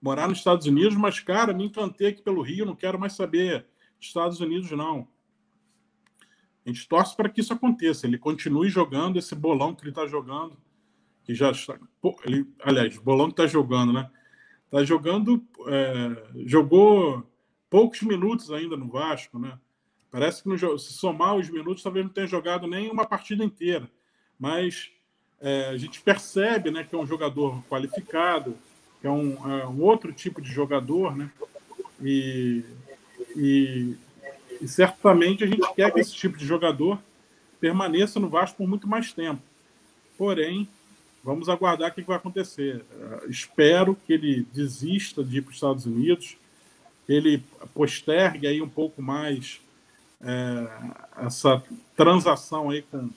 [0.01, 3.65] morar nos Estados Unidos, mas, cara, me encantei aqui pelo Rio, não quero mais saber
[3.97, 5.07] Estados Unidos, não.
[6.65, 10.05] A gente torce para que isso aconteça, ele continue jogando esse bolão que ele está
[10.05, 10.57] jogando,
[11.23, 11.79] que já está.
[12.01, 14.11] Pô, ele, aliás, bolão que está jogando, né?
[14.65, 15.43] Está jogando.
[15.67, 17.23] É, jogou
[17.69, 19.57] poucos minutos ainda no Vasco, né?
[20.11, 23.89] Parece que no, se somar os minutos, talvez não tenha jogado nem uma partida inteira.
[24.39, 24.91] Mas
[25.41, 28.57] é, a gente percebe né, que é um jogador qualificado,
[29.01, 31.29] que é um, é um outro tipo de jogador, né?
[32.01, 32.63] E,
[33.35, 33.95] e,
[34.61, 36.99] e, certamente a gente quer que esse tipo de jogador
[37.59, 39.41] permaneça no Vasco por muito mais tempo.
[40.17, 40.67] Porém,
[41.25, 42.85] vamos aguardar o que vai acontecer.
[42.91, 46.37] Uh, espero que ele desista de ir para os Estados Unidos,
[47.07, 47.43] que ele
[47.73, 49.59] postergue aí um pouco mais
[50.21, 50.67] é,
[51.25, 51.61] essa
[51.95, 53.09] transação aí com,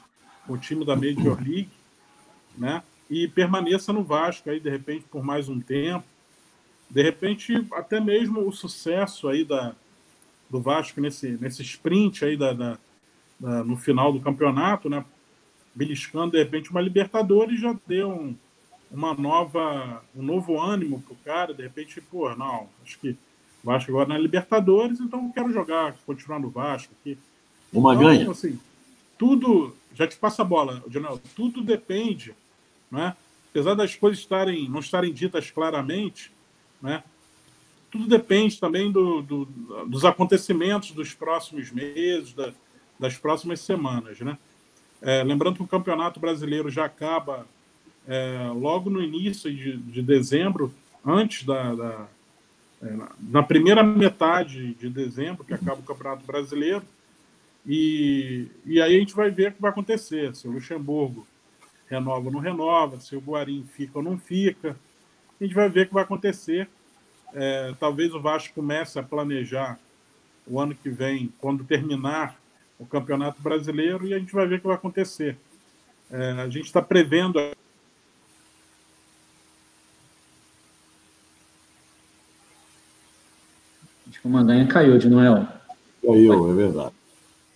[0.47, 1.71] com o time da Major League,
[2.57, 2.83] né?
[3.11, 6.05] e permaneça no Vasco aí de repente por mais um tempo.
[6.91, 9.75] De repente, até mesmo o sucesso aí da,
[10.49, 12.79] do Vasco nesse, nesse sprint aí da, da,
[13.39, 15.05] da no final do campeonato, né?
[15.79, 18.35] Beliscando de repente uma Libertadores já deu um,
[18.91, 21.55] uma nova, um novo ânimo pro cara.
[21.55, 23.11] De repente, pô, não, acho que
[23.63, 27.17] o Vasco agora na Libertadores, então eu quero jogar, continuar no Vasco aqui.
[27.73, 28.31] Uma então, ganha.
[28.31, 28.59] Assim,
[29.17, 32.35] tudo, já te passa a bola, Dionel, tudo depende
[32.91, 33.15] né?
[33.51, 36.33] apesar das coisas estarem, não estarem ditas claramente,
[36.81, 37.03] né?
[37.91, 39.45] tudo depende também do, do,
[39.87, 42.53] dos acontecimentos dos próximos meses, da,
[42.99, 44.21] das próximas semanas.
[44.21, 44.37] Né?
[45.01, 47.47] É, lembrando que o Campeonato Brasileiro já acaba
[48.07, 52.09] é, logo no início de, de dezembro, antes da, da,
[52.83, 56.83] é, na primeira metade de dezembro, que acaba o Campeonato Brasileiro,
[57.67, 61.27] e, e aí a gente vai ver o que vai acontecer, se o Luxemburgo
[61.89, 64.77] renova ou não renova, se o Guarim fica ou não fica,
[65.41, 66.69] a gente vai ver o que vai acontecer.
[67.35, 69.79] É, talvez o Vasco comece a planejar
[70.47, 72.39] o ano que vem, quando terminar
[72.79, 75.37] o Campeonato Brasileiro, e a gente vai ver o que vai acontecer.
[76.11, 77.39] É, a gente está prevendo
[84.09, 85.47] Acho que o Maganha caiu de Noel.
[86.03, 86.95] Caiu, é verdade.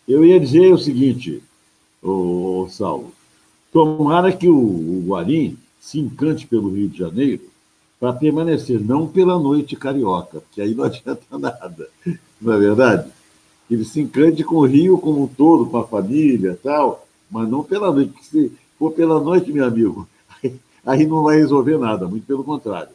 [0.07, 1.43] Eu ia dizer o seguinte,
[2.03, 3.13] o, Saulo.
[3.73, 7.51] Tomara que o, o Guarim se encante pelo Rio de Janeiro
[7.99, 11.89] para permanecer, não pela noite carioca, porque aí não adianta nada,
[12.41, 13.11] não é verdade?
[13.73, 17.65] Ele se encante com o Rio como um todo, com a família tal, mas não
[17.65, 20.09] pela noite, porque se for pela noite, meu amigo,
[20.85, 22.91] aí não vai resolver nada, muito pelo contrário.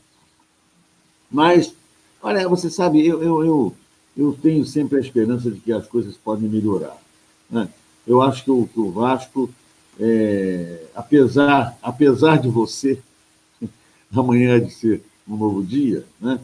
[1.32, 1.74] Mas
[2.22, 3.76] Olha, você sabe, eu, eu, eu,
[4.18, 6.98] eu, tenho sempre a esperança de que as coisas podem melhorar.
[7.50, 7.70] Né?
[8.06, 9.50] Eu acho que o, que o Vasco,
[10.00, 13.00] é, apesar, apesar de você,
[14.12, 16.40] amanhã de ser um novo dia, né?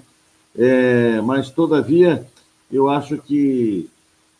[0.55, 2.27] É, mas, todavia,
[2.71, 3.89] eu acho que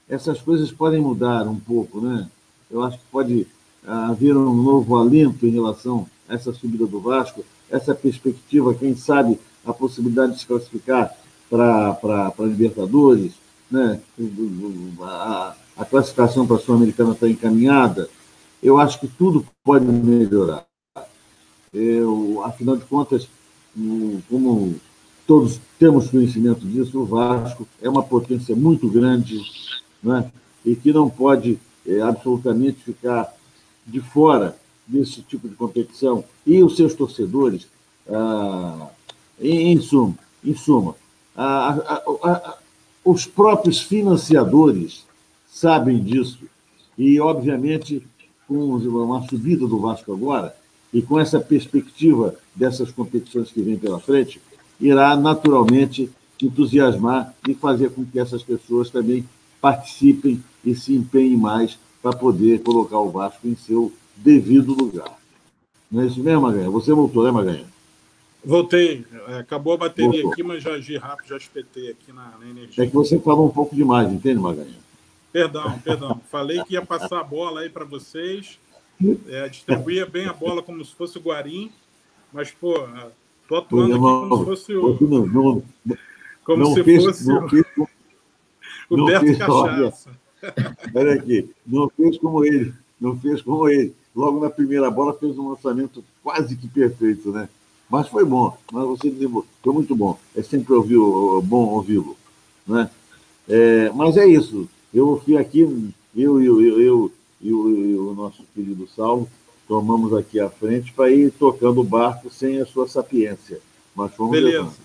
[0.08, 2.02] essas coisas podem mudar um pouco.
[2.02, 2.28] Né?
[2.70, 3.48] Eu acho que pode
[3.86, 9.40] haver um novo alento em relação a essa subida do Vasco, essa perspectiva, quem sabe,
[9.66, 11.12] a possibilidade de se classificar
[11.50, 13.34] para Libertadores,
[13.70, 14.00] né?
[15.02, 18.10] a, a classificação para a Sul-Americana está encaminhada,
[18.62, 20.66] eu acho que tudo pode melhorar.
[21.74, 23.28] Eu, afinal de contas,
[24.30, 24.76] como
[25.26, 29.42] todos temos conhecimento disso, o Vasco é uma potência muito grande
[30.04, 30.32] né?
[30.66, 33.34] e que não pode é, absolutamente ficar
[33.86, 34.58] de fora
[34.88, 36.24] desse tipo de competição.
[36.46, 37.68] E os seus torcedores,
[38.10, 38.88] ah,
[39.40, 40.96] em, em, suma, em suma,
[43.04, 45.06] os próprios financiadores
[45.48, 46.40] sabem disso.
[46.98, 48.06] E, obviamente,
[48.48, 50.56] com uma subida do Vasco agora,
[50.94, 54.40] e com essa perspectiva dessas competições que vêm pela frente,
[54.80, 56.10] irá naturalmente
[56.42, 59.26] entusiasmar e fazer com que essas pessoas também
[59.64, 65.18] participem e se empenhem mais para poder colocar o Vasco em seu devido lugar.
[65.90, 66.70] Não é isso mesmo, Maganha?
[66.70, 67.66] Você voltou, né, Maganha?
[68.44, 69.06] Voltei.
[69.30, 70.34] É, acabou a bateria Voltou.
[70.34, 72.84] aqui, mas já agi rápido, já espetei aqui na, na, energia.
[72.84, 74.84] É que você falou um pouco demais, entende, Magalhães?
[75.32, 76.22] Perdão, perdão.
[76.30, 78.60] Falei que ia passar a bola aí para vocês.
[79.30, 81.72] É, distribuía bem a bola como se fosse o Guarim,
[82.34, 82.86] mas, pô,
[83.48, 84.98] tô atuando aqui como se fosse o.
[85.02, 85.64] Não, não,
[86.44, 87.66] como não se fez, fosse não fez,
[88.90, 90.12] o não Beto fez, Cachaça.
[90.94, 93.94] Olha aqui, não fez como ele, não fez como ele.
[94.16, 97.50] Logo na primeira bola fez um lançamento quase que perfeito, né?
[97.90, 99.12] Mas foi bom, mas você
[99.62, 100.18] foi muito bom.
[100.36, 100.98] É sempre ouvir,
[101.44, 102.18] bom ouvi-lo.
[102.66, 102.90] Né?
[103.48, 104.68] É, mas é isso.
[104.94, 105.62] Eu fui aqui,
[106.16, 107.12] eu e eu, eu, eu,
[107.42, 109.30] eu, o nosso querido Saulo,
[109.68, 113.60] tomamos aqui à frente para ir tocando o barco sem a sua sapiência.
[113.96, 114.58] Mas fomos Beleza.
[114.58, 114.76] Levando.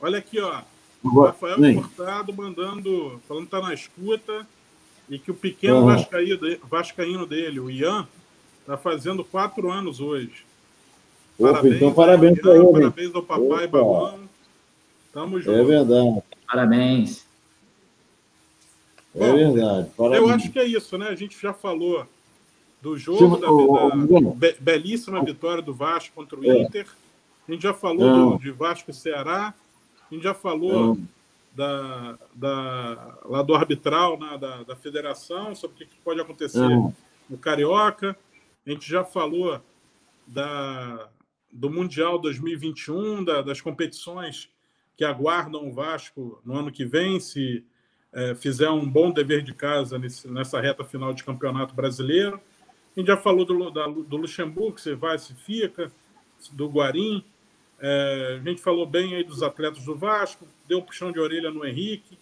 [0.00, 0.62] Olha aqui, ó.
[1.04, 1.76] Rafael Nem.
[1.76, 4.46] Cortado mandando, falando que está na escuta
[5.08, 5.96] e que o pequeno uhum.
[6.68, 8.06] vascaíno, dele, o Ian,
[8.60, 10.44] está fazendo quatro anos hoje.
[11.38, 12.72] Parabéns, então, parabéns para ele.
[12.72, 13.68] Parabéns ao papai Opa.
[13.68, 14.20] Balão.
[15.12, 15.58] Tamo é junto.
[15.58, 16.22] É verdade.
[16.46, 17.26] Parabéns.
[19.14, 19.90] É Bom, verdade.
[19.96, 20.22] Parabéns.
[20.22, 21.08] Eu acho que é isso, né?
[21.08, 22.06] A gente já falou
[22.80, 26.62] do jogo, da, da be belíssima vitória do Vasco contra o é.
[26.62, 26.86] Inter.
[27.48, 29.52] A gente já falou do, de Vasco e Ceará.
[30.10, 30.98] A gente já falou
[31.54, 36.68] da, da, lá do arbitral né, da, da federação, sobre o que pode acontecer
[37.28, 38.16] no Carioca.
[38.66, 39.60] A gente já falou
[40.26, 41.08] da,
[41.52, 44.48] do Mundial 2021, da, das competições
[44.96, 47.64] que aguardam o Vasco no ano que vem, se
[48.12, 52.40] é, fizer um bom dever de casa nesse, nessa reta final de campeonato brasileiro.
[52.96, 55.90] A gente já falou do, da, do Luxemburgo, se vai, se fica,
[56.52, 57.24] do Guarim.
[57.80, 61.50] É, a gente falou bem aí dos atletas do Vasco, deu um puxão de orelha
[61.50, 62.18] no Henrique,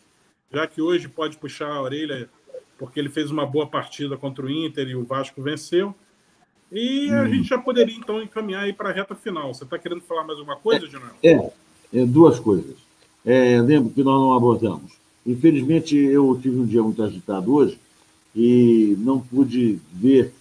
[0.52, 2.28] já que hoje pode puxar a orelha
[2.78, 5.93] porque ele fez uma boa partida contra o Inter e o Vasco venceu.
[6.70, 7.28] E a hum.
[7.28, 9.52] gente já poderia, então, encaminhar aí para a reta final.
[9.52, 10.86] Você está querendo falar mais alguma coisa,
[11.22, 11.52] é, É,
[11.94, 12.76] é duas coisas.
[13.24, 14.93] É, lembro que nós não abordamos.
[15.26, 17.78] Infelizmente, eu tive um dia muito agitado hoje
[18.35, 20.32] e não pude ver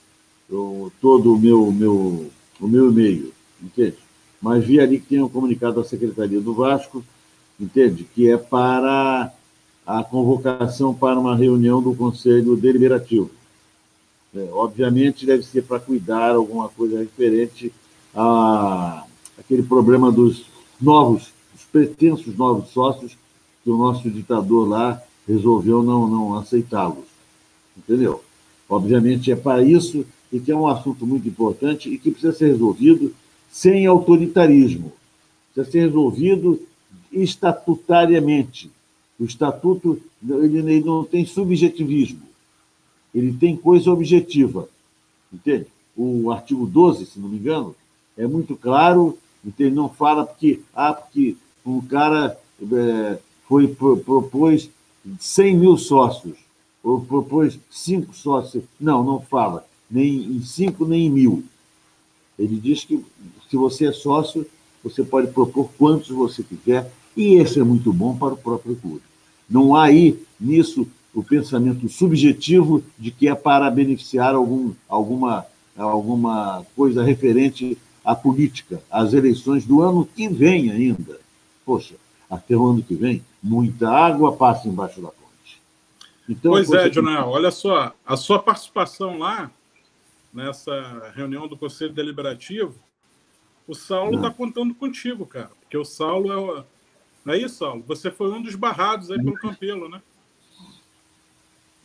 [0.50, 2.30] o, todo o meu, meu,
[2.60, 3.98] o meu e-mail, entende?
[4.42, 7.04] Mas vi ali que tem um comunicado da Secretaria do Vasco,
[7.60, 8.04] entende?
[8.04, 9.34] Que é para
[9.86, 13.32] a convocação para uma reunião do Conselho Deliberativo.
[14.36, 17.74] É, obviamente, deve ser para cuidar alguma coisa referente
[18.14, 19.04] a
[19.38, 20.46] aquele problema dos
[20.82, 23.16] novos, dos pretensos novos sócios
[23.64, 27.06] que o nosso ditador lá resolveu não, não aceitá-los.
[27.78, 28.24] Entendeu?
[28.68, 32.48] Obviamente é para isso e que é um assunto muito importante e que precisa ser
[32.48, 33.14] resolvido
[33.52, 34.92] sem autoritarismo.
[35.54, 36.62] Precisa ser resolvido
[37.12, 38.72] estatutariamente.
[39.20, 42.22] O estatuto ele, ele não tem subjetivismo,
[43.14, 44.70] ele tem coisa objetiva.
[45.32, 45.68] Entende?
[45.96, 47.76] O artigo 12, se não me engano,
[48.16, 49.76] é muito claro, entende?
[49.76, 54.70] não fala porque, ah, porque um cara é, foi, propôs
[55.20, 56.38] 100 mil sócios,
[56.84, 58.64] ou propôs cinco sócios.
[58.80, 61.44] Não, não fala, nem em cinco, nem em mil.
[62.38, 63.04] Ele diz que
[63.50, 64.46] se você é sócio,
[64.84, 69.02] você pode propor quantos você quiser, e esse é muito bom para o próprio clube.
[69.50, 75.46] Não há aí nisso o pensamento subjetivo de que é para beneficiar algum, alguma,
[75.76, 81.20] alguma coisa referente à política, às eleições do ano que vem ainda.
[81.66, 81.96] Poxa,
[82.30, 85.62] até o ano que vem, muita água passa embaixo da ponte.
[86.30, 89.50] Então, pois é, Jonel, olha só, a sua participação lá,
[90.38, 92.76] nessa reunião do Conselho Deliberativo,
[93.68, 96.64] o Saulo está contando contigo, cara, porque o Saulo é o
[97.26, 97.84] não é isso, Saulo?
[97.88, 100.02] Você foi um dos barrados aí pelo Campelo, né?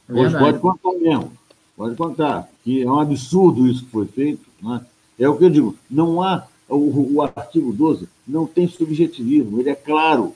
[0.07, 1.33] Pois pode contar mesmo.
[1.77, 2.49] Pode contar.
[2.63, 4.47] Que é um absurdo isso que foi feito.
[4.63, 4.87] Né?
[5.19, 5.77] É o que eu digo.
[5.91, 6.47] Não há.
[6.69, 10.33] O, o artigo 12 não tem subjetivismo, ele é claro.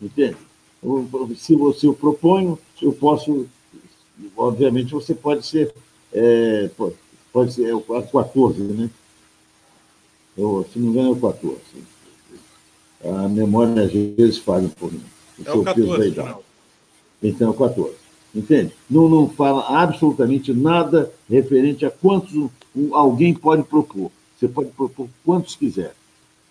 [0.00, 0.36] Entende?
[1.36, 3.48] Se você eu proponho, eu posso.
[4.36, 5.74] Obviamente, você pode ser.
[6.12, 6.70] É,
[7.32, 8.90] pode ser é o 14, né?
[10.36, 11.60] Eu, se não me engano, é o 14
[13.04, 15.02] a memória às vezes falha um pouquinho.
[15.44, 16.14] É o 14,
[17.22, 17.94] Então é o 14.
[18.34, 18.72] Entende?
[18.88, 24.10] Não, não fala absolutamente nada referente a quantos um, alguém pode propor.
[24.38, 25.94] Você pode propor quantos quiser.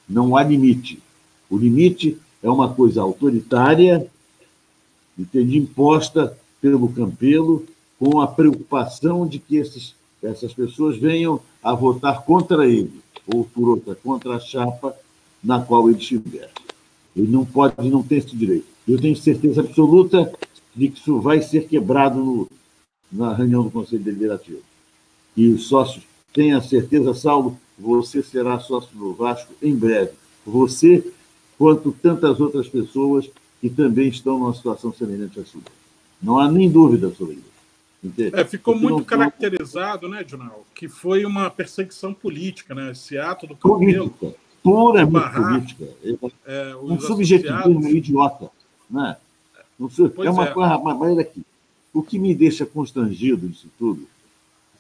[0.08, 1.02] Não há limite.
[1.50, 4.08] O limite é uma coisa autoritária,
[5.18, 5.58] entende?
[5.58, 7.66] imposta pelo Campelo,
[7.98, 13.70] com a preocupação de que esses, essas pessoas venham a votar contra ele, ou por
[13.70, 14.96] outra, contra a chapa
[15.44, 16.50] na qual ele estiver.
[17.16, 18.68] Ele não pode, não tem esse direito.
[18.88, 20.32] Eu tenho certeza absoluta
[20.76, 22.48] de que isso vai ser quebrado no,
[23.12, 24.62] na reunião do Conselho Deliberativo.
[25.36, 30.12] E os sócios tenham certeza, Saulo, você será sócio do Vasco em breve.
[30.46, 31.06] Você,
[31.58, 33.30] quanto tantas outras pessoas
[33.62, 35.62] que também estão numa situação semelhante à sua.
[36.22, 37.59] Não há nem dúvida sobre isso.
[38.34, 42.92] É, ficou muito caracterizado, né, Junal, que foi uma perseguição política, né?
[42.92, 44.10] Esse ato do Camelo.
[44.10, 45.88] Política puramente barrar, política.
[46.46, 48.50] É, um subjetivismo idiota.
[48.90, 49.18] Né?
[50.24, 50.52] é uma é.
[50.52, 50.78] coisa.
[50.78, 51.44] Mas aqui,
[51.94, 54.08] o que me deixa constrangido disso tudo,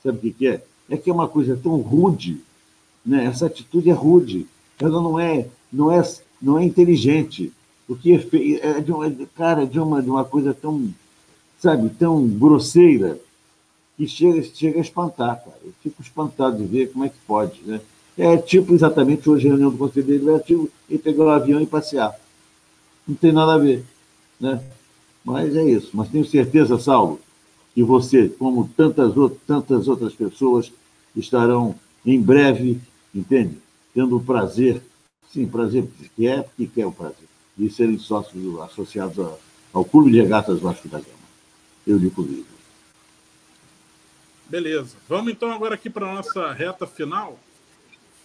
[0.03, 0.63] sabe o que, que é?
[0.89, 2.41] É que é uma coisa tão rude,
[3.05, 3.25] né?
[3.25, 4.47] essa atitude é rude,
[4.79, 6.01] ela não é, não é,
[6.41, 7.53] não é inteligente.
[7.87, 10.93] O que é, é de uma, cara, de uma, de uma coisa tão,
[11.59, 13.19] sabe, tão grosseira,
[13.97, 15.57] que chega, chega a espantar, cara.
[15.63, 17.81] Eu fico espantado de ver como é que pode, né?
[18.17, 22.13] É tipo exatamente hoje a reunião do Conselho Deliberativo e pegar o avião e passear.
[23.07, 23.85] Não tem nada a ver.
[24.39, 24.61] Né?
[25.23, 25.91] Mas é isso.
[25.93, 27.19] Mas tenho certeza, Saulo,
[27.73, 30.71] que você, como tantas, outras, tantas outras pessoas,
[31.15, 31.75] estarão
[32.05, 32.79] em breve,
[33.13, 33.57] entende?
[33.93, 34.81] Tendo o prazer,
[35.31, 37.27] sim, prazer que é, porque quer o prazer,
[37.57, 39.17] de serem sócios associados
[39.73, 41.18] ao Clube de Regatas Vasco da Gama.
[41.89, 42.45] Eu lhe convido.
[44.45, 44.95] Beleza.
[45.07, 47.39] Vamos então agora aqui para a nossa reta final.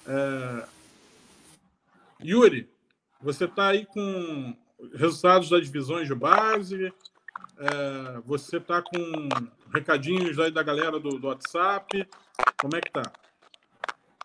[0.06, 0.68] É...
[2.22, 2.68] Yuri,
[3.22, 4.54] você está aí com
[4.94, 6.92] resultados das divisões de base,
[7.56, 8.20] é...
[8.26, 9.28] você está com
[9.72, 12.06] recadinhos aí da galera do, do, WhatsApp,
[12.60, 13.10] como é que tá?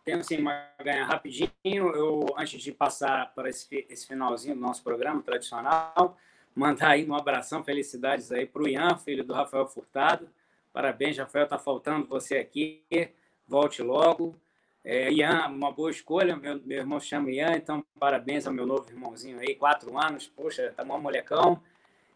[0.03, 0.43] Tenho sim,
[0.83, 1.49] ganhar rapidinho.
[1.63, 6.17] Eu, antes de passar para esse, esse finalzinho do nosso programa tradicional,
[6.60, 10.30] mandar aí um abração, felicidades aí para o Ian, filho do Rafael Furtado.
[10.73, 12.84] Parabéns, Rafael, tá faltando você aqui.
[13.48, 14.36] Volte logo.
[14.84, 16.36] É, Ian, uma boa escolha.
[16.36, 20.27] Meu, meu irmão chama Ian, então parabéns ao meu novo irmãozinho aí, quatro anos.
[20.27, 21.64] Poxa, tá um molecão.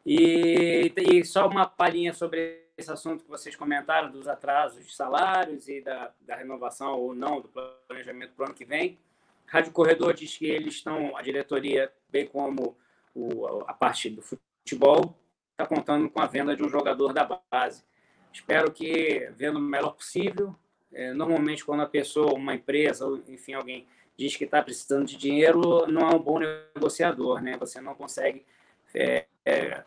[0.06, 5.70] E, e só uma palhinha sobre esse assunto que vocês comentaram dos atrasos de salários
[5.70, 7.48] e da, da renovação ou não do
[7.88, 9.00] planejamento para o ano que vem.
[9.46, 12.76] Rádio Corredor diz que eles estão, a diretoria, bem como
[13.14, 15.18] o, a parte do futebol,
[15.52, 17.84] está contando com a venda de um jogador da base.
[18.32, 20.56] Espero que, vendo o melhor possível,
[20.92, 23.88] é, normalmente, quando a pessoa, uma empresa, enfim, alguém
[24.18, 27.58] diz que está precisando de dinheiro, não é um bom negociador, né?
[27.58, 28.46] Você não consegue
[28.94, 29.84] é, é,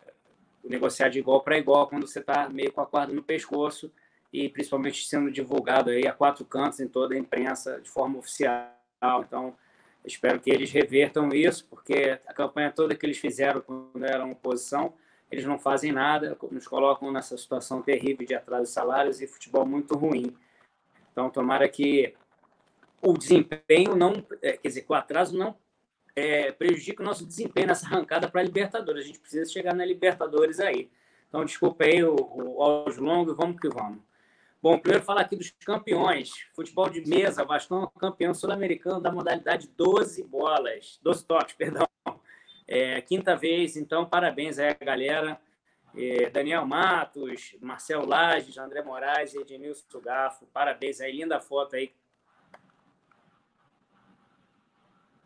[0.63, 3.91] negociar de igual para igual quando você está meio com a corda no pescoço
[4.31, 8.69] e principalmente sendo divulgado aí a quatro cantos em toda a imprensa de forma oficial.
[9.25, 9.55] Então,
[10.07, 14.93] espero que eles revertam isso, porque a campanha toda que eles fizeram quando eram oposição
[15.29, 19.65] eles não fazem nada, nos colocam nessa situação terrível de atraso de salários e futebol
[19.65, 20.35] muito ruim.
[21.11, 22.13] Então, tomara que
[23.01, 25.55] o desempenho não, é, quer dizer, que o atraso não
[26.15, 29.03] é, prejudique o nosso desempenho nessa arrancada para a Libertadores.
[29.03, 30.89] A gente precisa chegar na Libertadores aí.
[31.27, 33.99] Então, desculpa aí o, o aos longos, vamos que vamos.
[34.67, 36.29] Bom, primeiro falar aqui dos campeões.
[36.53, 41.87] Futebol de mesa, Vascão campeão sul-americano da modalidade 12 bolas, 12 toques, perdão.
[42.67, 45.39] É, quinta vez, então parabéns aí, galera.
[45.95, 50.45] É, Daniel Matos, Marcel Lages, André Moraes e Edmilson Sugafo.
[50.47, 51.93] Parabéns aí, linda foto aí.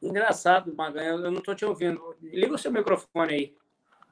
[0.03, 2.15] Engraçado, Maganha, eu não estou te ouvindo.
[2.22, 3.57] Liga o seu microfone aí.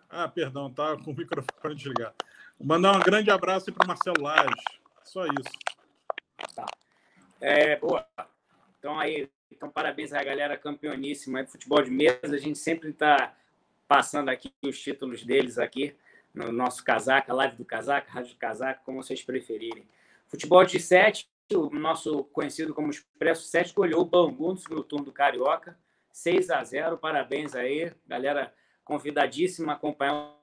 [0.10, 2.16] Ah, perdão, tá com o microfone desligado.
[2.60, 4.80] Mandar um grande abraço para Marcel Lages.
[5.10, 6.54] Só isso.
[6.56, 6.68] Tá.
[7.42, 8.06] É, boa.
[8.78, 12.36] Então aí, então, parabéns à galera campeoníssima de futebol de mesa.
[12.36, 13.36] A gente sempre está
[13.88, 15.96] passando aqui os títulos deles aqui
[16.32, 19.90] no nosso casaca, live do casaca, rádio do casaca, como vocês preferirem.
[20.28, 25.12] Futebol de sete, o nosso conhecido como Expresso 7 olhou o Bangu no turno do
[25.12, 25.76] Carioca,
[26.12, 28.54] 6 a 0 Parabéns aí, galera
[28.86, 30.39] convidadíssima a acompanhar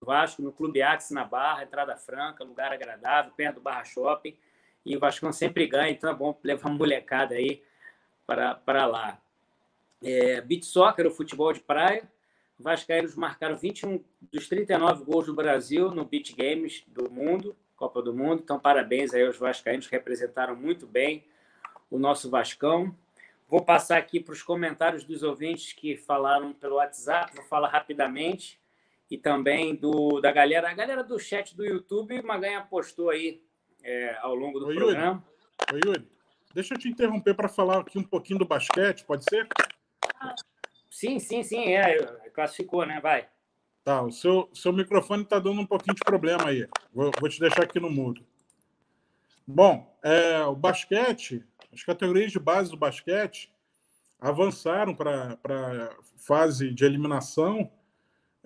[0.00, 4.36] Vasco no Clube Axe na Barra, entrada franca, lugar agradável, perto do Barra Shopping.
[4.84, 7.62] E o Vasco sempre ganha, então é bom levar uma molecada aí
[8.26, 9.20] para lá.
[10.02, 12.08] É, beat Soccer, o futebol de praia.
[12.58, 14.02] Vascaínos marcaram 21
[14.32, 18.40] dos 39 gols do Brasil no Beach Games do mundo, Copa do Mundo.
[18.42, 21.24] Então, parabéns aí aos vascaínos, representaram muito bem
[21.90, 22.94] o nosso Vascão.
[23.48, 28.58] Vou passar aqui para os comentários dos ouvintes que falaram pelo WhatsApp, vou falar rapidamente.
[29.10, 33.40] E também do, da galera, a galera do chat do YouTube, Maganha postou aí
[33.82, 35.24] é, ao longo do Oi, programa.
[35.72, 35.74] Yuri.
[35.74, 36.08] Oi, Yuri.
[36.52, 39.46] Deixa eu te interromper para falar aqui um pouquinho do basquete, pode ser?
[40.90, 41.98] Sim, sim, sim, é,
[42.30, 42.98] classificou, né?
[43.00, 43.28] Vai.
[43.84, 46.66] Tá, o seu, seu microfone está dando um pouquinho de problema aí.
[46.92, 48.26] Vou, vou te deixar aqui no mudo.
[49.46, 53.52] Bom, é, o basquete, as categorias de base do basquete
[54.18, 57.70] avançaram para a fase de eliminação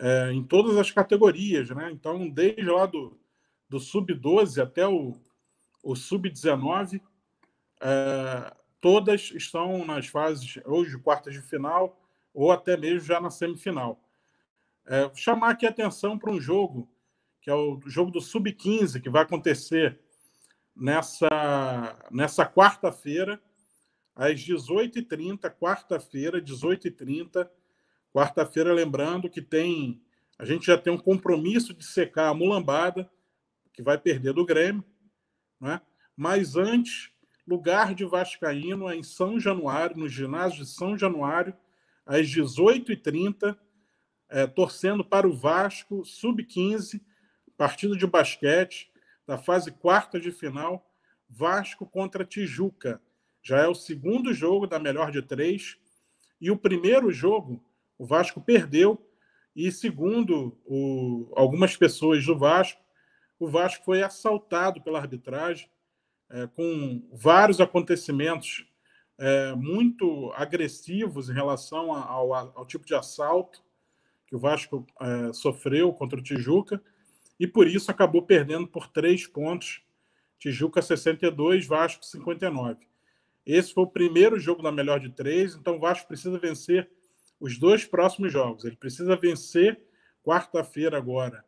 [0.00, 1.90] é, em todas as categorias, né?
[1.92, 3.20] Então, desde lá do,
[3.68, 5.20] do sub-12 até o,
[5.84, 7.02] o sub-19,
[7.82, 12.00] é, todas estão nas fases de quartas de final
[12.32, 14.02] ou até mesmo já na semifinal.
[14.86, 16.88] É, chamar aqui a atenção para um jogo,
[17.42, 20.00] que é o jogo do Sub-15, que vai acontecer
[20.74, 21.28] nessa,
[22.10, 23.40] nessa quarta-feira,
[24.14, 27.48] às 18h30, quarta-feira, 18h30.
[28.12, 30.02] Quarta-feira, lembrando que tem.
[30.38, 33.10] A gente já tem um compromisso de secar a mulambada,
[33.72, 34.84] que vai perder do Grêmio,
[35.60, 35.80] né?
[36.16, 37.10] mas antes
[37.46, 41.56] lugar de Vascaíno é em São Januário, no ginásio de São Januário,
[42.06, 43.56] às 18h30,
[44.28, 47.00] é, torcendo para o Vasco, sub-15,
[47.56, 48.90] partido de basquete,
[49.26, 50.88] da fase quarta de final,
[51.28, 53.00] Vasco contra Tijuca.
[53.42, 55.76] Já é o segundo jogo da melhor de três.
[56.40, 57.64] E o primeiro jogo,
[58.00, 58.98] o Vasco perdeu.
[59.54, 62.80] E segundo o, algumas pessoas do Vasco,
[63.38, 65.68] o Vasco foi assaltado pela arbitragem
[66.30, 68.64] é, com vários acontecimentos
[69.18, 73.62] é, muito agressivos em relação ao, ao, tipo de assalto
[74.26, 76.82] que o Vasco é, sofreu contra o Tijuca
[77.38, 79.82] e por isso acabou perdendo por três pontos.
[80.38, 82.78] Tijuca 62, Vasco 59.
[83.44, 86.88] Esse foi o primeiro jogo da melhor de três, então o Vasco precisa vencer
[87.40, 88.64] os dois próximos jogos.
[88.64, 89.80] Ele precisa vencer
[90.22, 91.44] quarta-feira agora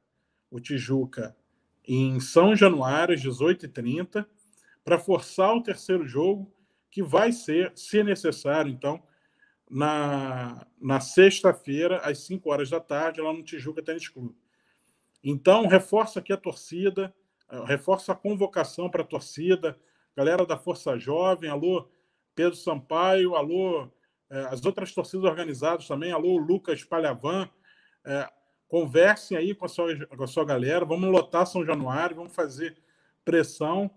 [0.51, 1.36] o Tijuca
[1.86, 4.27] em São Januário, às 18h30
[4.85, 6.52] para forçar o terceiro jogo,
[6.90, 9.02] que vai ser, se necessário, então,
[9.70, 14.36] na, na sexta-feira, às 5 horas da tarde, lá no Tijuca Tênis Clube.
[15.23, 17.14] Então, reforça aqui a torcida,
[17.51, 19.78] eh, reforça a convocação para a torcida,
[20.16, 21.89] galera da Força Jovem, alô
[22.35, 23.89] Pedro Sampaio, alô
[24.51, 27.49] as outras torcidas organizadas também, alô Lucas Palhavan,
[28.05, 28.29] é,
[28.67, 32.77] conversem aí com a, sua, com a sua galera, vamos lotar São Januário, vamos fazer
[33.25, 33.91] pressão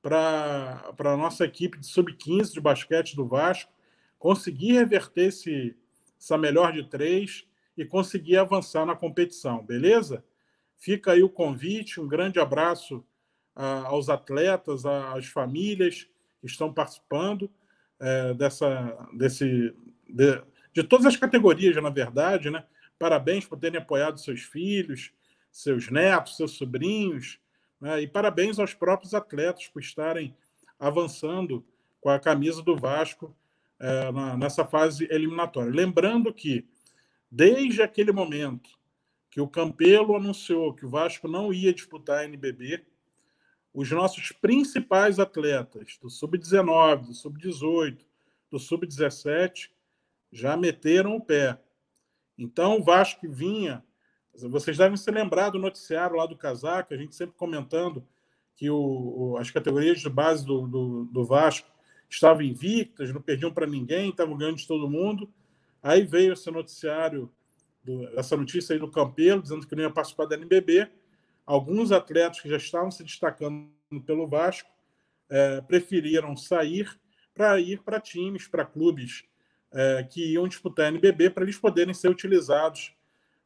[0.00, 3.70] para a nossa equipe de sub-15 de basquete do Vasco
[4.18, 5.76] conseguir reverter esse,
[6.18, 7.46] essa melhor de três
[7.76, 10.24] e conseguir avançar na competição, beleza?
[10.78, 13.04] Fica aí o convite, um grande abraço
[13.54, 16.08] a, aos atletas, às famílias
[16.40, 17.50] que estão participando
[18.02, 19.74] é, dessa, desse,
[20.08, 20.42] de,
[20.72, 22.64] de todas as categorias, na verdade, né?
[22.98, 25.12] Parabéns por terem apoiado seus filhos,
[25.50, 27.38] seus netos, seus sobrinhos,
[27.80, 28.02] né?
[28.02, 30.36] E parabéns aos próprios atletas por estarem
[30.78, 31.64] avançando
[32.00, 33.34] com a camisa do Vasco
[33.78, 35.72] é, na, nessa fase eliminatória.
[35.72, 36.66] Lembrando que,
[37.30, 38.70] desde aquele momento
[39.32, 42.84] que o Campelo anunciou que o Vasco não ia disputar a NBB.
[43.72, 47.98] Os nossos principais atletas do Sub-19, do Sub-18,
[48.50, 49.70] do Sub-17
[50.30, 51.58] já meteram o pé.
[52.36, 53.82] Então, o Vasco vinha.
[54.34, 58.06] Vocês devem se lembrar do noticiário lá do Casaca, a gente sempre comentando
[58.56, 61.68] que o, as categorias de base do, do, do Vasco
[62.08, 65.32] estavam invictas, não perdiam para ninguém, estavam ganhando de todo mundo.
[65.82, 67.30] Aí veio esse noticiário,
[67.82, 70.90] do, essa notícia aí do Campelo, dizendo que não ia participar da NBB.
[71.44, 73.70] Alguns atletas que já estavam se destacando
[74.06, 74.70] pelo Vasco
[75.28, 76.88] é, preferiram sair
[77.34, 79.24] para ir para times, para clubes
[79.72, 82.94] é, que iam disputar NBB, para eles poderem ser utilizados,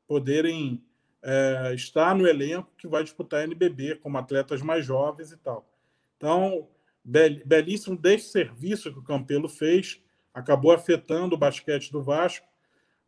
[0.06, 0.82] poderem
[1.22, 5.68] é, estar no elenco que vai disputar NBB, como atletas mais jovens e tal.
[6.16, 6.68] Então,
[7.04, 10.00] belíssimo desserviço que o Campelo fez,
[10.34, 12.46] acabou afetando o basquete do Vasco,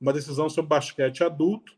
[0.01, 1.78] uma decisão sobre basquete adulto,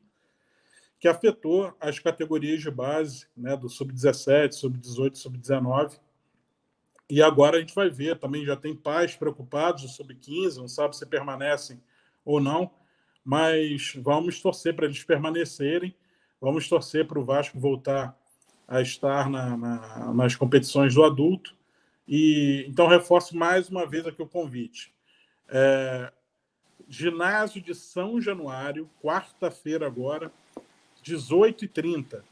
[1.01, 5.99] que afetou as categorias de base, né, do sub-17, sub-18, sub-19.
[7.09, 10.95] E agora a gente vai ver, também já tem pais preocupados do sub-15, não sabe
[10.95, 11.83] se permanecem
[12.23, 12.71] ou não,
[13.25, 15.97] mas vamos torcer para eles permanecerem,
[16.39, 18.15] vamos torcer para o Vasco voltar
[18.69, 21.57] a estar na, na, nas competições do adulto.
[22.07, 24.93] E então reforço mais uma vez aqui o convite.
[25.49, 26.13] É,
[26.89, 30.31] ginásio de São Januário, quarta-feira agora,
[31.03, 32.23] 18h30.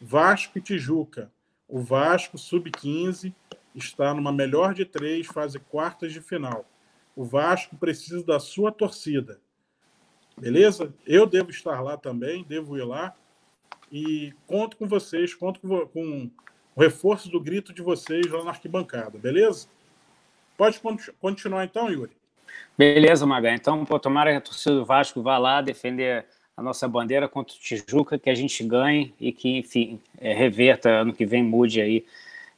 [0.00, 1.30] Vasco e Tijuca.
[1.68, 3.34] O Vasco, sub-15,
[3.74, 6.64] está numa melhor de três, fase quartas de final.
[7.16, 9.40] O Vasco precisa da sua torcida.
[10.38, 10.92] Beleza?
[11.06, 13.14] Eu devo estar lá também, devo ir lá.
[13.90, 16.30] E conto com vocês, conto com, com
[16.74, 19.68] o reforço do grito de vocês lá na arquibancada, beleza?
[20.56, 20.80] Pode
[21.20, 22.12] continuar então, Yuri.
[22.76, 23.54] Beleza, Maga.
[23.54, 26.26] Então, pô, tomara que a torcida do Vasco vá lá defender
[26.56, 30.88] a nossa bandeira contra o Tijuca, que a gente ganhe e que, enfim, é, reverta
[30.88, 32.06] ano que vem, mude aí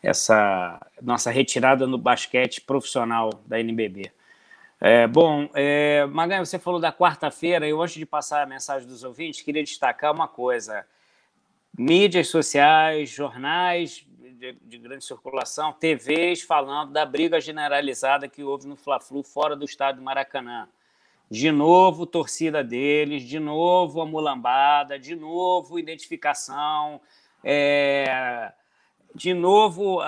[0.02, 4.12] essa nossa retirada no basquete profissional da NBB.
[4.78, 6.06] É, bom, é,
[6.39, 10.28] você falou da quarta-feira, eu antes de passar a mensagem dos ouvintes, queria destacar uma
[10.28, 10.86] coisa.
[11.77, 14.06] Mídias sociais, jornais
[14.39, 19.64] de, de grande circulação, TVs falando da briga generalizada que houve no Fla-Flu fora do
[19.64, 20.68] estado do Maracanã.
[21.31, 27.01] De novo, torcida deles, de novo a mulambada, de novo identificação,
[27.43, 28.53] é,
[29.15, 30.01] de novo,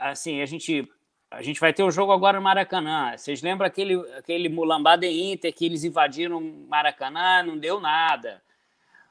[0.00, 0.88] assim, a gente
[1.32, 3.16] a gente vai ter o jogo agora no Maracanã.
[3.16, 7.42] Vocês lembram aquele, aquele mulambada em Inter que eles invadiram o Maracanã?
[7.42, 8.42] Não deu nada.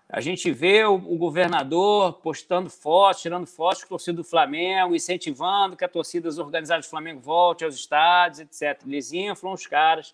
[0.08, 5.76] A gente vê o, o, governador postando fotos, tirando fotos com torcida do Flamengo, incentivando
[5.76, 8.86] que a torcida organizadas do Flamengo volte aos estádios, etc.
[8.86, 10.14] Eles inflam os caras.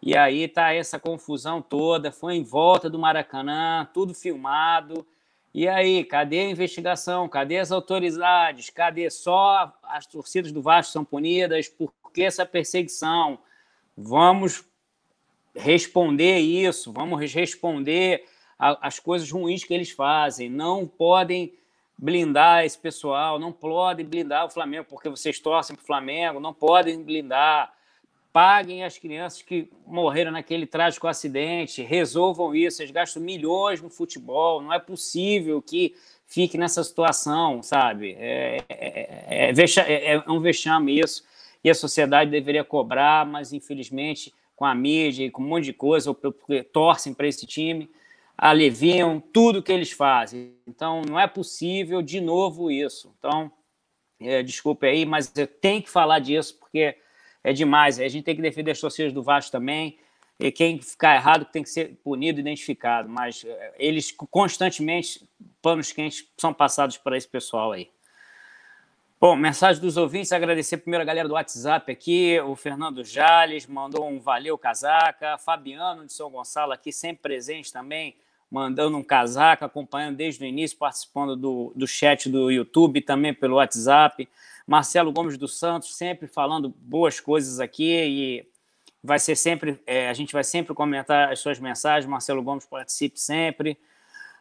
[0.00, 2.12] E aí tá essa confusão toda.
[2.12, 5.06] Foi em volta do Maracanã, tudo filmado.
[5.52, 7.28] E aí, cadê a investigação?
[7.28, 8.70] Cadê as autoridades?
[8.70, 11.68] Cadê só as torcidas do Vasco são punidas?
[11.68, 13.38] Por que essa perseguição?
[13.96, 14.64] Vamos
[15.54, 18.24] responder isso, vamos responder
[18.58, 20.48] as coisas ruins que eles fazem.
[20.48, 21.54] Não podem
[21.96, 26.54] blindar esse pessoal, não podem blindar o Flamengo, porque vocês torcem para o Flamengo, não
[26.54, 27.72] podem blindar
[28.32, 32.82] paguem as crianças que morreram naquele trágico acidente, resolvam isso.
[32.82, 35.94] Eles gastam milhões no futebol, não é possível que
[36.26, 38.14] fique nessa situação, sabe?
[38.18, 41.24] É, é, é, é, um vexame isso,
[41.64, 45.72] e a sociedade deveria cobrar, mas infelizmente, com a mídia e com um monte de
[45.72, 46.14] coisa,
[46.72, 47.90] torcem para esse time,
[48.36, 50.54] aliviam tudo que eles fazem.
[50.66, 53.12] Então, não é possível de novo isso.
[53.18, 53.50] Então,
[54.20, 56.96] é, desculpe aí, mas eu tenho que falar disso, porque
[57.42, 57.98] é demais.
[57.98, 59.98] A gente tem que defender as torcidas do Vasco também.
[60.38, 63.08] E quem ficar errado tem que ser punido, identificado.
[63.08, 65.28] Mas eh, eles constantemente,
[65.60, 67.90] panos quentes são passados para esse pessoal aí.
[69.20, 74.08] Bom, mensagem dos ouvintes, agradecer primeiro a galera do WhatsApp aqui, o Fernando Jales mandou
[74.08, 78.14] um valeu casaca, Fabiano de São Gonçalo aqui, sempre presente também,
[78.48, 83.56] mandando um casaca, acompanhando desde o início, participando do, do chat do YouTube, também pelo
[83.56, 84.28] WhatsApp.
[84.68, 88.46] Marcelo Gomes dos Santos, sempre falando boas coisas aqui e
[89.02, 92.04] vai ser sempre, é, a gente vai sempre comentar as suas mensagens.
[92.04, 93.78] Marcelo Gomes participe sempre.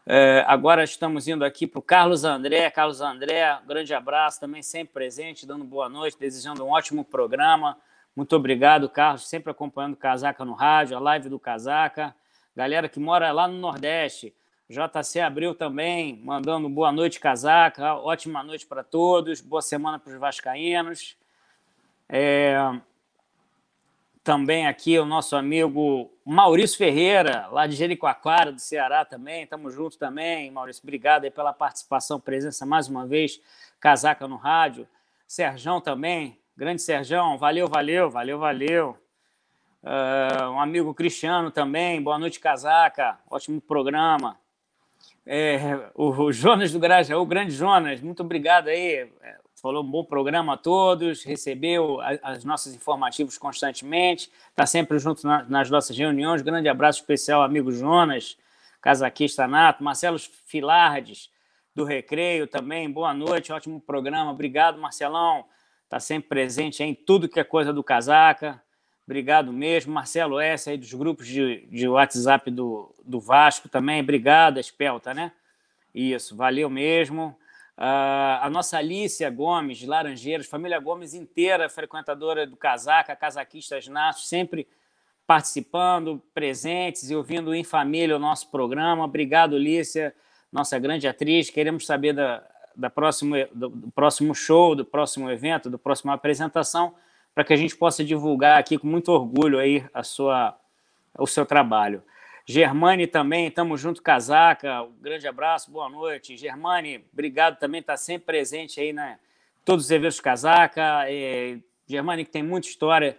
[0.05, 2.69] É, agora estamos indo aqui para o Carlos André.
[2.69, 7.77] Carlos André, grande abraço, também sempre presente, dando boa noite, desejando um ótimo programa.
[8.13, 12.13] Muito obrigado, Carlos, sempre acompanhando o Casaca no rádio, a live do Casaca.
[12.53, 14.35] Galera que mora lá no Nordeste,
[14.69, 17.95] JC Abril também, mandando boa noite, casaca.
[17.95, 19.39] Ótima noite para todos.
[19.39, 21.17] Boa semana para os Vascaínos.
[22.09, 22.57] É...
[24.21, 29.43] também aqui o nosso amigo Maurício Ferreira, lá de Jericoacoara, do Ceará também.
[29.43, 30.51] Estamos juntos também.
[30.51, 33.39] Maurício, obrigado pela participação, presença mais uma vez.
[33.79, 34.85] Casaca no rádio.
[35.25, 38.97] Serjão também, grande Serjão, valeu, valeu, valeu, valeu.
[39.81, 44.37] Uh, um amigo Cristiano também, boa noite, Casaca, ótimo programa.
[45.29, 49.09] É, o, Jonas do Grajaú, o grande Jonas, muito obrigado aí.
[49.21, 55.27] É, falou um bom programa a todos, recebeu as nossas informativos constantemente, está sempre junto
[55.27, 56.41] na, nas nossas reuniões.
[56.41, 58.37] Grande abraço especial, amigo Jonas,
[58.81, 61.29] casaquista nato, Marcelo Filardes,
[61.75, 64.31] do Recreio também, boa noite, ótimo programa.
[64.31, 65.43] Obrigado, Marcelão,
[65.83, 68.63] está sempre presente em tudo que é coisa do casaca.
[69.07, 69.93] Obrigado mesmo.
[69.93, 70.69] Marcelo S.
[70.69, 74.01] aí dos grupos de, de WhatsApp do, do Vasco também.
[74.01, 75.31] Obrigado, Espelta, né?
[75.95, 77.27] Isso, valeu mesmo.
[77.77, 84.27] Uh, a nossa Alicia Gomes, de Laranjeiras, família Gomes inteira, frequentadora do Casaca, Casaquistas Natos,
[84.27, 84.67] sempre
[85.25, 89.05] participando, presentes e ouvindo em família o nosso programa.
[89.05, 90.13] Obrigado, Alicia,
[90.51, 91.49] nossa grande atriz.
[91.49, 92.43] Queremos saber da,
[92.75, 96.93] da próximo, do, do próximo show, do próximo evento, do próxima apresentação
[97.37, 100.57] para que a gente possa divulgar aqui com muito orgulho aí a sua,
[101.15, 102.01] o seu trabalho.
[102.47, 106.35] Germane também, estamos junto, Casaca, um grande abraço, boa noite.
[106.35, 109.19] Germane, obrigado também, está sempre presente aí, né?
[109.63, 111.03] Todos os eventos Casaca.
[111.07, 113.15] É, que tem muita história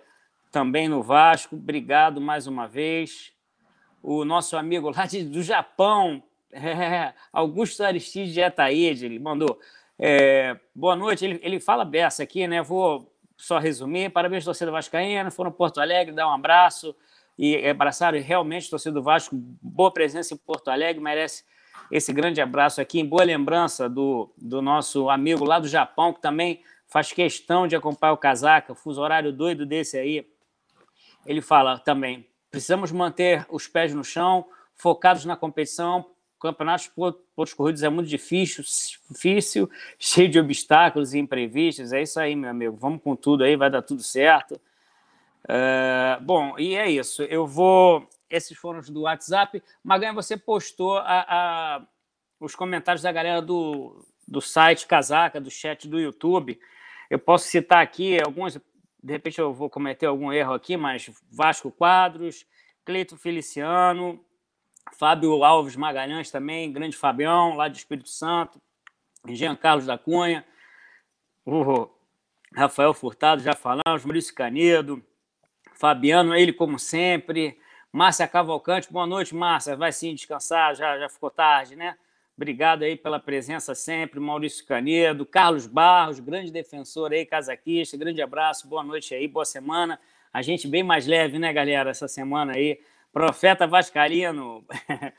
[0.50, 3.32] também no Vasco, obrigado mais uma vez.
[4.02, 6.20] O nosso amigo lá de, do Japão,
[6.50, 9.60] é, Augusto Aristides de Etaíde, ele mandou.
[9.96, 12.60] É, boa noite, ele, ele fala beça aqui, né?
[12.60, 13.08] Vou
[13.38, 16.94] só resumir, parabéns, torcida vascaína, foram Porto Alegre, dar um abraço.
[17.38, 21.44] E abraçaram e realmente, torcida do Vasco, boa presença em Porto Alegre, merece
[21.88, 26.20] esse grande abraço aqui, em boa lembrança do, do nosso amigo lá do Japão, que
[26.20, 30.28] também faz questão de acompanhar o casaca, fuso horário doido desse aí.
[31.24, 34.44] Ele fala também: precisamos manter os pés no chão,
[34.74, 38.64] focados na competição, campeonatos por, por corridos é muito difícil,
[39.10, 41.92] difícil, cheio de obstáculos e imprevistos.
[41.92, 42.76] É isso aí, meu amigo.
[42.76, 44.60] Vamos com tudo aí, vai dar tudo certo.
[45.44, 47.22] Uh, bom, e é isso.
[47.22, 48.08] Eu vou.
[48.28, 49.62] Esses foram os do WhatsApp.
[49.82, 51.82] Maganha, você postou a, a,
[52.38, 56.60] os comentários da galera do, do site Casaca, do chat do YouTube.
[57.08, 58.60] Eu posso citar aqui alguns,
[59.02, 62.44] de repente eu vou cometer algum erro aqui, mas Vasco Quadros,
[62.84, 64.22] Cleito Feliciano,
[64.98, 68.60] Fábio Alves Magalhães também, grande Fabião, lá do Espírito Santo,
[69.28, 70.44] Jean Carlos da Cunha,
[71.46, 71.88] o
[72.52, 75.00] Rafael Furtado, já falamos, Maurício Canedo,
[75.72, 77.56] Fabiano, ele como sempre,
[77.92, 81.96] Márcia Cavalcante, boa noite, Márcia, vai sim descansar, já, já ficou tarde, né?
[82.36, 88.66] Obrigado aí pela presença sempre, Maurício Canedo, Carlos Barros, grande defensor aí, casaquista, grande abraço,
[88.66, 90.00] boa noite aí, boa semana.
[90.32, 92.80] A gente bem mais leve, né, galera, essa semana aí.
[93.12, 94.64] Profeta Vascarino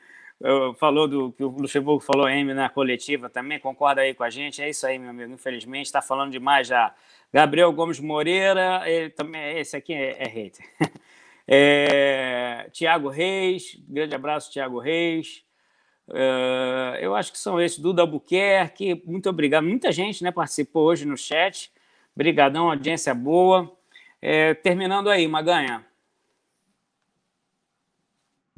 [0.80, 4.61] falou do que o Luxemburgo falou M na coletiva também, concorda aí com a gente?
[4.61, 5.34] É isso aí, meu amigo.
[5.34, 6.94] Infelizmente, está falando demais já.
[7.34, 10.66] Gabriel Gomes Moreira, ele também, esse aqui é, é hater.
[11.52, 15.44] É, Tiago Reis, grande abraço, Tiago Reis.
[16.11, 17.80] É, eu acho que são esses.
[17.80, 19.64] Duda Albuquerque, muito obrigado.
[19.64, 21.72] Muita gente né, participou hoje no chat.
[22.16, 23.76] Obrigadão, audiência boa.
[24.22, 25.84] É, terminando aí, Maganha.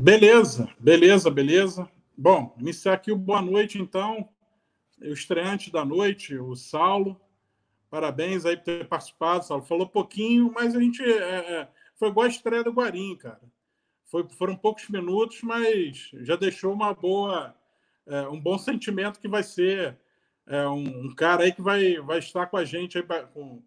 [0.02, 1.88] Beleza, beleza, beleza.
[2.18, 4.28] Bom, iniciar aqui o boa noite, então.
[5.00, 7.22] O estreante da noite, o Saulo.
[7.88, 9.64] Parabéns aí por ter participado, Saulo.
[9.64, 11.04] Falou pouquinho, mas a gente.
[11.04, 11.68] É, é,
[11.98, 13.40] foi igual a estreia do Guarim, cara.
[14.06, 17.56] Foi, foram poucos minutos, mas já deixou uma boa.
[18.08, 20.00] É, um bom sentimento que vai ser
[20.48, 23.62] é, um, um, cara aí que vai, vai estar com a gente aí pra, com,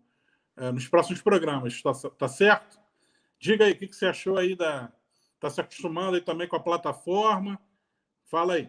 [0.56, 1.80] é, nos próximos programas.
[1.80, 2.76] Tá, tá certo?
[3.38, 4.92] Diga aí o que, que você achou aí da
[5.44, 7.60] Está se acostumando aí também com a plataforma?
[8.30, 8.66] Fala aí.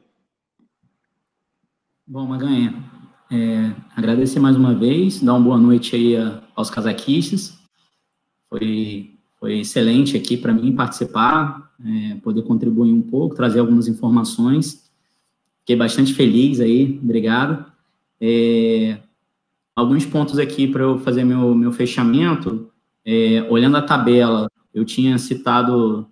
[2.06, 2.84] Bom, Maganha,
[3.32, 6.16] é, agradecer mais uma vez, dar uma boa noite aí
[6.54, 7.58] aos casaquistas.
[8.50, 14.92] Foi, foi excelente aqui para mim participar, é, poder contribuir um pouco, trazer algumas informações.
[15.62, 17.72] Fiquei bastante feliz aí, obrigado.
[18.20, 19.00] É,
[19.74, 22.70] alguns pontos aqui para eu fazer meu, meu fechamento.
[23.06, 26.12] É, olhando a tabela, eu tinha citado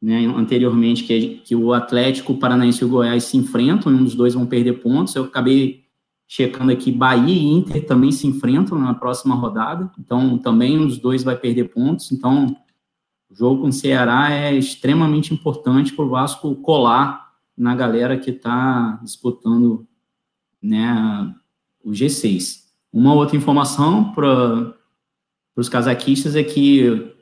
[0.00, 4.04] né, anteriormente, que, que o Atlético, o Paranaense e o Goiás se enfrentam, e um
[4.04, 5.14] dos dois vão perder pontos.
[5.14, 5.84] Eu acabei
[6.26, 10.98] checando aqui, Bahia e Inter também se enfrentam na próxima rodada, então também um dos
[10.98, 12.12] dois vai perder pontos.
[12.12, 12.56] Então,
[13.28, 18.30] o jogo com o Ceará é extremamente importante para o Vasco colar na galera que
[18.30, 19.86] está disputando
[20.62, 21.34] né,
[21.84, 22.60] o G6.
[22.92, 24.74] Uma outra informação para
[25.56, 27.12] os casaquistas é que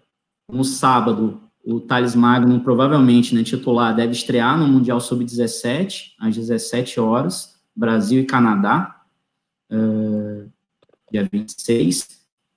[0.50, 6.98] no sábado, o Thales Magno, provavelmente, né, titular, deve estrear no Mundial Sub-17, às 17
[6.98, 9.02] horas, Brasil e Canadá,
[9.70, 10.50] uh,
[11.12, 12.08] dia 26.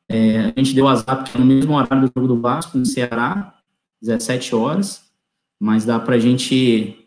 [0.07, 2.85] É, a gente deu azar porque é no mesmo horário do jogo do Vasco, no
[2.85, 3.53] Ceará,
[4.01, 5.11] 17 horas,
[5.59, 7.05] mas dá para a gente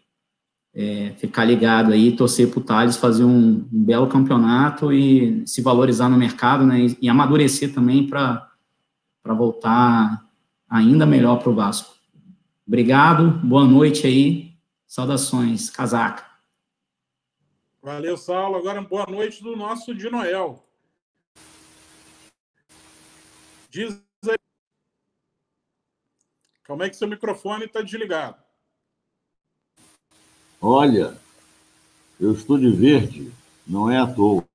[0.74, 5.62] é, ficar ligado aí, torcer para o Thales fazer um, um, belo campeonato e se
[5.62, 8.46] valorizar no mercado, né, e, e amadurecer também para
[9.24, 10.22] voltar
[10.68, 11.93] ainda melhor para o Vasco.
[12.66, 16.24] Obrigado, boa noite aí, saudações, casaca.
[17.82, 18.56] Valeu, Saulo.
[18.56, 20.66] Agora, boa noite do nosso de Noel.
[23.68, 24.38] Diz aí.
[26.66, 28.42] Como é que seu microfone está desligado?
[30.58, 31.20] Olha,
[32.18, 33.30] eu estou de verde,
[33.66, 34.46] não é à toa.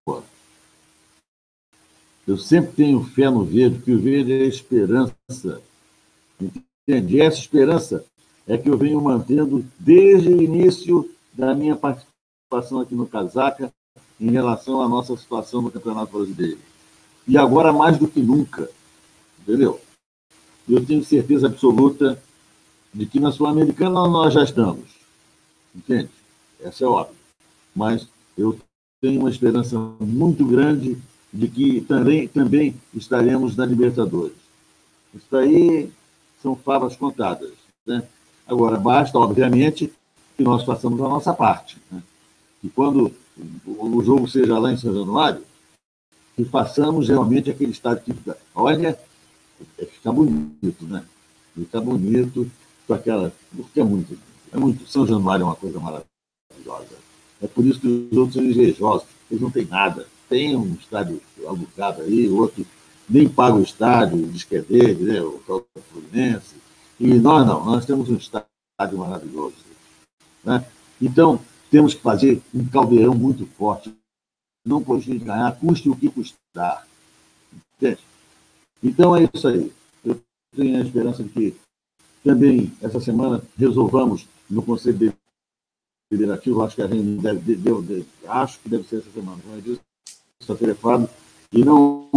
[2.25, 5.61] Eu sempre tenho fé no verde, porque o verde é a esperança.
[6.89, 7.17] Entende?
[7.17, 8.03] E essa esperança
[8.47, 13.71] é que eu venho mantendo desde o início da minha participação aqui no Casaca
[14.19, 16.57] em relação à nossa situação no Campeonato Brasileiro.
[17.27, 18.67] E agora mais do que nunca,
[19.39, 19.79] entendeu?
[20.67, 22.19] Eu tenho certeza absoluta
[22.91, 24.89] de que na Sul-Americana nós já estamos.
[25.75, 26.09] Entende?
[26.59, 27.15] Essa é óbvio.
[27.75, 28.57] Mas eu
[28.99, 30.97] tenho uma esperança muito grande
[31.31, 34.33] de que também, também estaremos na Libertadores.
[35.13, 35.91] Isso aí
[36.41, 37.51] são favas contadas.
[37.85, 38.03] Né?
[38.47, 39.91] Agora, basta, obviamente,
[40.35, 41.77] que nós façamos a nossa parte.
[41.91, 42.01] Né?
[42.63, 43.13] E quando
[43.65, 45.43] o jogo seja lá em São Januário,
[46.35, 48.37] que façamos realmente aquele estádio que fica.
[48.55, 48.97] Olha,
[49.77, 51.03] é, fica bonito, né?
[51.53, 52.49] Fica bonito
[52.87, 53.33] com aquela.
[53.55, 54.17] Porque é muito
[54.51, 56.97] é muito, São Januário é uma coisa maravilhosa.
[57.41, 59.07] É por isso que os outros são invejosos.
[59.29, 60.07] Eles não têm nada.
[60.27, 62.65] Tem um estádio alugado aí, outro
[63.09, 65.21] nem paga o estádio, diz que é né?
[65.21, 66.55] o Fluminense.
[66.99, 69.55] E nós não, nós temos um estádio maravilhoso.
[70.43, 70.65] Né?
[71.01, 71.39] Então,
[71.71, 73.93] temos que fazer um caldeirão muito forte.
[74.65, 76.85] Não podemos ganhar, custe o que custar.
[77.77, 77.99] Entende?
[78.83, 79.71] Então é isso aí.
[80.03, 80.21] Eu
[80.55, 81.55] tenho a esperança de que
[82.23, 85.13] também essa semana resolvamos no Conselho
[86.11, 89.55] Deliberativo, acho que a gente deve, deu, deu, acho que deve ser essa semana, como
[89.55, 89.81] eu disse,
[90.39, 90.75] sexta-feira
[91.51, 92.09] e não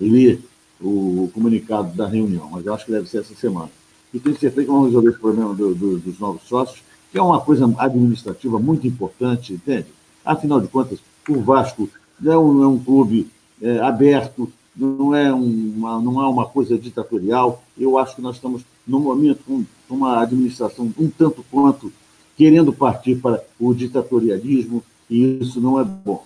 [0.00, 0.42] li
[0.80, 3.70] o comunicado da reunião, mas eu acho que deve ser essa semana.
[4.12, 7.22] E tem certeza que vamos resolver esse problema do, do, dos novos sócios, que é
[7.22, 9.86] uma coisa administrativa muito importante, entende?
[10.24, 10.98] Afinal de contas,
[11.28, 11.88] o Vasco
[12.20, 16.78] não é um, é um clube é, aberto, não é uma, não é uma coisa
[16.78, 17.62] ditatorial.
[17.78, 21.92] Eu acho que nós estamos, no momento, com uma administração um tanto quanto
[22.36, 26.24] querendo partir para o ditatorialismo, e isso não é bom.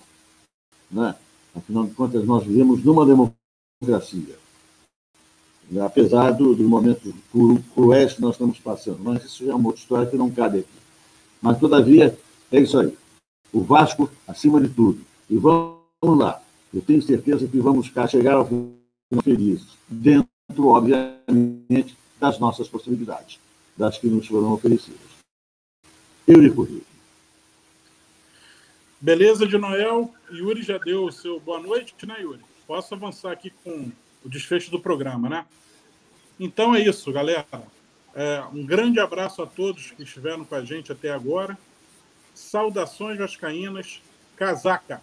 [0.89, 1.13] Né?
[1.55, 3.36] Afinal de contas, nós vivemos numa democracia.
[5.85, 7.13] Apesar do, do momento
[7.73, 8.99] cruéis que nós estamos passando.
[9.03, 10.69] Mas isso é uma outra história que não cabe aqui.
[11.41, 12.17] Mas, todavia,
[12.51, 12.97] é isso aí.
[13.53, 15.01] O Vasco, acima de tudo.
[15.29, 16.41] E vamos lá.
[16.73, 18.73] Eu tenho certeza que vamos chegar ao final
[19.23, 20.27] felizes, dentro,
[20.67, 23.39] obviamente, das nossas possibilidades,
[23.75, 24.99] das que nos foram oferecidas.
[26.27, 26.85] Eu lhe corrijo.
[28.99, 30.13] Beleza de Noel.
[30.31, 32.41] Yuri já deu o seu boa noite, né, Yuri?
[32.67, 33.91] Posso avançar aqui com
[34.23, 35.45] o desfecho do programa, né?
[36.39, 37.45] Então é isso, galera.
[38.13, 41.57] É, um grande abraço a todos que estiveram com a gente até agora.
[42.33, 44.01] Saudações vascaínas.
[44.35, 45.01] Casaca!